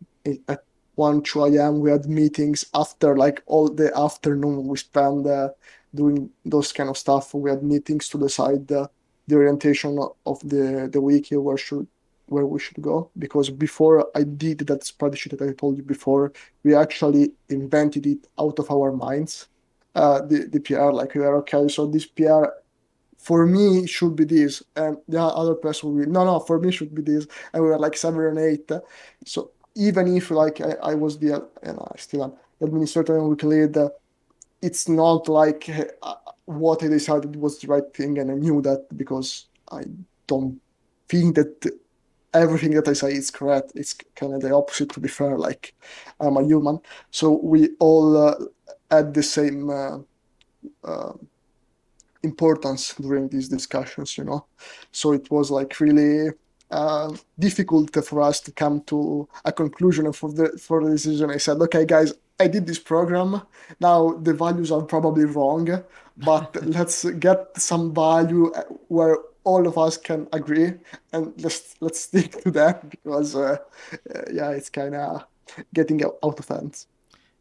at 0.48 0.64
1, 0.96 1.22
2 1.22 1.44
a.m. 1.44 1.80
we 1.80 1.90
had 1.90 2.06
meetings 2.06 2.64
after 2.74 3.16
like 3.16 3.42
all 3.46 3.68
the 3.68 3.96
afternoon 3.96 4.66
we 4.66 4.76
spent 4.76 5.26
uh, 5.26 5.50
doing 5.94 6.30
those 6.44 6.72
kind 6.72 6.88
of 6.88 6.98
stuff. 6.98 7.34
We 7.34 7.50
had 7.50 7.62
meetings 7.62 8.08
to 8.10 8.18
decide 8.18 8.70
uh, 8.72 8.88
the 9.26 9.36
orientation 9.36 9.98
of 10.26 10.40
the, 10.40 10.88
the 10.92 11.00
wiki, 11.00 11.36
where 11.36 11.56
should 11.56 11.86
where 12.26 12.46
we 12.46 12.58
should 12.58 12.80
go 12.80 13.10
because 13.18 13.50
before 13.50 14.08
I 14.14 14.22
did 14.22 14.58
that 14.60 14.80
spreadsheet 14.80 15.36
that 15.38 15.48
I 15.48 15.52
told 15.52 15.76
you 15.76 15.82
before, 15.82 16.32
we 16.64 16.74
actually 16.74 17.32
invented 17.48 18.06
it 18.06 18.26
out 18.38 18.58
of 18.58 18.70
our 18.70 18.92
minds. 18.92 19.48
Uh, 19.94 20.22
the, 20.22 20.48
the 20.50 20.60
PR, 20.60 20.90
like 20.90 21.14
we 21.14 21.22
are 21.22 21.36
okay, 21.36 21.68
so 21.68 21.86
this 21.86 22.06
PR 22.06 22.44
for 23.18 23.46
me 23.46 23.86
should 23.86 24.16
be 24.16 24.24
this, 24.24 24.62
and 24.74 24.96
the 25.06 25.20
other 25.20 25.54
person 25.54 25.90
will 25.94 26.04
be 26.04 26.10
no, 26.10 26.24
no, 26.24 26.40
for 26.40 26.58
me 26.58 26.72
should 26.72 26.94
be 26.94 27.02
this, 27.02 27.26
and 27.52 27.62
we 27.62 27.68
were 27.68 27.78
like 27.78 27.96
seven 27.96 28.24
and 28.24 28.38
eight. 28.38 28.70
So 29.26 29.50
even 29.74 30.16
if 30.16 30.30
like 30.30 30.60
I, 30.62 30.72
I 30.82 30.94
was 30.94 31.18
the 31.18 31.46
and 31.62 31.78
I 31.78 31.96
still 31.98 32.24
am 32.24 32.32
administrator 32.62 33.18
and 33.18 33.28
wiki 33.28 33.46
lead, 33.46 33.76
uh, 33.76 33.90
it's 34.62 34.88
not 34.88 35.28
like 35.28 35.68
uh, 36.02 36.14
what 36.44 36.82
I 36.82 36.88
decided 36.88 37.36
was 37.36 37.58
the 37.58 37.66
right 37.66 37.94
thing, 37.94 38.18
and 38.18 38.30
I 38.30 38.34
knew 38.34 38.62
that 38.62 38.86
because 38.96 39.46
I 39.70 39.82
don't 40.26 40.60
think 41.08 41.34
that 41.34 41.70
everything 42.32 42.72
that 42.72 42.88
I 42.88 42.94
say 42.94 43.12
is 43.12 43.30
correct. 43.30 43.72
It's 43.74 43.94
kind 44.14 44.34
of 44.34 44.40
the 44.40 44.54
opposite, 44.54 44.90
to 44.90 45.00
be 45.00 45.08
fair. 45.08 45.36
Like 45.36 45.74
I'm 46.20 46.36
a 46.36 46.44
human, 46.44 46.80
so 47.10 47.32
we 47.42 47.70
all 47.80 48.16
uh, 48.16 48.34
had 48.90 49.12
the 49.12 49.22
same 49.22 49.68
uh, 49.68 49.98
uh, 50.84 51.12
importance 52.22 52.94
during 52.94 53.28
these 53.28 53.48
discussions, 53.48 54.16
you 54.16 54.24
know. 54.24 54.46
So 54.92 55.12
it 55.12 55.30
was 55.30 55.50
like 55.50 55.80
really 55.80 56.30
uh, 56.70 57.12
difficult 57.38 57.92
for 58.04 58.22
us 58.22 58.40
to 58.40 58.52
come 58.52 58.80
to 58.82 59.28
a 59.44 59.52
conclusion 59.52 60.12
for 60.12 60.32
the 60.32 60.56
for 60.58 60.82
the 60.84 60.90
decision. 60.90 61.30
I 61.30 61.38
said, 61.38 61.58
okay, 61.62 61.84
guys, 61.84 62.14
I 62.42 62.48
did 62.48 62.66
this 62.66 62.78
program. 62.78 63.42
Now 63.80 64.12
the 64.26 64.34
values 64.34 64.70
are 64.72 64.82
probably 64.82 65.24
wrong, 65.24 65.84
but 66.16 66.56
let's 66.76 67.04
get 67.04 67.38
some 67.56 67.94
value 67.94 68.50
uh, 68.52 68.64
where 68.88 69.16
all 69.44 69.66
of 69.66 69.76
us 69.76 69.96
can 69.96 70.28
agree 70.32 70.72
and 71.12 71.32
let's 71.42 71.74
let's 71.80 72.00
stick 72.00 72.42
to 72.42 72.50
that 72.50 72.88
because 72.90 73.34
uh, 73.34 73.56
uh, 74.14 74.22
yeah 74.32 74.50
it's 74.50 74.70
kind 74.70 74.94
of 74.94 75.24
getting 75.74 76.02
out 76.04 76.16
of 76.22 76.48
hands 76.48 76.86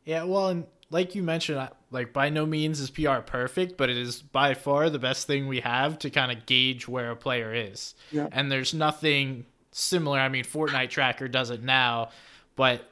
yeah 0.04 0.24
well 0.24 0.48
and 0.48 0.66
like 0.90 1.14
you 1.14 1.22
mentioned 1.22 1.70
like 1.92 2.12
by 2.12 2.28
no 2.30 2.44
means 2.44 2.80
is 2.80 2.90
pr 2.90 3.22
perfect 3.26 3.78
but 3.78 3.90
it 3.90 3.98
is 3.98 4.22
by 4.22 4.56
far 4.56 4.90
the 4.90 4.98
best 4.98 5.28
thing 5.28 5.48
we 5.48 5.60
have 5.60 6.00
to 6.00 6.10
kind 6.10 6.32
of 6.32 6.46
gauge 6.48 6.88
where 6.88 7.12
a 7.12 7.16
player 7.16 7.54
is 7.54 7.94
yeah. 8.12 8.28
and 8.32 8.52
there's 8.52 8.74
nothing 8.74 9.46
similar 9.72 10.18
i 10.18 10.28
mean 10.28 10.44
fortnite 10.44 10.90
tracker 10.90 11.28
does 11.28 11.52
it 11.52 11.62
now 11.62 12.10
but 12.56 12.91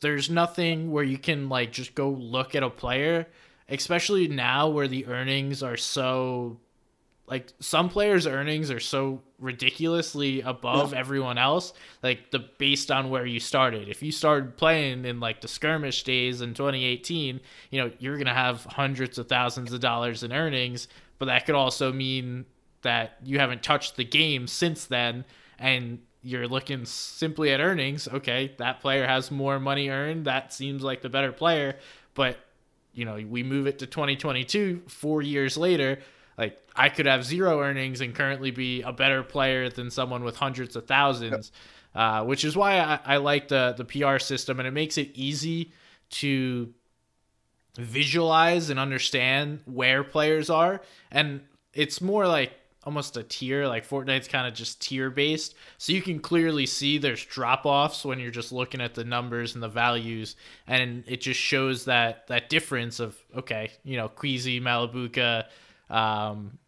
there's 0.00 0.30
nothing 0.30 0.90
where 0.90 1.04
you 1.04 1.18
can 1.18 1.48
like 1.48 1.72
just 1.72 1.94
go 1.94 2.10
look 2.10 2.54
at 2.54 2.62
a 2.62 2.70
player 2.70 3.26
especially 3.68 4.28
now 4.28 4.68
where 4.68 4.88
the 4.88 5.06
earnings 5.06 5.62
are 5.62 5.76
so 5.76 6.58
like 7.28 7.52
some 7.60 7.90
players' 7.90 8.26
earnings 8.26 8.70
are 8.70 8.80
so 8.80 9.20
ridiculously 9.38 10.40
above 10.40 10.92
yeah. 10.92 10.98
everyone 10.98 11.36
else. 11.36 11.74
Like 12.02 12.30
the 12.30 12.38
based 12.38 12.90
on 12.90 13.10
where 13.10 13.26
you 13.26 13.38
started. 13.38 13.88
If 13.88 14.02
you 14.02 14.12
started 14.12 14.56
playing 14.56 15.04
in 15.04 15.20
like 15.20 15.42
the 15.42 15.48
skirmish 15.48 16.04
days 16.04 16.40
in 16.40 16.54
2018, 16.54 17.40
you 17.70 17.80
know 17.80 17.92
you're 17.98 18.16
gonna 18.16 18.34
have 18.34 18.64
hundreds 18.64 19.18
of 19.18 19.28
thousands 19.28 19.72
of 19.72 19.80
dollars 19.80 20.22
in 20.22 20.32
earnings. 20.32 20.88
But 21.18 21.26
that 21.26 21.46
could 21.46 21.54
also 21.54 21.92
mean 21.92 22.46
that 22.82 23.18
you 23.24 23.38
haven't 23.38 23.62
touched 23.62 23.96
the 23.96 24.04
game 24.04 24.46
since 24.46 24.86
then, 24.86 25.24
and 25.58 25.98
you're 26.22 26.48
looking 26.48 26.84
simply 26.84 27.52
at 27.52 27.60
earnings. 27.60 28.08
Okay, 28.08 28.54
that 28.58 28.80
player 28.80 29.06
has 29.06 29.30
more 29.30 29.58
money 29.58 29.88
earned. 29.88 30.24
That 30.26 30.52
seems 30.52 30.82
like 30.82 31.02
the 31.02 31.08
better 31.08 31.32
player. 31.32 31.76
But 32.14 32.38
you 32.92 33.04
know, 33.04 33.14
we 33.28 33.42
move 33.42 33.66
it 33.66 33.78
to 33.78 33.86
2022, 33.86 34.82
four 34.88 35.22
years 35.22 35.56
later 35.56 35.98
like 36.38 36.56
I 36.74 36.88
could 36.88 37.06
have 37.06 37.24
zero 37.24 37.60
earnings 37.60 38.00
and 38.00 38.14
currently 38.14 38.52
be 38.52 38.82
a 38.82 38.92
better 38.92 39.24
player 39.24 39.68
than 39.68 39.90
someone 39.90 40.22
with 40.22 40.36
hundreds 40.36 40.76
of 40.76 40.86
thousands, 40.86 41.50
yep. 41.94 42.00
uh, 42.00 42.24
which 42.24 42.44
is 42.44 42.56
why 42.56 42.78
I, 42.78 43.00
I 43.04 43.16
like 43.16 43.48
the 43.48 43.74
the 43.76 43.84
PR 43.84 44.18
system 44.18 44.60
and 44.60 44.66
it 44.66 44.70
makes 44.70 44.96
it 44.96 45.10
easy 45.14 45.72
to 46.10 46.72
visualize 47.76 48.70
and 48.70 48.78
understand 48.78 49.60
where 49.66 50.02
players 50.02 50.48
are 50.48 50.80
and 51.10 51.42
it's 51.74 52.00
more 52.00 52.26
like 52.26 52.52
almost 52.88 53.18
a 53.18 53.22
tier 53.22 53.66
like 53.66 53.86
fortnite's 53.86 54.26
kind 54.26 54.46
of 54.46 54.54
just 54.54 54.80
tier 54.80 55.10
based 55.10 55.54
so 55.76 55.92
you 55.92 56.00
can 56.00 56.18
clearly 56.18 56.64
see 56.64 56.96
there's 56.96 57.22
drop 57.26 57.66
offs 57.66 58.02
when 58.02 58.18
you're 58.18 58.30
just 58.30 58.50
looking 58.50 58.80
at 58.80 58.94
the 58.94 59.04
numbers 59.04 59.52
and 59.52 59.62
the 59.62 59.68
values 59.68 60.36
and 60.66 61.04
it 61.06 61.20
just 61.20 61.38
shows 61.38 61.84
that 61.84 62.26
that 62.28 62.48
difference 62.48 62.98
of 62.98 63.14
okay 63.36 63.70
you 63.84 63.94
know 63.98 64.08
Queasy 64.08 64.58
Malibuca 64.58 65.44
um, 65.90 66.58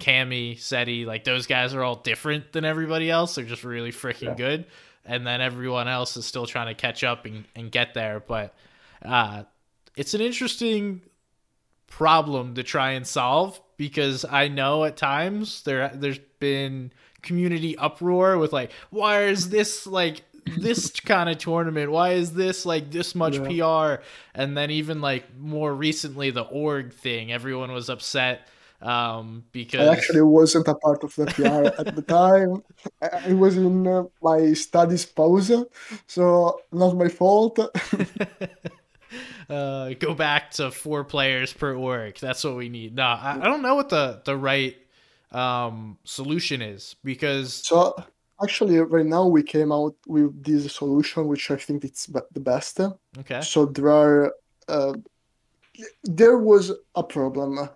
Cammy, 0.00 0.58
Seti, 0.58 1.04
like 1.04 1.24
those 1.24 1.46
guys 1.46 1.74
are 1.74 1.82
all 1.82 1.96
different 1.96 2.52
than 2.52 2.64
everybody 2.64 3.10
else. 3.10 3.34
They're 3.34 3.44
just 3.44 3.64
really 3.64 3.92
freaking 3.92 4.28
yeah. 4.28 4.34
good. 4.34 4.66
And 5.04 5.26
then 5.26 5.40
everyone 5.40 5.88
else 5.88 6.16
is 6.16 6.24
still 6.24 6.46
trying 6.46 6.68
to 6.68 6.74
catch 6.74 7.02
up 7.02 7.26
and, 7.26 7.44
and 7.56 7.70
get 7.70 7.94
there. 7.94 8.20
But 8.20 8.54
uh, 9.04 9.44
it's 9.96 10.14
an 10.14 10.20
interesting 10.20 11.02
problem 11.88 12.54
to 12.54 12.62
try 12.62 12.92
and 12.92 13.06
solve 13.06 13.60
because 13.76 14.24
I 14.24 14.48
know 14.48 14.84
at 14.84 14.96
times 14.96 15.62
there 15.62 15.90
there's 15.94 16.20
been 16.38 16.92
community 17.22 17.76
uproar 17.76 18.38
with 18.38 18.52
like 18.52 18.70
why 18.90 19.24
is 19.24 19.50
this 19.50 19.86
like 19.86 20.22
this 20.56 20.90
kind 21.00 21.28
of 21.28 21.38
tournament? 21.38 21.90
Why 21.90 22.12
is 22.12 22.32
this 22.32 22.64
like 22.64 22.90
this 22.90 23.14
much 23.14 23.38
yeah. 23.38 23.96
PR 23.96 24.02
and 24.34 24.56
then 24.56 24.70
even 24.70 25.00
like 25.00 25.24
more 25.36 25.74
recently 25.74 26.30
the 26.30 26.42
org 26.42 26.92
thing 26.92 27.32
everyone 27.32 27.72
was 27.72 27.88
upset 27.88 28.48
um 28.80 29.42
because 29.50 29.88
I 29.88 29.92
actually 29.92 30.22
wasn't 30.22 30.68
a 30.68 30.74
part 30.74 31.02
of 31.02 31.12
the 31.16 31.26
PR 31.26 31.80
at 31.80 31.96
the 31.96 32.02
time. 32.02 32.62
I 33.28 33.32
was 33.32 33.56
in 33.56 33.86
uh, 33.86 34.04
my 34.22 34.52
studies 34.52 35.04
pause 35.04 35.64
so 36.06 36.60
not 36.70 36.96
my 36.96 37.08
fault 37.08 37.58
uh, 39.50 39.90
go 39.98 40.14
back 40.14 40.50
to 40.52 40.70
four 40.70 41.04
players 41.04 41.52
per 41.52 41.74
org. 41.74 42.18
That's 42.18 42.44
what 42.44 42.56
we 42.56 42.68
need. 42.68 42.94
No, 42.94 43.04
I, 43.04 43.38
I 43.40 43.44
don't 43.44 43.62
know 43.62 43.74
what 43.74 43.88
the 43.88 44.22
the 44.24 44.36
right 44.36 44.76
um, 45.32 45.98
solution 46.04 46.62
is 46.62 46.96
because 47.04 47.54
so 47.54 47.94
actually 48.42 48.78
right 48.78 49.06
now 49.06 49.26
we 49.26 49.42
came 49.42 49.72
out 49.72 49.94
with 50.06 50.42
this 50.42 50.72
solution 50.74 51.26
which 51.26 51.50
I 51.50 51.56
think 51.56 51.84
it's 51.84 52.06
the 52.06 52.40
best. 52.40 52.80
Okay. 53.18 53.40
So 53.40 53.66
there 53.66 53.90
are 53.90 54.34
uh, 54.68 54.94
there 56.04 56.38
was 56.38 56.72
a 56.94 57.02
problem 57.02 57.68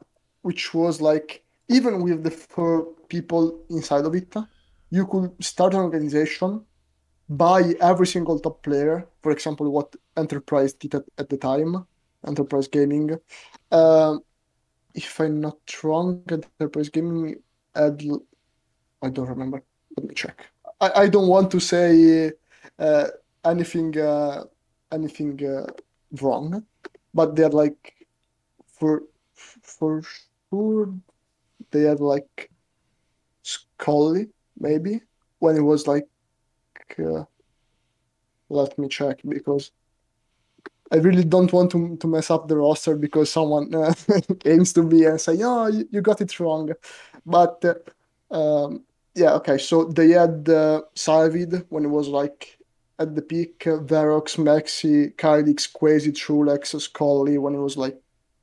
which 0.43 0.75
was 0.75 1.01
like 1.01 1.45
even 1.69 2.03
with 2.03 2.23
the 2.23 2.31
four 2.31 2.87
people 3.09 3.61
inside 3.71 4.05
of 4.05 4.15
it, 4.15 4.35
you 4.91 5.07
could 5.07 5.33
start 5.43 5.75
an 5.75 5.81
organization 5.81 6.65
buy 7.29 7.75
every 7.81 8.07
single 8.07 8.39
top 8.39 8.63
player. 8.63 9.07
For 9.23 9.33
example, 9.33 9.71
what 9.71 9.95
Enterprise 10.17 10.75
did 10.75 10.95
at, 10.95 11.05
at 11.19 11.29
the 11.29 11.37
time, 11.37 11.87
Enterprise 12.27 12.69
Gaming. 12.69 13.19
Uh, 13.71 14.17
if 14.95 15.19
I'm 15.21 15.41
not 15.41 15.59
wrong, 15.83 16.23
Enterprise 16.29 16.89
Gaming 16.89 17.37
had, 17.75 18.03
I 19.03 19.09
don't 19.11 19.29
remember. 19.29 19.63
Let 19.97 20.09
me 20.09 20.15
check. 20.15 20.47
I, 20.81 21.03
I 21.03 21.09
don't 21.09 21.29
want 21.29 21.51
to 21.53 21.61
say 21.61 22.33
uh, 22.79 23.07
anything 23.45 23.99
uh, 23.99 24.45
anything 24.91 25.45
uh, 25.45 25.67
wrong, 26.21 26.65
but 27.15 27.37
they're 27.37 27.49
like 27.49 27.95
for 28.67 29.03
for 29.35 30.03
sure 30.51 30.95
they 31.71 31.83
had 31.83 32.01
like 32.01 32.51
Scully 33.43 34.29
maybe 34.59 35.01
when 35.39 35.57
it 35.57 35.63
was 35.63 35.87
like 35.87 36.07
uh, 36.99 37.25
let 38.49 38.79
me 38.79 38.89
check 38.89 39.21
because 39.29 39.73
I 40.93 40.97
really 40.97 41.25
don't 41.25 41.53
want 41.53 41.71
to, 41.71 41.97
to 41.97 42.07
mess 42.07 42.31
up 42.31 42.49
the 42.49 42.57
roster 42.57 42.97
because 42.97 43.33
someone 43.33 43.75
uh, 43.75 43.95
aims 44.45 44.75
to 44.75 44.83
me 44.83 45.07
and 45.07 45.21
say, 45.21 45.39
"Oh, 45.43 45.67
you, 45.69 45.89
you 45.91 46.01
got 46.03 46.21
it 46.21 46.39
wrong." 46.39 46.73
But 47.25 47.65
uh, 47.65 48.35
um, 48.35 48.85
yeah, 49.15 49.33
okay. 49.35 49.57
So 49.57 49.85
they 49.85 50.11
had 50.11 50.49
uh, 50.49 50.83
Salvid 50.95 51.65
when 51.71 51.85
it 51.85 51.89
was 51.89 52.09
like 52.09 52.59
at 52.99 53.15
the 53.15 53.23
peak, 53.23 53.67
uh, 53.67 53.79
Verox, 53.79 54.37
Maxi, 54.37 55.15
Kylix, 55.17 55.73
Queasy, 55.73 56.13
Trulex, 56.13 56.71
Scully 56.71 57.39
when 57.39 57.55
it 57.55 57.61
was 57.61 57.79
like 57.79 57.99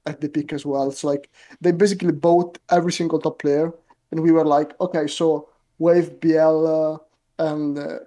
at 0.07 0.19
the 0.19 0.29
peak 0.29 0.51
as 0.51 0.65
well. 0.65 0.89
It's 0.89 1.03
like 1.03 1.29
they 1.61 1.71
basically 1.71 2.13
bought 2.13 2.57
every 2.71 2.91
single 2.91 3.19
top 3.19 3.39
player, 3.39 3.71
and 4.11 4.21
we 4.21 4.31
were 4.31 4.45
like, 4.45 4.79
okay, 4.81 5.05
so 5.05 5.49
Wave, 5.77 6.19
BL, 6.19 6.97
and 7.37 7.77
uh, 7.77 7.99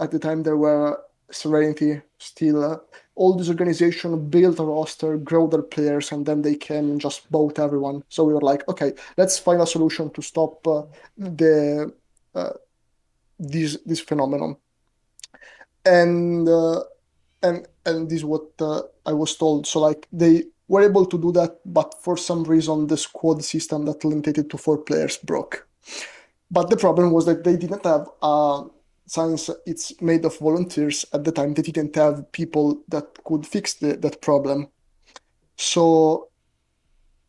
at 0.00 0.10
the 0.10 0.18
time 0.18 0.42
there 0.42 0.56
were 0.56 1.00
Serenity 1.30 2.00
still. 2.18 2.64
Uh, 2.64 2.78
all 3.14 3.34
these 3.34 3.48
organizations 3.48 4.30
built 4.30 4.60
a 4.60 4.64
roster, 4.64 5.16
grow 5.16 5.46
their 5.46 5.62
players, 5.62 6.12
and 6.12 6.26
then 6.26 6.42
they 6.42 6.54
came 6.54 6.90
and 6.90 7.00
just 7.00 7.30
bought 7.30 7.58
everyone. 7.58 8.04
So 8.08 8.24
we 8.24 8.34
were 8.34 8.42
like, 8.42 8.68
okay, 8.68 8.92
let's 9.16 9.38
find 9.38 9.60
a 9.60 9.66
solution 9.66 10.10
to 10.10 10.22
stop 10.22 10.66
uh, 10.66 10.82
the 11.16 11.92
uh, 12.34 12.52
this 13.38 13.78
this 13.86 14.00
phenomenon. 14.00 14.56
And 15.84 16.48
uh, 16.48 16.82
and 17.42 17.66
and 17.86 18.08
this 18.08 18.18
is 18.18 18.24
what 18.24 18.46
uh, 18.60 18.82
I 19.04 19.12
was 19.12 19.36
told. 19.36 19.66
So 19.66 19.80
like 19.80 20.06
they 20.12 20.44
were 20.68 20.82
able 20.82 21.06
to 21.06 21.18
do 21.18 21.32
that, 21.32 21.60
but 21.64 21.94
for 22.02 22.16
some 22.16 22.44
reason 22.44 22.86
the 22.86 22.96
squad 22.96 23.42
system 23.44 23.84
that 23.86 24.04
limited 24.04 24.38
it 24.38 24.50
to 24.50 24.58
four 24.58 24.78
players 24.78 25.16
broke. 25.16 25.66
But 26.50 26.70
the 26.70 26.76
problem 26.76 27.12
was 27.12 27.26
that 27.26 27.44
they 27.44 27.56
didn't 27.56 27.84
have 27.84 28.08
a 28.22 28.64
since 29.06 29.50
it's 29.66 30.00
made 30.00 30.24
of 30.24 30.38
volunteers 30.38 31.04
at 31.12 31.24
the 31.24 31.32
time 31.32 31.54
they 31.54 31.62
didn't 31.62 31.94
have 31.94 32.30
people 32.32 32.82
that 32.88 33.06
could 33.24 33.46
fix 33.46 33.74
the, 33.74 33.96
that 33.96 34.20
problem. 34.20 34.68
So 35.56 36.28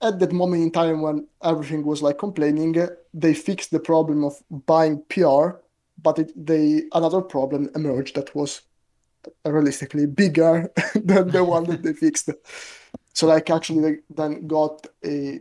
at 0.01 0.19
that 0.19 0.31
moment 0.31 0.63
in 0.63 0.71
time 0.71 1.01
when 1.01 1.27
everything 1.43 1.83
was 1.83 2.01
like 2.01 2.17
complaining 2.17 2.75
they 3.13 3.33
fixed 3.33 3.71
the 3.71 3.79
problem 3.79 4.23
of 4.23 4.33
buying 4.65 5.01
pr 5.09 5.57
but 6.01 6.19
it, 6.19 6.31
they 6.35 6.83
another 6.93 7.21
problem 7.21 7.69
emerged 7.75 8.15
that 8.15 8.35
was 8.35 8.61
realistically 9.45 10.05
bigger 10.05 10.71
than 10.95 11.29
the 11.29 11.43
one 11.43 11.63
that 11.65 11.83
they 11.83 11.93
fixed. 11.93 12.29
So 13.13 13.27
like 13.27 13.49
actually 13.49 13.81
they 13.81 13.97
then 14.09 14.47
got 14.47 14.85
a, 15.03 15.39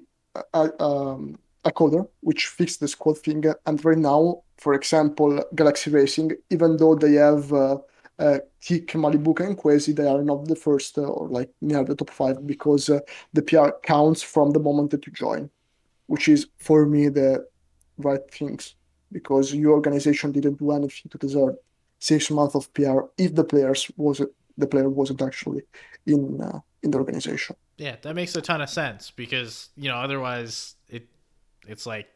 a 0.54 0.82
um, 0.82 1.38
a 1.66 1.70
coder 1.70 2.08
which 2.20 2.46
fixed 2.46 2.80
the 2.80 2.88
squad 2.88 3.18
thing 3.18 3.44
and 3.66 3.84
right 3.84 3.98
now 3.98 4.42
for 4.58 4.74
example, 4.74 5.44
Galaxy 5.54 5.90
Racing, 5.90 6.32
even 6.50 6.76
though 6.76 6.94
they 6.94 7.14
have 7.14 7.52
uh, 7.52 7.78
uh, 8.18 8.38
Tick, 8.60 8.88
Malibuca, 8.88 9.46
and 9.46 9.56
Queasy, 9.56 9.92
they 9.92 10.08
are 10.08 10.22
not 10.22 10.46
the 10.46 10.56
first 10.56 10.96
uh, 10.98 11.02
or 11.02 11.28
like 11.28 11.50
near 11.60 11.84
the 11.84 11.94
top 11.94 12.10
five 12.10 12.46
because 12.46 12.88
uh, 12.88 13.00
the 13.34 13.42
PR 13.42 13.70
counts 13.82 14.22
from 14.22 14.50
the 14.50 14.60
moment 14.60 14.90
that 14.90 15.06
you 15.06 15.12
join, 15.12 15.50
which 16.06 16.28
is 16.28 16.46
for 16.58 16.86
me 16.86 17.08
the 17.08 17.46
right 17.98 18.30
things 18.30 18.74
because 19.12 19.54
your 19.54 19.72
organization 19.72 20.32
didn't 20.32 20.58
do 20.58 20.72
anything 20.72 21.10
to 21.10 21.18
deserve 21.18 21.56
six 21.98 22.30
months 22.30 22.54
of 22.54 22.72
PR 22.74 23.00
if 23.18 23.34
the 23.34 23.44
players 23.44 23.90
was 23.96 24.20
the 24.58 24.66
player 24.66 24.88
wasn't 24.88 25.20
actually 25.20 25.62
in 26.06 26.40
uh, 26.40 26.60
in 26.82 26.90
the 26.90 26.98
organization. 26.98 27.56
Yeah, 27.76 27.96
that 28.00 28.14
makes 28.14 28.34
a 28.36 28.40
ton 28.40 28.62
of 28.62 28.70
sense 28.70 29.10
because 29.10 29.68
you 29.76 29.88
know 29.90 29.96
otherwise 29.96 30.76
it 30.88 31.08
it's 31.68 31.86
like 31.86 32.08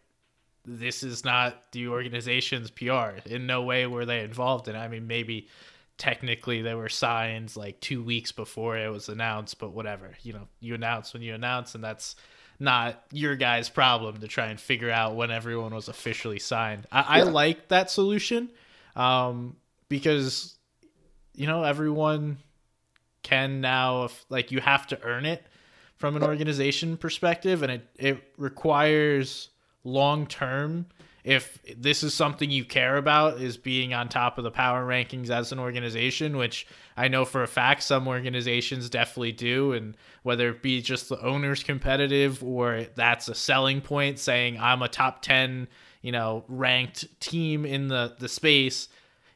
this 0.65 1.03
is 1.03 1.25
not 1.25 1.73
the 1.73 1.89
organization's 1.89 2.71
PR. 2.71 3.19
In 3.27 3.47
no 3.47 3.63
way 3.63 3.87
were 3.87 4.05
they 4.05 4.21
involved 4.21 4.69
in 4.69 4.77
it. 4.77 4.79
I 4.79 4.89
mean, 4.89 5.07
maybe 5.07 5.49
technically 5.97 6.63
there 6.63 6.77
were 6.77 6.89
signs 6.89 7.57
like 7.57 7.81
two 7.81 8.03
weeks 8.03 8.33
before 8.33 8.77
it 8.77 8.91
was 8.91 9.09
announced, 9.09 9.59
but 9.59 9.73
whatever. 9.73 10.13
You 10.23 10.35
know, 10.35 10.49
you 10.61 10.75
announce 10.75 11.13
when 11.13 11.23
you 11.23 11.35
announce, 11.35 11.75
and 11.75 11.83
that's 11.83 12.17
not 12.59 13.03
your 13.11 13.37
guy's 13.37 13.69
problem 13.69 14.19
to 14.19 14.29
try 14.29 14.47
and 14.47 14.61
figure 14.61 14.91
out 14.91 15.17
when 15.17 15.31
everyone 15.31 15.75
was 15.75 15.89
officially 15.89 16.39
signed. 16.39 16.87
I, 16.93 17.19
yeah. 17.19 17.25
I 17.25 17.29
like 17.29 17.69
that 17.69 17.91
solution 17.91 18.51
um, 18.97 19.57
because, 19.89 20.57
you 21.35 21.47
know, 21.47 21.65
everyone 21.65 22.37
can 23.23 23.61
now, 23.61 24.05
if, 24.05 24.25
like, 24.29 24.53
you 24.53 24.61
have 24.61 24.87
to 24.89 25.03
earn 25.03 25.25
it 25.25 25.43
from 26.01 26.17
an 26.17 26.25
organization 26.25 26.97
perspective, 26.97 27.63
and 27.63 27.71
it, 27.71 27.87
it 27.97 28.33
requires 28.39 29.51
long 29.85 30.27
term 30.27 30.87
if 31.23 31.59
this 31.77 32.03
is 32.03 32.15
something 32.15 32.51
you 32.51 32.65
care 32.65 32.97
about 32.97 33.41
is 33.41 33.59
being 33.59 33.93
on 33.93 34.09
top 34.09 34.39
of 34.39 34.45
the 34.45 34.51
power 34.51 34.87
rankings 34.87 35.29
as 35.29 35.53
an 35.53 35.59
organization 35.59 36.37
which 36.37 36.67
i 36.97 37.09
know 37.09 37.25
for 37.25 37.43
a 37.43 37.49
fact 37.49 37.83
some 37.83 38.07
organizations 38.09 38.91
definitely 38.91 39.33
do 39.33 39.73
and 39.73 39.97
whether 40.23 40.51
it 40.51 40.63
be 40.63 40.81
just 40.81 41.09
the 41.09 41.23
owners 41.23 41.63
competitive 41.63 42.43
or 42.43 42.87
that's 42.95 43.29
a 43.29 43.35
selling 43.35 43.81
point 43.81 44.19
saying 44.19 44.59
i'm 44.61 44.83
a 44.83 44.89
top 44.89 45.23
10 45.23 45.67
you 46.03 46.13
know 46.13 46.45
ranked 46.49 47.07
team 47.21 47.65
in 47.65 47.89
the 47.89 48.15
the 48.19 48.29
space 48.29 48.89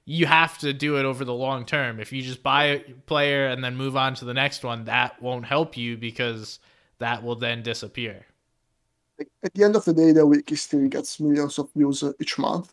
you 0.07 0.27
have 0.27 0.59
to 0.59 0.73
do 0.73 0.99
it 0.99 1.05
over 1.05 1.25
the 1.25 1.35
long 1.35 1.65
term 1.65 1.99
if 1.99 2.13
you 2.13 2.23
just 2.23 2.43
buy 2.43 2.65
a 2.65 2.79
player 3.07 3.47
and 3.47 3.65
then 3.65 3.77
move 3.77 3.97
on 3.97 4.15
to 4.15 4.25
the 4.25 4.35
next 4.35 4.63
one 4.63 4.85
that 4.85 5.21
won't 5.23 5.47
help 5.47 5.77
you 5.77 5.97
because 5.97 6.59
that 6.99 7.23
will 7.23 7.37
then 7.37 7.63
disappear 7.63 8.27
at 9.43 9.55
the 9.55 9.65
end 9.65 9.77
of 9.77 9.85
the 9.85 9.93
day, 9.93 10.13
the 10.13 10.27
wiki 10.27 10.57
still 10.57 10.89
gets 10.89 11.21
millions 11.21 11.59
of 11.59 11.71
views 11.75 12.03
each 12.21 12.39
month. 12.39 12.73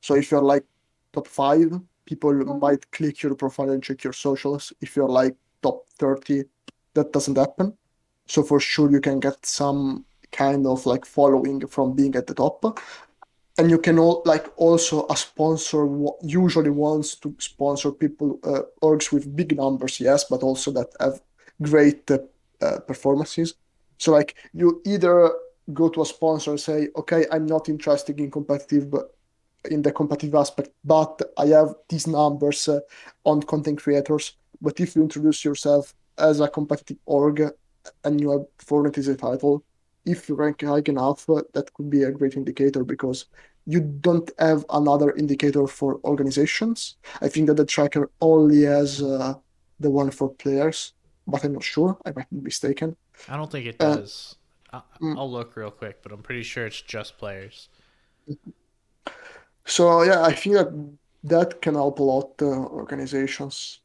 So 0.00 0.14
if 0.14 0.30
you're 0.30 0.42
like 0.42 0.64
top 1.12 1.26
five, 1.26 1.80
people 2.04 2.32
mm-hmm. 2.32 2.58
might 2.58 2.90
click 2.90 3.22
your 3.22 3.34
profile 3.34 3.70
and 3.70 3.82
check 3.82 4.02
your 4.04 4.12
socials. 4.12 4.72
If 4.80 4.96
you're 4.96 5.08
like 5.08 5.36
top 5.62 5.86
30, 5.98 6.44
that 6.94 7.12
doesn't 7.12 7.36
happen. 7.36 7.76
So 8.26 8.42
for 8.42 8.60
sure, 8.60 8.90
you 8.90 9.00
can 9.00 9.20
get 9.20 9.44
some 9.44 10.04
kind 10.30 10.66
of 10.66 10.86
like 10.86 11.04
following 11.04 11.66
from 11.66 11.94
being 11.94 12.16
at 12.16 12.26
the 12.26 12.34
top. 12.34 12.78
And 13.58 13.70
you 13.70 13.78
can 13.78 13.98
all 13.98 14.22
like 14.24 14.46
also 14.56 15.06
a 15.08 15.16
sponsor 15.16 15.86
usually 16.22 16.70
wants 16.70 17.16
to 17.16 17.34
sponsor 17.38 17.92
people 17.92 18.40
uh, 18.44 18.62
orgs 18.82 19.12
with 19.12 19.36
big 19.36 19.56
numbers, 19.56 20.00
yes, 20.00 20.24
but 20.24 20.42
also 20.42 20.70
that 20.72 20.88
have 21.00 21.20
great 21.60 22.10
uh, 22.10 22.18
uh, 22.62 22.78
performances. 22.80 23.54
So 23.98 24.12
like 24.12 24.36
you 24.54 24.80
either 24.86 25.32
go 25.72 25.88
to 25.90 26.02
a 26.02 26.06
sponsor 26.06 26.52
and 26.52 26.60
say, 26.60 26.88
okay, 26.96 27.26
I'm 27.30 27.46
not 27.46 27.68
interested 27.68 28.18
in 28.18 28.30
competitive 28.30 28.90
but 28.90 29.14
in 29.70 29.82
the 29.82 29.92
competitive 29.92 30.34
aspect, 30.34 30.70
but 30.84 31.20
I 31.36 31.46
have 31.46 31.74
these 31.88 32.06
numbers 32.06 32.68
uh, 32.68 32.80
on 33.24 33.42
content 33.42 33.80
creators. 33.80 34.36
But 34.60 34.80
if 34.80 34.96
you 34.96 35.02
introduce 35.02 35.44
yourself 35.44 35.94
as 36.18 36.40
a 36.40 36.48
competitive 36.48 36.98
org, 37.06 37.42
and 38.04 38.20
you 38.20 38.30
have 38.30 38.46
Fortnite 38.58 38.98
as 38.98 39.08
a 39.08 39.16
title, 39.16 39.64
if 40.04 40.28
you 40.28 40.34
rank 40.34 40.62
high 40.62 40.82
enough, 40.86 41.28
uh, 41.28 41.42
that 41.54 41.72
could 41.74 41.90
be 41.90 42.02
a 42.02 42.10
great 42.10 42.36
indicator 42.36 42.84
because 42.84 43.26
you 43.66 43.80
don't 43.80 44.30
have 44.38 44.64
another 44.70 45.12
indicator 45.12 45.66
for 45.66 46.00
organizations. 46.04 46.96
I 47.20 47.28
think 47.28 47.46
that 47.46 47.54
the 47.54 47.64
tracker 47.64 48.10
only 48.20 48.62
has 48.62 49.02
uh, 49.02 49.34
the 49.78 49.90
one 49.90 50.10
for 50.10 50.34
players, 50.34 50.94
but 51.26 51.44
I'm 51.44 51.52
not 51.52 51.62
sure. 51.62 51.96
I 52.04 52.12
might 52.14 52.30
be 52.30 52.40
mistaken. 52.40 52.96
I 53.28 53.36
don't 53.36 53.50
think 53.50 53.66
it 53.66 53.76
uh, 53.78 53.96
does. 53.96 54.36
Uh, 54.72 54.80
I'll 55.02 55.30
look 55.30 55.56
real 55.56 55.70
quick, 55.70 56.02
but 56.02 56.12
I'm 56.12 56.22
pretty 56.22 56.42
sure 56.42 56.66
it's 56.66 56.80
just 56.80 57.18
players. 57.18 57.68
So 59.64 60.02
yeah, 60.02 60.22
I 60.22 60.32
think 60.32 60.56
that 60.56 60.96
that 61.24 61.62
can 61.62 61.74
help 61.74 61.98
a 62.00 62.02
lot 62.02 62.30
uh, 62.42 62.46
organizations 62.46 63.80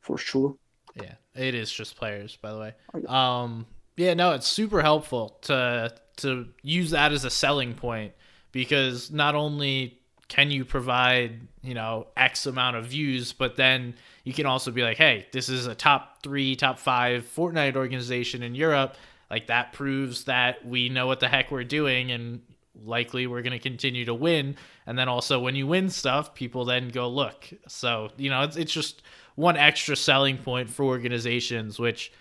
for 0.00 0.16
sure. 0.18 0.56
Yeah, 0.94 1.14
it 1.34 1.54
is 1.54 1.72
just 1.72 1.96
players, 1.96 2.36
by 2.36 2.52
the 2.52 2.58
way. 2.58 2.74
Um, 3.08 3.66
yeah, 3.96 4.14
no, 4.14 4.32
it's 4.32 4.46
super 4.48 4.82
helpful 4.82 5.38
to 5.42 5.92
to 6.18 6.46
use 6.62 6.90
that 6.90 7.12
as 7.12 7.24
a 7.24 7.30
selling 7.30 7.74
point 7.74 8.12
because 8.52 9.10
not 9.10 9.34
only 9.34 9.98
can 10.28 10.50
you 10.50 10.64
provide 10.64 11.40
you 11.62 11.74
know 11.74 12.06
x 12.16 12.46
amount 12.46 12.76
of 12.76 12.86
views 12.86 13.32
but 13.32 13.56
then 13.56 13.94
you 14.24 14.32
can 14.32 14.46
also 14.46 14.70
be 14.70 14.82
like 14.82 14.96
hey 14.96 15.26
this 15.32 15.48
is 15.48 15.66
a 15.66 15.74
top 15.74 16.22
three 16.22 16.54
top 16.56 16.78
five 16.78 17.24
fortnite 17.24 17.76
organization 17.76 18.42
in 18.42 18.54
europe. 18.54 18.96
Like 19.30 19.46
that 19.46 19.72
proves 19.72 20.24
that 20.24 20.64
we 20.66 20.90
know 20.90 21.06
what 21.06 21.20
the 21.20 21.28
heck 21.28 21.50
we're 21.50 21.64
doing 21.64 22.10
and 22.12 22.42
likely 22.84 23.26
we're 23.26 23.40
going 23.40 23.52
to 23.52 23.58
continue 23.58 24.04
to 24.04 24.14
win. 24.14 24.56
And 24.86 24.98
then 24.98 25.08
also 25.08 25.40
when 25.40 25.54
you 25.54 25.66
win 25.66 25.88
stuff 25.88 26.34
people 26.34 26.64
then 26.64 26.88
go 26.88 27.08
look. 27.08 27.48
So 27.68 28.10
you 28.16 28.30
know 28.30 28.42
it's, 28.42 28.56
it's 28.56 28.72
just 28.72 29.02
one 29.34 29.56
extra 29.56 29.96
selling 29.96 30.36
point 30.36 30.68
for 30.68 30.84
organizations 30.84 31.78
which 31.78 32.12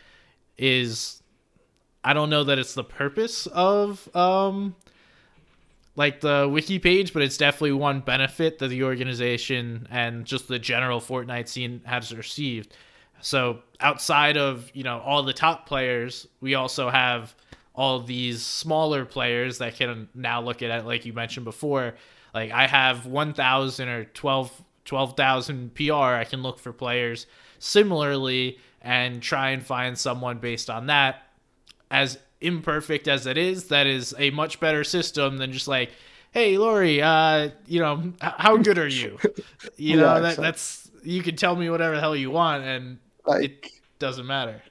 is 0.58 1.21
i 2.04 2.14
don't 2.14 2.30
know 2.30 2.44
that 2.44 2.60
it's 2.60 2.74
the 2.74 2.84
purpose 2.84 3.48
of 3.48 4.14
um 4.16 4.76
like 5.96 6.22
the 6.22 6.48
wiki 6.52 6.80
page, 6.80 7.14
but 7.14 7.22
it's 7.22 7.38
definitely 7.38 7.74
one 7.74 8.00
benefit 8.00 8.60
that 8.60 8.70
the 8.70 8.84
organization 8.84 9.88
and 9.92 10.26
just 10.26 10.48
the 10.48 10.60
general 10.60 11.02
Fortnite 11.02 11.48
scene 11.48 11.82
has 11.86 12.16
received. 12.16 12.74
So 13.22 13.60
outside 13.80 14.38
of 14.38 14.72
you 14.74 14.84
know 14.84 15.00
all 15.00 15.24
the 15.24 15.34
top 15.34 15.68
players, 15.68 16.28
we 16.40 16.56
also 16.56 16.90
have 16.90 17.36
all 17.76 18.02
these 18.02 18.42
smaller 18.42 19.06
players 19.06 19.60
that 19.60 19.76
can 19.76 20.10
now 20.14 20.42
look 20.42 20.62
at 20.62 20.72
it 20.72 20.86
like 20.86 21.06
you 21.06 21.14
mentioned 21.14 21.46
before. 21.46 21.94
Like 22.34 22.52
I 22.52 22.68
have 22.68 23.06
1,000 23.06 23.90
or 23.90 24.06
12 24.06 24.64
12,000 24.84 25.76
PR. 25.76 25.94
I 25.94 26.24
can 26.24 26.42
look 26.42 26.58
for 26.58 26.74
players 26.74 27.28
similarly 27.60 28.58
and 28.82 29.22
try 29.22 29.52
and 29.52 29.64
find 29.64 29.98
someone 29.98 30.40
based 30.40 30.70
on 30.70 30.88
that. 30.88 31.24
As 31.92 32.18
imperfect 32.40 33.08
as 33.08 33.28
it 33.28 33.38
is, 33.38 33.66
that 33.66 33.86
is 33.86 34.16
a 34.18 34.32
much 34.32 34.60
better 34.60 34.84
system 34.84 35.38
than 35.38 35.52
just 35.52 35.68
like, 35.68 35.92
hey, 36.32 36.58
Lori, 36.58 37.02
uh, 37.02 37.50
you 37.68 37.80
know, 37.80 38.14
how 38.22 38.58
good 38.58 38.78
are 38.78 38.88
you? 38.88 39.20
You 39.78 39.98
know, 39.98 40.16
yeah, 40.16 40.20
that, 40.20 40.38
that's 40.38 40.92
you 41.04 41.24
can 41.24 41.36
tell 41.36 41.56
me 41.56 41.70
whatever 41.70 41.96
the 41.96 42.02
hell 42.02 42.16
you 42.16 42.30
want, 42.30 42.64
and 42.64 43.00
like, 43.26 43.66
it 43.66 43.72
doesn't 44.00 44.28
matter. 44.28 44.62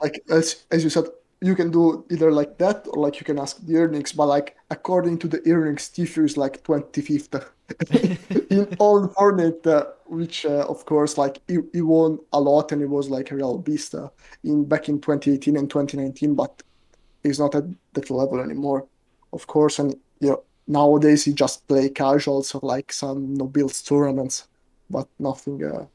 Like 0.00 0.22
as 0.28 0.64
as 0.70 0.84
you 0.84 0.90
said, 0.90 1.04
you 1.42 1.56
can 1.56 1.72
do 1.72 2.04
either 2.08 2.30
like 2.30 2.56
that 2.58 2.86
or 2.88 3.02
like 3.02 3.18
you 3.18 3.26
can 3.26 3.38
ask 3.38 3.58
the 3.66 3.76
earnings, 3.76 4.12
but 4.12 4.26
like 4.26 4.56
according 4.70 5.18
to 5.18 5.28
the 5.28 5.42
earnings, 5.50 5.90
Tfue 5.90 6.24
is 6.24 6.36
like 6.36 6.62
twenty 6.62 7.02
fifth 7.02 7.34
in 8.50 8.76
all 8.78 9.08
Fortnite, 9.16 9.66
uh, 9.66 9.86
which 10.06 10.46
uh, 10.46 10.64
of 10.68 10.86
course 10.86 11.18
like 11.18 11.40
he, 11.48 11.58
he, 11.72 11.82
won 11.82 12.20
a 12.32 12.40
lot 12.40 12.70
and 12.70 12.80
he 12.80 12.86
was 12.86 13.10
like 13.10 13.32
a 13.32 13.34
real 13.34 13.58
beast 13.58 13.94
uh, 13.94 14.08
in 14.44 14.64
back 14.64 14.88
in 14.88 15.00
2018 15.00 15.56
and 15.56 15.68
2019, 15.68 16.34
but 16.36 16.62
he's 17.24 17.40
not 17.40 17.56
at 17.56 17.64
that 17.94 18.08
level 18.08 18.38
anymore, 18.40 18.86
of 19.32 19.46
course. 19.48 19.80
And 19.80 19.96
you 20.20 20.30
know, 20.30 20.42
nowadays 20.68 21.24
he 21.24 21.32
just 21.32 21.66
play 21.66 21.88
casuals 21.88 22.54
or 22.54 22.60
like 22.62 22.92
some 22.92 23.34
no 23.34 23.46
builds 23.46 23.82
tournaments, 23.82 24.46
but 24.88 25.08
nothing, 25.18 25.64
uh, 25.64 25.86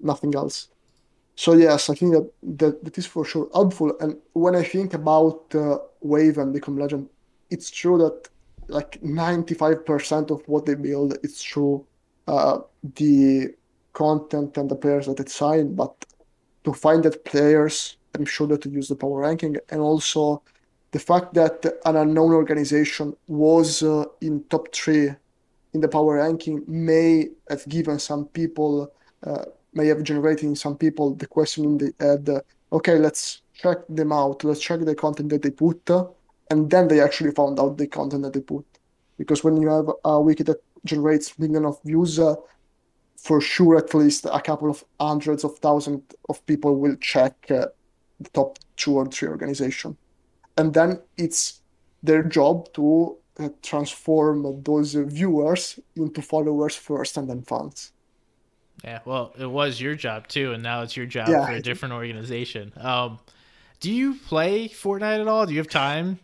nothing 0.00 0.34
else. 0.34 0.68
So 1.34 1.54
yes, 1.54 1.88
I 1.88 1.94
think 1.94 2.12
that, 2.12 2.30
that 2.58 2.84
that 2.84 2.98
is 2.98 3.06
for 3.06 3.24
sure 3.24 3.48
helpful. 3.54 3.96
And 4.00 4.16
when 4.32 4.54
I 4.54 4.62
think 4.62 4.94
about 4.94 5.54
uh, 5.54 5.78
Wave 6.00 6.38
and 6.38 6.52
Become 6.52 6.78
Legend, 6.78 7.08
it's 7.50 7.70
true 7.70 7.98
that 7.98 8.28
like 8.68 9.00
95% 9.02 10.30
of 10.30 10.42
what 10.46 10.66
they 10.66 10.74
build 10.74 11.16
is 11.22 11.42
through 11.42 11.86
uh, 12.28 12.58
the 12.96 13.54
content 13.92 14.56
and 14.56 14.70
the 14.70 14.76
players 14.76 15.06
that 15.06 15.16
they 15.16 15.24
sign. 15.24 15.74
But 15.74 16.04
to 16.64 16.72
find 16.72 17.02
that 17.04 17.24
players, 17.24 17.96
I'm 18.14 18.24
sure 18.24 18.46
that 18.48 18.62
to 18.62 18.70
use 18.70 18.88
the 18.88 18.96
power 18.96 19.20
ranking 19.20 19.56
and 19.70 19.80
also 19.80 20.42
the 20.92 20.98
fact 20.98 21.34
that 21.34 21.64
an 21.84 21.96
unknown 21.96 22.32
organization 22.32 23.16
was 23.26 23.82
uh, 23.82 24.04
in 24.20 24.44
top 24.44 24.72
three 24.74 25.10
in 25.74 25.80
the 25.80 25.88
power 25.88 26.16
ranking 26.16 26.62
may 26.66 27.28
have 27.48 27.66
given 27.68 27.98
some 27.98 28.26
people, 28.26 28.92
uh, 29.26 29.44
may 29.74 29.86
have 29.88 30.02
generated 30.02 30.44
in 30.44 30.56
some 30.56 30.76
people 30.76 31.14
the 31.14 31.26
question 31.26 31.64
in 31.64 31.78
the 31.78 31.94
head, 32.00 32.28
uh, 32.28 32.40
okay, 32.76 32.98
let's 32.98 33.42
check 33.54 33.78
them 33.88 34.12
out, 34.12 34.44
let's 34.44 34.60
check 34.60 34.80
the 34.80 34.94
content 34.94 35.30
that 35.30 35.42
they 35.42 35.50
put, 35.50 35.88
and 36.50 36.70
then 36.70 36.88
they 36.88 37.00
actually 37.00 37.30
found 37.30 37.58
out 37.60 37.78
the 37.78 37.86
content 37.86 38.22
that 38.22 38.32
they 38.32 38.40
put. 38.40 38.66
Because 39.18 39.44
when 39.44 39.60
you 39.60 39.68
have 39.68 39.88
a 40.04 40.20
wiki 40.20 40.42
that 40.44 40.62
generates 40.84 41.38
millions 41.38 41.66
of 41.66 41.82
views, 41.84 42.18
uh, 42.18 42.34
for 43.16 43.40
sure 43.40 43.76
at 43.76 43.94
least 43.94 44.26
a 44.30 44.40
couple 44.40 44.68
of 44.68 44.84
hundreds 45.00 45.44
of 45.44 45.56
thousands 45.58 46.02
of 46.28 46.44
people 46.46 46.76
will 46.76 46.96
check 46.96 47.34
uh, 47.50 47.66
the 48.20 48.30
top 48.30 48.58
two 48.76 48.94
or 48.96 49.06
three 49.06 49.28
organization. 49.28 49.96
and 50.56 50.74
then 50.74 51.00
it's 51.16 51.60
their 52.02 52.22
job 52.22 52.72
to 52.74 53.16
uh, 53.38 53.48
transform 53.62 54.62
those 54.62 54.94
viewers 54.94 55.78
into 55.96 56.20
followers 56.20 56.76
first 56.76 57.16
and 57.16 57.28
then 57.28 57.42
fans 57.42 57.92
yeah 58.84 59.00
well 59.04 59.32
it 59.38 59.46
was 59.46 59.80
your 59.80 59.94
job 59.94 60.26
too 60.28 60.52
and 60.52 60.62
now 60.62 60.82
it's 60.82 60.96
your 60.96 61.06
job 61.06 61.28
yeah. 61.28 61.46
for 61.46 61.52
a 61.52 61.62
different 61.62 61.94
organization 61.94 62.72
um, 62.76 63.18
do 63.80 63.90
you 63.90 64.14
play 64.14 64.68
fortnite 64.68 65.20
at 65.20 65.28
all 65.28 65.46
do 65.46 65.52
you 65.52 65.58
have 65.58 65.68
time 65.68 66.18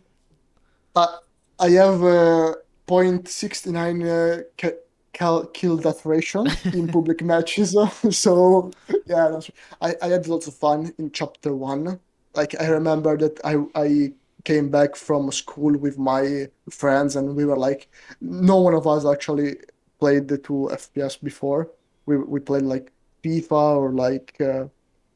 uh, 0.95 1.17
i 1.59 1.69
have 1.69 2.03
uh, 2.03 2.53
0.69 2.87 4.43
uh, 4.63 4.71
cal- 5.13 5.45
kill 5.47 5.77
death 5.77 6.05
ratio 6.05 6.45
in 6.73 6.87
public 6.97 7.21
matches 7.21 7.75
so 8.09 8.71
yeah 9.05 9.39
I, 9.81 9.95
I 10.01 10.07
had 10.07 10.27
lots 10.27 10.47
of 10.47 10.55
fun 10.55 10.93
in 10.97 11.11
chapter 11.11 11.55
one 11.55 11.99
like 12.35 12.59
I 12.59 12.67
remember 12.67 13.17
that 13.17 13.39
I 13.43 13.53
I 13.75 14.13
came 14.43 14.69
back 14.69 14.95
from 14.95 15.31
school 15.31 15.77
with 15.77 15.97
my 15.97 16.47
friends 16.69 17.15
and 17.15 17.35
we 17.35 17.45
were 17.45 17.57
like 17.57 17.89
no 18.21 18.57
one 18.57 18.73
of 18.73 18.87
us 18.87 19.05
actually 19.05 19.57
played 19.99 20.27
the 20.27 20.37
two 20.37 20.69
FPS 20.71 21.21
before. 21.21 21.69
We 22.09 22.15
we 22.33 22.39
played 22.49 22.65
like 22.73 22.91
FIFA 23.23 23.63
or 23.81 23.89
like 24.05 24.29
uh, 24.41 24.65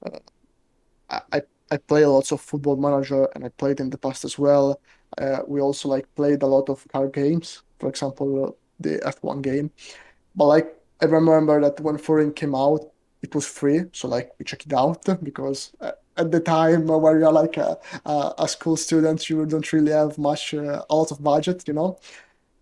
uh, 0.05 0.19
I 1.37 1.39
I 1.73 1.77
play 1.91 2.05
lots 2.05 2.31
of 2.31 2.39
Football 2.49 2.77
Manager 2.77 3.23
and 3.33 3.41
I 3.45 3.49
played 3.61 3.79
in 3.79 3.89
the 3.89 3.97
past 4.05 4.25
as 4.25 4.35
well. 4.37 4.79
Uh, 5.17 5.39
we 5.47 5.59
also 5.67 5.89
like 5.95 6.07
played 6.15 6.43
a 6.43 6.51
lot 6.55 6.69
of 6.69 6.87
car 6.93 7.07
games, 7.07 7.63
for 7.79 7.89
example 7.89 8.57
the 8.79 8.93
F1 9.05 9.41
game. 9.41 9.71
But 10.35 10.47
like 10.55 10.67
I 11.01 11.05
remember 11.05 11.55
that 11.61 11.79
when 11.79 11.97
Fortnite 11.97 12.35
came 12.35 12.55
out, 12.55 12.81
it 13.21 13.33
was 13.35 13.45
free, 13.47 13.79
so 13.93 14.07
like 14.07 14.31
we 14.37 14.45
checked 14.45 14.65
it 14.65 14.73
out 14.73 15.01
because 15.29 15.71
uh, 15.81 15.91
at 16.17 16.31
the 16.31 16.39
time 16.39 16.87
where 16.87 17.19
you're 17.19 17.31
like 17.31 17.57
a, 17.57 17.77
a, 18.05 18.47
school 18.47 18.77
student, 18.77 19.29
you 19.29 19.45
don't 19.45 19.73
really 19.73 19.91
have 19.91 20.17
much, 20.17 20.53
uh, 20.53 20.83
a 20.89 20.95
lot 20.95 21.11
of 21.11 21.23
budget, 21.23 21.63
you 21.67 21.73
know, 21.73 21.97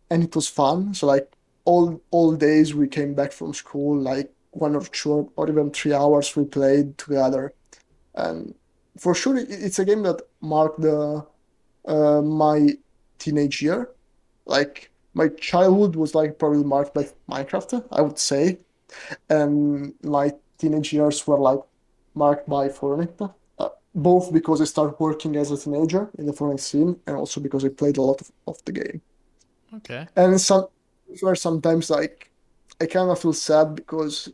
and 0.10 0.24
it 0.24 0.36
was 0.36 0.48
fun. 0.48 0.94
So 0.94 1.08
like 1.08 1.28
all 1.66 2.02
all 2.12 2.36
days 2.36 2.74
we 2.74 2.88
came 2.88 3.14
back 3.14 3.32
from 3.32 3.54
school, 3.54 4.00
like 4.00 4.32
one 4.52 4.76
or 4.76 4.82
two 4.82 5.32
or 5.36 5.50
even 5.50 5.72
three 5.72 5.94
hours 5.94 6.36
we 6.36 6.46
played 6.46 6.98
together, 6.98 7.54
and 8.16 8.54
for 8.98 9.16
sure 9.16 9.38
it's 9.38 9.80
a 9.80 9.86
game 9.86 10.04
that 10.04 10.22
marked 10.42 10.82
the 10.82 11.26
uh, 11.86 12.22
my 12.22 12.70
teenage 13.20 13.62
year. 13.62 13.90
Like 14.46 14.92
my 15.14 15.28
childhood 15.30 15.96
was 15.96 16.16
like 16.16 16.40
probably 16.40 16.64
marked 16.64 16.94
by 16.94 17.08
Minecraft, 17.30 17.86
I 17.92 18.02
would 18.02 18.20
say, 18.20 18.58
and 19.30 19.94
my 20.04 20.34
teenage 20.58 20.94
years 20.94 21.26
were 21.28 21.40
like 21.40 21.60
marked 22.16 22.50
by 22.50 22.68
Fortnite 22.70 23.34
both 23.94 24.32
because 24.32 24.62
I 24.62 24.66
started 24.66 24.96
working 25.00 25.36
as 25.36 25.52
a 25.52 25.58
teenager 25.58 26.10
in 26.18 26.26
the 26.26 26.34
Fortnite 26.34 26.60
scene 26.60 27.00
and 27.06 27.16
also 27.16 27.42
because 27.42 27.66
I 27.66 27.70
played 27.70 27.98
a 27.98 28.02
lot 28.02 28.22
of, 28.22 28.32
of 28.48 28.64
the 28.66 28.72
game. 28.72 29.02
Okay. 29.76 30.08
And 30.16 30.40
some 30.40 30.68
where 31.20 31.36
sometimes 31.36 31.90
like 31.90 32.32
I 32.80 32.86
kind 32.86 33.10
of 33.10 33.20
feel 33.20 33.34
sad 33.34 33.76
because 33.76 34.30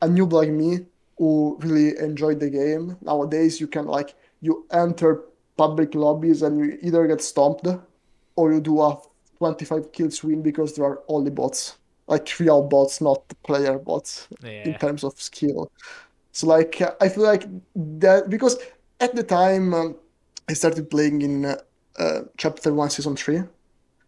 a 0.00 0.08
noob 0.08 0.32
like 0.32 0.50
me 0.50 0.86
who 1.18 1.58
really 1.60 1.96
enjoyed 1.98 2.40
the 2.40 2.50
game 2.50 2.96
nowadays 3.02 3.60
you 3.60 3.66
can 3.66 3.86
like 3.86 4.14
you 4.40 4.66
enter 4.72 5.22
public 5.56 5.94
lobbies 5.94 6.42
and 6.42 6.58
you 6.58 6.78
either 6.82 7.06
get 7.06 7.20
stomped 7.20 7.68
or 8.36 8.52
you 8.52 8.60
do 8.60 8.80
a 8.80 8.98
25 9.38 9.92
kills 9.92 10.24
win 10.24 10.42
because 10.42 10.74
there 10.74 10.84
are 10.84 11.02
only 11.08 11.30
bots 11.30 11.76
like 12.06 12.28
real 12.40 12.62
bots 12.62 13.00
not 13.00 13.22
player 13.44 13.78
bots 13.78 14.28
yeah. 14.42 14.68
in 14.68 14.74
terms 14.78 15.04
of 15.04 15.20
skill 15.20 15.70
so 16.32 16.46
like 16.46 16.80
I 17.00 17.08
feel 17.08 17.24
like 17.24 17.44
that 17.74 18.30
because 18.30 18.56
at 19.00 19.14
the 19.14 19.22
time 19.22 19.74
um, 19.74 19.96
I 20.48 20.54
started 20.54 20.90
playing 20.90 21.22
in 21.22 21.44
uh, 21.44 21.56
uh, 21.98 22.20
chapter 22.38 22.72
one, 22.72 22.90
season 22.90 23.16
three. 23.16 23.42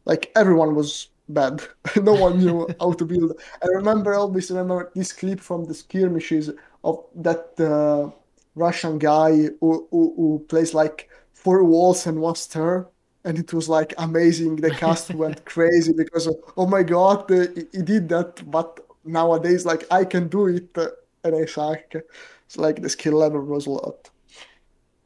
Like 0.05 0.33
everyone 0.35 0.75
was 0.75 1.09
bad. 1.29 1.63
no 1.97 2.15
one 2.15 2.39
knew 2.39 2.69
how 2.81 2.93
to 2.93 3.05
build. 3.05 3.41
I 3.63 3.67
remember 3.69 4.15
always 4.15 4.51
remember 4.51 4.91
this 4.95 5.13
clip 5.13 5.41
from 5.41 5.65
the 5.65 5.75
skirmishes 5.75 6.51
of 6.83 7.05
that 7.17 7.59
uh, 7.59 8.11
Russian 8.55 8.99
guy 8.99 9.33
who, 9.61 9.89
who, 9.91 10.15
who 10.17 10.45
plays 10.49 10.75
like 10.75 11.09
four 11.33 11.65
walls 11.65 12.07
and 12.07 12.21
one 12.21 12.35
stair. 12.37 12.89
And 13.25 13.39
it 13.39 13.55
was 13.55 13.69
like 13.69 13.95
amazing. 13.99 14.57
The 14.57 14.71
cast 14.71 15.15
went 15.15 15.45
crazy 15.47 15.93
because 15.97 16.29
oh 16.57 16.67
my 16.67 16.83
god, 16.83 17.25
he, 17.31 17.65
he 17.73 17.83
did 17.83 18.09
that. 18.11 18.49
But 18.51 18.81
nowadays, 19.05 19.65
like 19.65 19.85
I 19.91 20.05
can 20.05 20.29
do 20.29 20.49
it, 20.49 20.69
uh, 20.77 20.89
and 21.25 21.35
I 21.35 21.47
suck. 21.47 21.95
It's 21.95 22.59
like 22.59 22.83
the 22.83 22.91
skill 22.91 23.15
level 23.15 23.41
was 23.43 23.67
a 23.67 23.71
lot. 23.71 24.11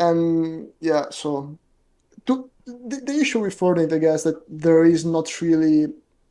And 0.00 0.68
yeah, 0.80 1.06
so 1.10 1.58
to, 2.26 2.50
the, 2.66 2.96
the 3.04 3.12
issue 3.20 3.40
with 3.40 3.58
Fortnite, 3.58 3.92
I 3.92 3.98
guess, 3.98 4.24
that 4.24 4.42
there 4.48 4.84
is 4.84 5.04
not 5.04 5.40
really 5.40 5.86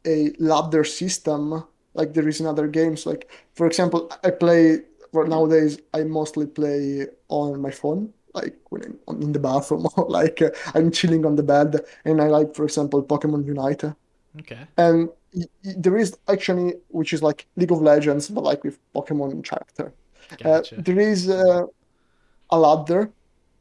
a 0.08 0.32
ladder 0.40 0.84
system 0.84 1.64
like 1.98 2.14
there 2.14 2.28
is 2.28 2.40
in 2.40 2.46
other 2.46 2.68
games. 2.68 3.06
Like 3.06 3.30
for 3.56 3.68
example, 3.68 4.10
I 4.24 4.32
play 4.32 4.80
for 5.12 5.28
nowadays. 5.28 5.80
I 5.94 6.04
mostly 6.04 6.46
play 6.46 7.08
on 7.28 7.60
my 7.60 7.72
phone, 7.72 8.14
like 8.34 8.56
when 8.70 8.98
I'm 9.08 9.22
in 9.22 9.32
the 9.34 9.40
bathroom, 9.40 9.88
or 9.98 10.06
like 10.10 10.42
uh, 10.42 10.52
I'm 10.76 10.92
chilling 10.92 11.26
on 11.26 11.36
the 11.36 11.44
bed, 11.44 11.82
and 12.06 12.22
I 12.22 12.28
like, 12.28 12.56
for 12.56 12.64
example, 12.64 13.04
Pokemon 13.04 13.46
Unite. 13.46 13.84
Okay. 14.40 14.60
And 14.78 15.10
there 15.64 15.98
is 15.98 16.18
actually, 16.28 16.76
which 16.90 17.12
is 17.14 17.22
like 17.22 17.48
League 17.56 17.72
of 17.72 17.82
Legends, 17.82 18.30
but 18.30 18.44
like 18.44 18.64
with 18.64 18.80
Pokemon 18.96 19.44
character. 19.44 19.94
Uh, 20.32 20.60
Gotcha. 20.60 20.82
there 20.82 21.00
is 21.00 21.30
uh, 21.30 21.66
a 22.50 22.60
ladder 22.60 23.10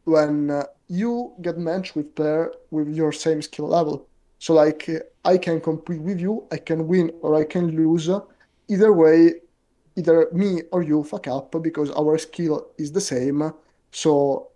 when 0.04 0.50
uh, 0.50 0.64
you 0.88 1.32
get 1.40 1.58
matched 1.58 1.96
with 1.96 2.14
player 2.14 2.52
with 2.70 2.94
your 2.94 3.12
same 3.12 3.40
skill 3.40 3.68
level. 3.68 4.06
So 4.38 4.54
like 4.54 4.88
I 5.24 5.38
can 5.38 5.60
compete 5.60 6.00
with 6.00 6.20
you, 6.20 6.46
I 6.50 6.58
can 6.58 6.86
win 6.86 7.10
or 7.22 7.34
I 7.34 7.44
can 7.44 7.74
lose. 7.74 8.10
Either 8.68 8.92
way, 8.92 9.34
either 9.96 10.28
me 10.32 10.62
or 10.72 10.82
you 10.82 11.02
fuck 11.02 11.26
up 11.26 11.54
because 11.62 11.90
our 11.92 12.18
skill 12.18 12.68
is 12.78 12.92
the 12.92 13.00
same. 13.00 13.52
So 13.90 14.48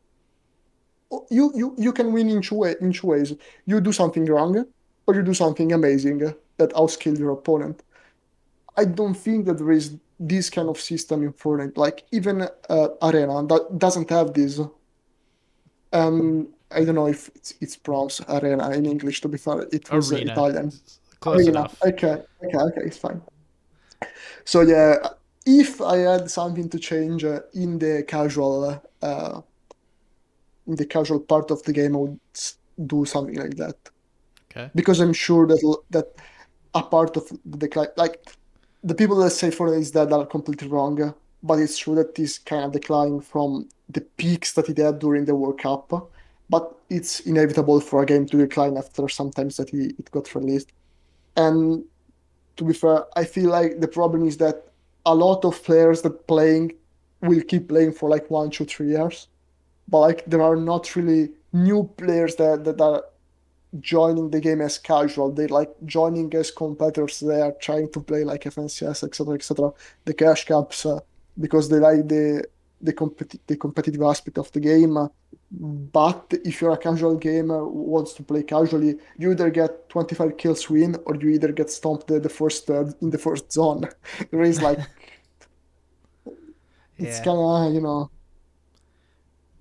you 1.31 1.53
you 1.55 1.75
you 1.79 1.93
can 1.93 2.13
win 2.13 2.29
in 2.29 2.43
two 2.43 2.57
way, 2.57 2.75
in 2.81 2.93
two 2.93 3.09
ways. 3.09 3.33
You 3.67 3.81
do 3.81 3.93
something 3.93 4.27
wrong, 4.27 4.65
or 5.07 5.15
you 5.15 5.23
do 5.23 5.35
something 5.35 5.73
amazing 5.73 6.19
that 6.59 6.71
outskill 6.75 7.19
your 7.19 7.33
opponent. 7.33 7.83
I 8.77 8.85
don't 8.85 9.15
think 9.15 9.47
that 9.47 9.59
there 9.59 9.73
is 9.73 9.97
this 10.19 10.51
kind 10.51 10.69
of 10.69 10.79
system 10.79 11.23
in 11.23 11.33
Fortnite. 11.33 11.77
Like 11.77 12.05
even 12.13 12.43
uh, 12.69 12.89
Arena 13.03 13.47
that 13.47 13.79
doesn't 13.79 14.11
have 14.11 14.35
this. 14.35 14.61
Um, 15.93 16.49
I 16.73 16.85
don't 16.85 16.95
know 16.95 17.09
if 17.09 17.29
it's, 17.35 17.55
it's 17.61 17.77
pronounced 17.77 18.23
Arena 18.29 18.71
in 18.71 18.87
English. 18.87 19.21
To 19.23 19.29
be 19.29 19.39
fair, 19.39 19.63
it 19.73 19.91
was 19.91 20.13
uh, 20.13 20.17
Arena. 20.17 20.33
Italian. 20.33 20.73
Close 21.21 21.39
Arena. 21.39 21.51
enough. 21.51 21.77
Okay, 21.85 22.23
okay, 22.45 22.59
okay, 22.59 22.81
it's 22.85 22.99
fine. 22.99 23.21
So 24.45 24.63
yeah, 24.63 24.97
if 25.47 25.81
I 25.81 25.99
had 25.99 26.31
something 26.31 26.69
to 26.69 26.79
change 26.79 27.25
uh, 27.25 27.41
in 27.55 27.79
the 27.79 28.05
casual, 28.07 28.83
uh, 29.03 29.41
in 30.67 30.77
the 30.77 30.87
casual 30.87 31.21
part 31.21 31.51
of 31.51 31.63
the 31.65 31.73
game, 31.73 31.97
I 31.97 31.99
would 31.99 32.21
do 32.87 33.05
something 33.05 33.37
like 33.37 33.57
that 33.57 33.77
Okay. 34.51 34.71
because 34.75 35.01
I'm 35.01 35.13
sure 35.13 35.47
that 35.47 35.79
that 35.91 36.07
a 36.75 36.83
part 36.83 37.17
of 37.17 37.29
the 37.45 37.59
decline, 37.59 37.89
like 37.97 38.17
the 38.83 38.95
people 38.95 39.17
that 39.17 39.31
say 39.31 39.51
for 39.51 39.75
is 39.75 39.93
that 39.93 40.13
are 40.13 40.27
completely 40.27 40.69
wrong. 40.69 41.15
But 41.43 41.59
it's 41.59 41.79
true 41.79 41.95
that 41.95 42.15
this 42.15 42.39
kind 42.39 42.65
of 42.65 42.73
decline 42.73 43.21
from 43.21 43.69
the 43.89 44.03
peaks 44.03 44.53
that 44.53 44.69
it 44.69 44.79
had 44.79 44.99
during 44.99 45.25
the 45.25 45.35
World 45.35 45.59
Cup. 45.59 46.11
But 46.51 46.75
it's 46.91 47.21
inevitable 47.21 47.81
for 47.81 48.03
a 48.03 48.07
game 48.07 48.27
to 48.27 48.37
decline 48.37 48.77
after 48.77 49.09
sometimes 49.09 49.57
that 49.57 49.73
it, 49.73 50.11
got 50.11 50.35
released. 50.35 50.73
And 51.37 51.85
to 52.57 52.65
be 52.65 52.75
fair, 52.75 53.05
I 53.17 53.25
feel 53.25 53.51
like 53.51 53.81
the 53.81 53.89
problem 53.89 54.27
is 54.27 54.37
that 54.39 54.67
a 55.07 55.15
lot 55.15 55.45
of 55.45 55.63
players 55.63 56.03
that 56.03 56.27
playing 56.27 56.75
will 57.23 57.43
keep 57.43 57.69
playing 57.69 57.93
for 57.93 58.11
like 58.11 58.31
one, 58.31 58.51
two, 58.51 58.65
three 58.65 58.89
years. 58.89 59.29
But 59.89 60.01
like 60.01 60.25
there 60.27 60.43
are 60.43 60.57
not 60.57 60.95
really 60.97 61.31
new 61.53 61.85
players 61.97 62.35
that, 62.37 62.65
that 62.65 62.81
are 62.81 63.05
joining 63.79 64.31
the 64.31 64.41
game 64.41 64.61
as 64.61 64.79
casual. 64.79 65.31
They're 65.31 65.49
like 65.49 65.71
joining 65.85 66.35
as 66.35 66.51
competitors. 66.51 67.21
They 67.21 67.41
are 67.41 67.55
trying 67.61 67.91
to 67.93 68.01
play 68.01 68.25
like 68.25 68.43
FNCS, 68.45 69.05
etc., 69.05 69.35
etc. 69.35 69.73
The 70.05 70.15
cash 70.15 70.45
cups 70.47 70.85
uh, 70.85 71.01
because 71.39 71.69
they 71.69 71.79
like 71.79 72.09
the 72.09 72.45
the, 72.81 72.93
competi- 72.93 73.41
the 73.47 73.57
competitive 73.57 74.03
aspect 74.03 74.39
of 74.39 74.51
the 74.53 74.61
game. 74.61 74.97
But 75.53 76.33
if 76.45 76.61
you're 76.61 76.71
a 76.73 76.79
casual 76.79 77.17
gamer 77.17 77.59
who 77.61 77.83
wants 77.85 78.13
to 78.15 78.23
play 78.23 78.43
casually, 78.43 78.97
you 79.19 79.33
either 79.33 79.51
get 79.51 79.89
25 79.89 80.37
kills 80.37 80.69
win 80.71 80.97
or 81.07 81.17
you 81.17 81.31
either 81.31 81.53
get 81.53 81.71
stomped 81.71 82.07
the, 82.07 82.21
the 82.21 82.29
first 82.29 82.71
uh, 82.71 82.87
in 83.03 83.11
the 83.11 83.19
first 83.19 83.53
zone. 83.53 83.85
There 84.31 84.43
is 84.43 84.63
like 84.63 84.81
it's 86.99 87.21
Yeah. 87.21 87.21
kind 87.21 87.39
of 87.39 87.75
you 87.75 87.81
know 87.81 88.11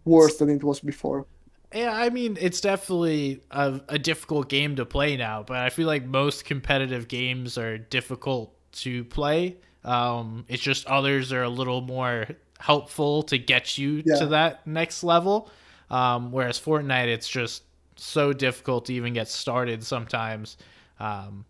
worse 0.05 0.38
than 0.38 0.49
it 0.49 0.63
was 0.63 0.80
before. 0.82 1.26
yeah, 1.74 1.91
I 1.93 2.09
mean, 2.09 2.38
it's 2.41 2.61
definitely 2.61 3.41
a, 3.51 3.80
a 3.89 3.99
difficult 3.99 4.49
game 4.49 4.76
to 4.78 4.86
play 4.86 5.15
now, 5.17 5.43
but 5.43 5.57
I 5.57 5.70
feel 5.70 5.86
like 5.88 6.03
most 6.05 6.45
competitive 6.45 7.07
games 7.07 7.57
are 7.57 7.78
difficult 7.78 8.55
to 8.74 9.03
play. 9.05 9.57
Um, 9.84 10.45
it's 10.47 10.63
just 10.63 10.88
others 10.88 11.32
are 11.32 11.43
a 11.43 11.49
little 11.49 11.82
more 11.82 12.28
helpful 12.60 13.24
to 13.24 13.38
get 13.38 13.78
you 13.78 14.03
to 14.03 14.28
that 14.28 14.68
next 14.68 15.03
level. 15.03 15.49
Um, 15.89 16.32
whereas 16.32 16.60
Fortnite, 16.60 17.07
it's 17.07 17.28
just 17.28 17.64
so 17.95 18.32
difficult 18.32 18.86
to 18.86 18.93
even 18.93 19.14
get 19.14 19.28
started 19.28 19.84
sometimes. 19.84 20.57
Um, 20.99 21.45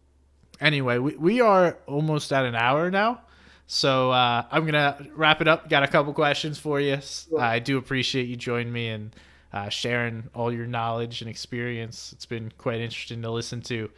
anyway, 0.61 0.97
we, 0.97 1.15
we 1.17 1.41
are 1.41 1.77
almost 1.87 2.31
at 2.31 2.45
an 2.45 2.55
hour 2.55 2.89
now. 2.89 3.21
So 3.67 4.11
uh, 4.11 4.45
I'm 4.49 4.65
gonna 4.65 4.97
wrap 5.13 5.41
it 5.41 5.47
up. 5.47 5.69
Got 5.69 5.83
a 5.83 5.87
couple 5.87 6.11
questions 6.13 6.57
for 6.57 6.79
you. 6.79 6.99
I 7.37 7.59
do 7.59 7.77
appreciate 7.77 8.27
you 8.27 8.35
joining 8.35 8.73
me 8.73 8.87
and 8.89 9.15
uh, 9.53 9.69
sharing 9.69 10.29
all 10.33 10.51
your 10.51 10.65
knowledge 10.65 11.21
and 11.21 11.29
experience. 11.29 12.11
It's 12.13 12.25
been 12.25 12.51
quite 12.57 12.81
interesting 12.81 13.21
to 13.21 13.29
listen 13.29 13.61
to. 13.63 13.91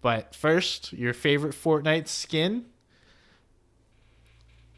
But 0.00 0.34
first, 0.34 0.92
your 0.92 1.12
favorite 1.12 1.54
Fortnite 1.54 2.08
skin? 2.08 2.66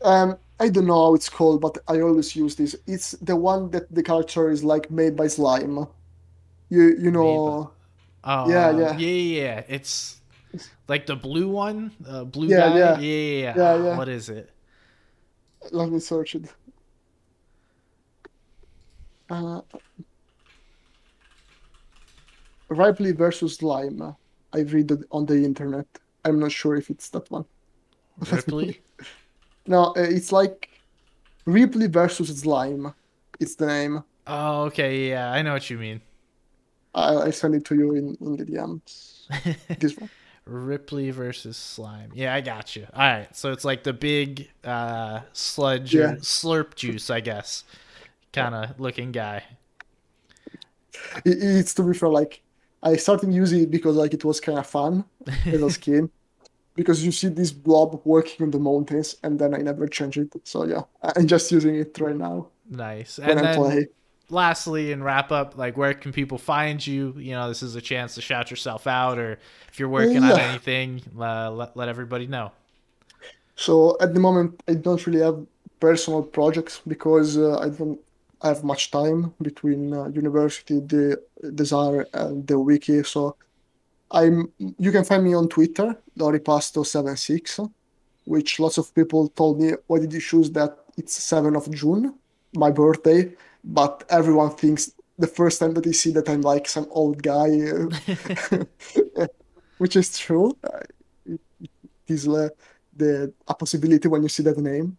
Um, 0.03 0.39
I 0.61 0.69
don't 0.69 0.87
know 0.87 1.07
how 1.07 1.15
it's 1.15 1.31
called, 1.31 1.63
but 1.63 1.79
I 1.89 2.01
always 2.03 2.37
use 2.37 2.55
this. 2.55 2.77
It's 2.87 3.13
the 3.13 3.35
one 3.35 3.71
that 3.71 3.93
the 3.93 4.03
character 4.03 4.51
is 4.51 4.63
like 4.63 4.91
made 4.91 5.17
by 5.17 5.27
slime. 5.27 5.87
You 6.69 6.97
you 7.01 7.11
know, 7.11 7.73
oh 8.25 8.51
yeah, 8.51 8.71
yeah, 8.71 8.97
yeah 8.99 9.41
yeah. 9.41 9.63
It's 9.69 10.21
like 10.87 11.07
the 11.07 11.17
blue 11.17 11.49
one, 11.49 11.93
uh, 12.07 12.25
blue 12.25 12.49
yeah, 12.49 12.69
guy. 12.69 12.79
Yeah 12.79 12.99
yeah, 12.99 13.17
yeah 13.17 13.41
yeah. 13.41 13.55
Ah, 13.57 13.85
yeah. 13.85 13.97
what 13.97 14.09
is 14.09 14.29
it? 14.29 14.51
Let 15.73 15.89
me 15.91 15.99
search 15.99 16.35
it. 16.35 16.53
Uh, 19.31 19.63
Ripley 22.69 23.13
versus 23.13 23.57
slime. 23.57 24.15
I 24.53 24.59
read 24.61 24.91
it 24.91 25.01
on 25.11 25.25
the 25.25 25.43
internet. 25.45 25.87
I'm 26.25 26.39
not 26.39 26.53
sure 26.53 26.77
if 26.77 26.91
it's 26.91 27.09
that 27.11 27.31
one. 27.31 27.45
Ripley? 28.31 28.83
No, 29.67 29.87
uh, 29.91 29.93
it's 29.97 30.33
like 30.33 30.71
Ripley 31.47 31.87
versus 31.89 32.41
slime. 32.41 32.95
It's 33.41 33.57
the 33.57 33.67
name. 33.67 34.05
Oh 34.27 34.63
okay 34.65 35.11
yeah, 35.11 35.31
I 35.31 35.43
know 35.43 35.53
what 35.53 35.69
you 35.71 35.77
mean. 35.79 36.01
I, 36.95 37.17
I 37.17 37.31
send 37.31 37.55
it 37.55 37.65
to 37.67 37.75
you 37.75 37.95
in, 37.95 38.17
in 38.21 38.37
the 38.37 38.45
DMs. 38.45 39.31
This 39.79 39.97
one. 39.99 40.11
Ripley 40.47 41.11
versus 41.11 41.57
slime. 41.57 42.11
Yeah, 42.15 42.35
I 42.35 42.41
got 42.41 42.75
you. 42.75 42.87
All 42.93 43.01
right, 43.01 43.35
so 43.37 43.53
it's 43.53 43.65
like 43.65 43.85
the 43.85 43.93
big 43.93 44.51
uh, 44.65 45.21
sludge 45.33 45.95
Yeah. 45.95 46.17
slurp 46.21 46.75
juice, 46.75 47.11
I 47.11 47.21
guess, 47.21 47.65
kind 48.33 48.55
of 48.55 48.81
looking 48.81 49.13
guy. 49.13 49.45
It, 51.25 51.39
it's 51.43 51.75
to 51.75 51.83
be 51.83 51.95
fair, 51.97 52.09
like 52.09 52.43
I 52.83 52.97
started 52.97 53.33
using 53.33 53.63
it 53.63 53.71
because 53.71 53.97
like 53.97 54.15
it 54.15 54.25
was 54.25 54.41
kind 54.41 54.59
of 54.59 54.67
fun 54.67 55.05
as 55.51 55.63
a 55.63 55.71
skin 55.71 56.11
because 56.75 57.05
you 57.05 57.13
see 57.13 57.29
this 57.29 57.53
blob 57.53 58.01
working 58.05 58.45
on 58.45 58.51
the 58.51 58.59
mountains 58.59 59.17
and 59.23 59.39
then 59.39 59.55
I 59.55 59.59
never 59.59 59.87
change 59.87 60.19
it. 60.19 60.33
So 60.45 60.65
yeah, 60.65 60.83
I'm 61.03 61.27
just 61.27 61.51
using 61.53 61.77
it 61.77 61.99
right 62.01 62.17
now 62.17 62.49
nice. 62.71 63.19
And 63.19 63.39
I 63.39 63.43
then 63.43 63.55
play. 63.57 63.87
lastly, 64.29 64.93
and 64.93 65.05
wrap 65.05 65.33
up, 65.33 65.59
like 65.59 65.77
where 65.77 65.93
can 65.95 66.13
people 66.13 66.39
find 66.39 66.85
you? 66.85 67.15
You 67.19 67.33
know, 67.33 67.49
this 67.49 67.63
is 67.63 67.75
a 67.75 67.81
chance 67.81 68.15
to 68.15 68.21
shout 68.23 68.51
yourself 68.51 68.87
out, 68.87 69.19
or 69.19 69.39
if 69.69 69.79
you're 69.79 69.89
working 69.89 70.23
on 70.23 70.39
anything, 70.39 71.03
uh, 71.19 71.51
let 71.51 71.77
let 71.77 71.89
everybody 71.89 72.27
know. 72.27 72.53
So 73.57 73.97
at 74.01 74.15
the 74.15 74.21
moment 74.21 74.63
I 74.69 74.75
don't 74.75 75.05
really 75.07 75.21
have 75.21 75.45
personal 75.81 76.23
projects 76.23 76.81
because 76.87 77.37
uh, 77.37 77.59
I 77.59 77.69
don't 77.69 78.01
have 78.43 78.65
much 78.65 78.91
time 78.91 79.35
between 79.43 79.93
uh, 79.93 80.09
university, 80.09 80.81
the 80.81 81.21
Desyre 81.45 82.07
and 82.15 82.47
the 82.47 82.59
wiki. 82.59 83.03
So 83.03 83.37
I'm 84.11 84.53
you 84.59 84.91
can 84.93 85.05
find 85.05 85.25
me 85.25 85.35
on 85.35 85.49
Twitter, 85.49 85.97
Loripasto76, 86.19 87.71
which 88.25 88.59
lots 88.59 88.79
of 88.79 88.95
people 88.95 89.29
told 89.29 89.61
me, 89.61 89.73
why 89.87 89.99
did 89.99 90.13
you 90.13 90.21
choose 90.21 90.51
that? 90.53 90.79
It's 90.97 91.19
7th 91.19 91.57
of 91.57 91.75
June, 91.75 92.15
my 92.55 92.71
birthday, 92.71 93.33
but 93.65 94.05
everyone 94.11 94.51
thinks 94.51 94.93
the 95.19 95.27
first 95.27 95.61
time 95.61 95.75
that 95.75 95.85
they 95.85 95.93
see 95.93 96.11
that 96.13 96.29
I'm 96.29 96.43
like 96.43 96.69
some 96.69 96.87
old 96.91 97.23
guy, 97.23 97.49
which 99.79 99.97
is 99.97 100.19
true. 100.19 100.57
Uh, 100.65 100.81
it 101.27 101.41
is 102.09 102.25
the 102.25 103.33
a 103.47 103.55
possibility 103.55 104.09
when 104.09 104.23
you 104.23 104.29
see 104.29 104.43
that 104.43 104.59
name. 104.59 104.97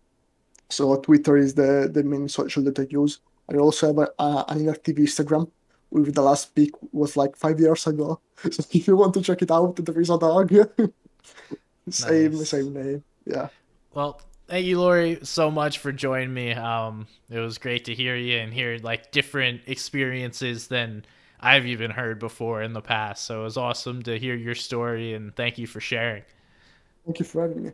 So 0.69 0.95
Twitter 0.95 1.37
is 1.37 1.53
the 1.53 1.89
the 1.91 2.03
main 2.03 2.29
social 2.29 2.63
that 2.63 2.79
I 2.79 2.87
use. 2.89 3.19
I 3.51 3.55
also 3.57 3.87
have 3.87 3.97
a, 3.97 4.23
a, 4.23 4.45
an 4.47 4.59
inactive 4.61 4.95
Instagram 4.95 5.51
with 5.91 6.15
the 6.15 6.21
last 6.21 6.55
peak 6.55 6.71
was 6.91 7.17
like 7.17 7.35
five 7.35 7.59
years 7.59 7.85
ago. 7.87 8.19
So 8.51 8.63
if 8.71 8.87
you 8.87 8.95
want 8.95 9.13
to 9.13 9.21
check 9.21 9.41
it 9.43 9.51
out, 9.51 9.75
there 9.75 10.01
is 10.01 10.09
a 10.09 10.17
dog. 10.17 10.49
same 11.89 12.31
nice. 12.33 12.49
same 12.49 12.73
name. 12.73 13.03
Yeah. 13.25 13.49
Well, 13.93 14.21
thank 14.47 14.65
you, 14.65 14.79
Lori, 14.79 15.19
so 15.23 15.51
much 15.51 15.77
for 15.79 15.91
joining 15.91 16.33
me. 16.33 16.53
Um, 16.53 17.07
it 17.29 17.39
was 17.39 17.57
great 17.57 17.85
to 17.85 17.95
hear 17.95 18.15
you 18.15 18.39
and 18.39 18.53
hear 18.53 18.79
like 18.81 19.11
different 19.11 19.61
experiences 19.67 20.67
than 20.67 21.05
I've 21.39 21.65
even 21.67 21.91
heard 21.91 22.19
before 22.19 22.61
in 22.63 22.73
the 22.73 22.81
past. 22.81 23.25
So 23.25 23.41
it 23.41 23.43
was 23.43 23.57
awesome 23.57 24.01
to 24.03 24.17
hear 24.17 24.35
your 24.35 24.55
story 24.55 25.13
and 25.13 25.35
thank 25.35 25.57
you 25.57 25.67
for 25.67 25.79
sharing. 25.79 26.23
Thank 27.05 27.19
you 27.19 27.25
for 27.25 27.41
having 27.41 27.63
me. 27.63 27.71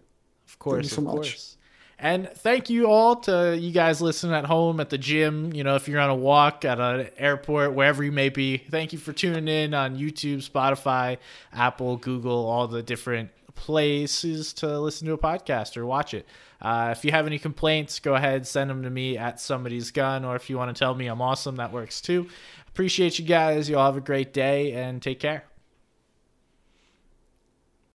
Of 0.47 0.59
course, 0.59 0.91
so 0.91 1.01
of 1.01 1.03
much. 1.03 1.15
course. 1.15 1.56
And 1.99 2.29
thank 2.29 2.69
you 2.69 2.87
all 2.87 3.15
to 3.21 3.57
you 3.57 3.71
guys 3.71 4.01
listening 4.01 4.35
at 4.35 4.45
home, 4.45 4.79
at 4.79 4.91
the 4.91 4.99
gym, 4.99 5.51
you 5.53 5.63
know, 5.63 5.75
if 5.75 5.87
you're 5.87 5.99
on 5.99 6.11
a 6.11 6.15
walk 6.15 6.63
at 6.63 6.79
an 6.79 7.09
airport, 7.17 7.73
wherever 7.73 8.03
you 8.03 8.11
may 8.11 8.29
be. 8.29 8.57
Thank 8.57 8.93
you 8.93 8.99
for 8.99 9.13
tuning 9.13 9.47
in 9.47 9.73
on 9.73 9.97
YouTube, 9.97 10.47
Spotify, 10.47 11.17
Apple, 11.51 11.97
Google, 11.97 12.45
all 12.45 12.67
the 12.67 12.83
different 12.83 13.31
places 13.55 14.53
to 14.53 14.79
listen 14.79 15.07
to 15.07 15.13
a 15.13 15.17
podcast 15.17 15.75
or 15.75 15.87
watch 15.87 16.13
it. 16.13 16.27
Uh, 16.61 16.93
if 16.95 17.03
you 17.03 17.11
have 17.11 17.25
any 17.25 17.39
complaints, 17.39 17.99
go 17.99 18.13
ahead, 18.13 18.45
send 18.45 18.69
them 18.69 18.83
to 18.83 18.91
me 18.91 19.17
at 19.17 19.39
somebody's 19.39 19.89
gun, 19.89 20.23
or 20.23 20.35
if 20.35 20.51
you 20.51 20.57
want 20.57 20.75
to 20.75 20.79
tell 20.79 20.93
me 20.93 21.07
I'm 21.07 21.21
awesome, 21.21 21.55
that 21.55 21.71
works 21.71 21.99
too. 21.99 22.27
Appreciate 22.67 23.17
you 23.17 23.25
guys. 23.25 23.67
You 23.67 23.77
all 23.79 23.87
have 23.87 23.97
a 23.97 24.01
great 24.01 24.33
day 24.33 24.73
and 24.73 25.01
take 25.01 25.19
care. 25.19 25.46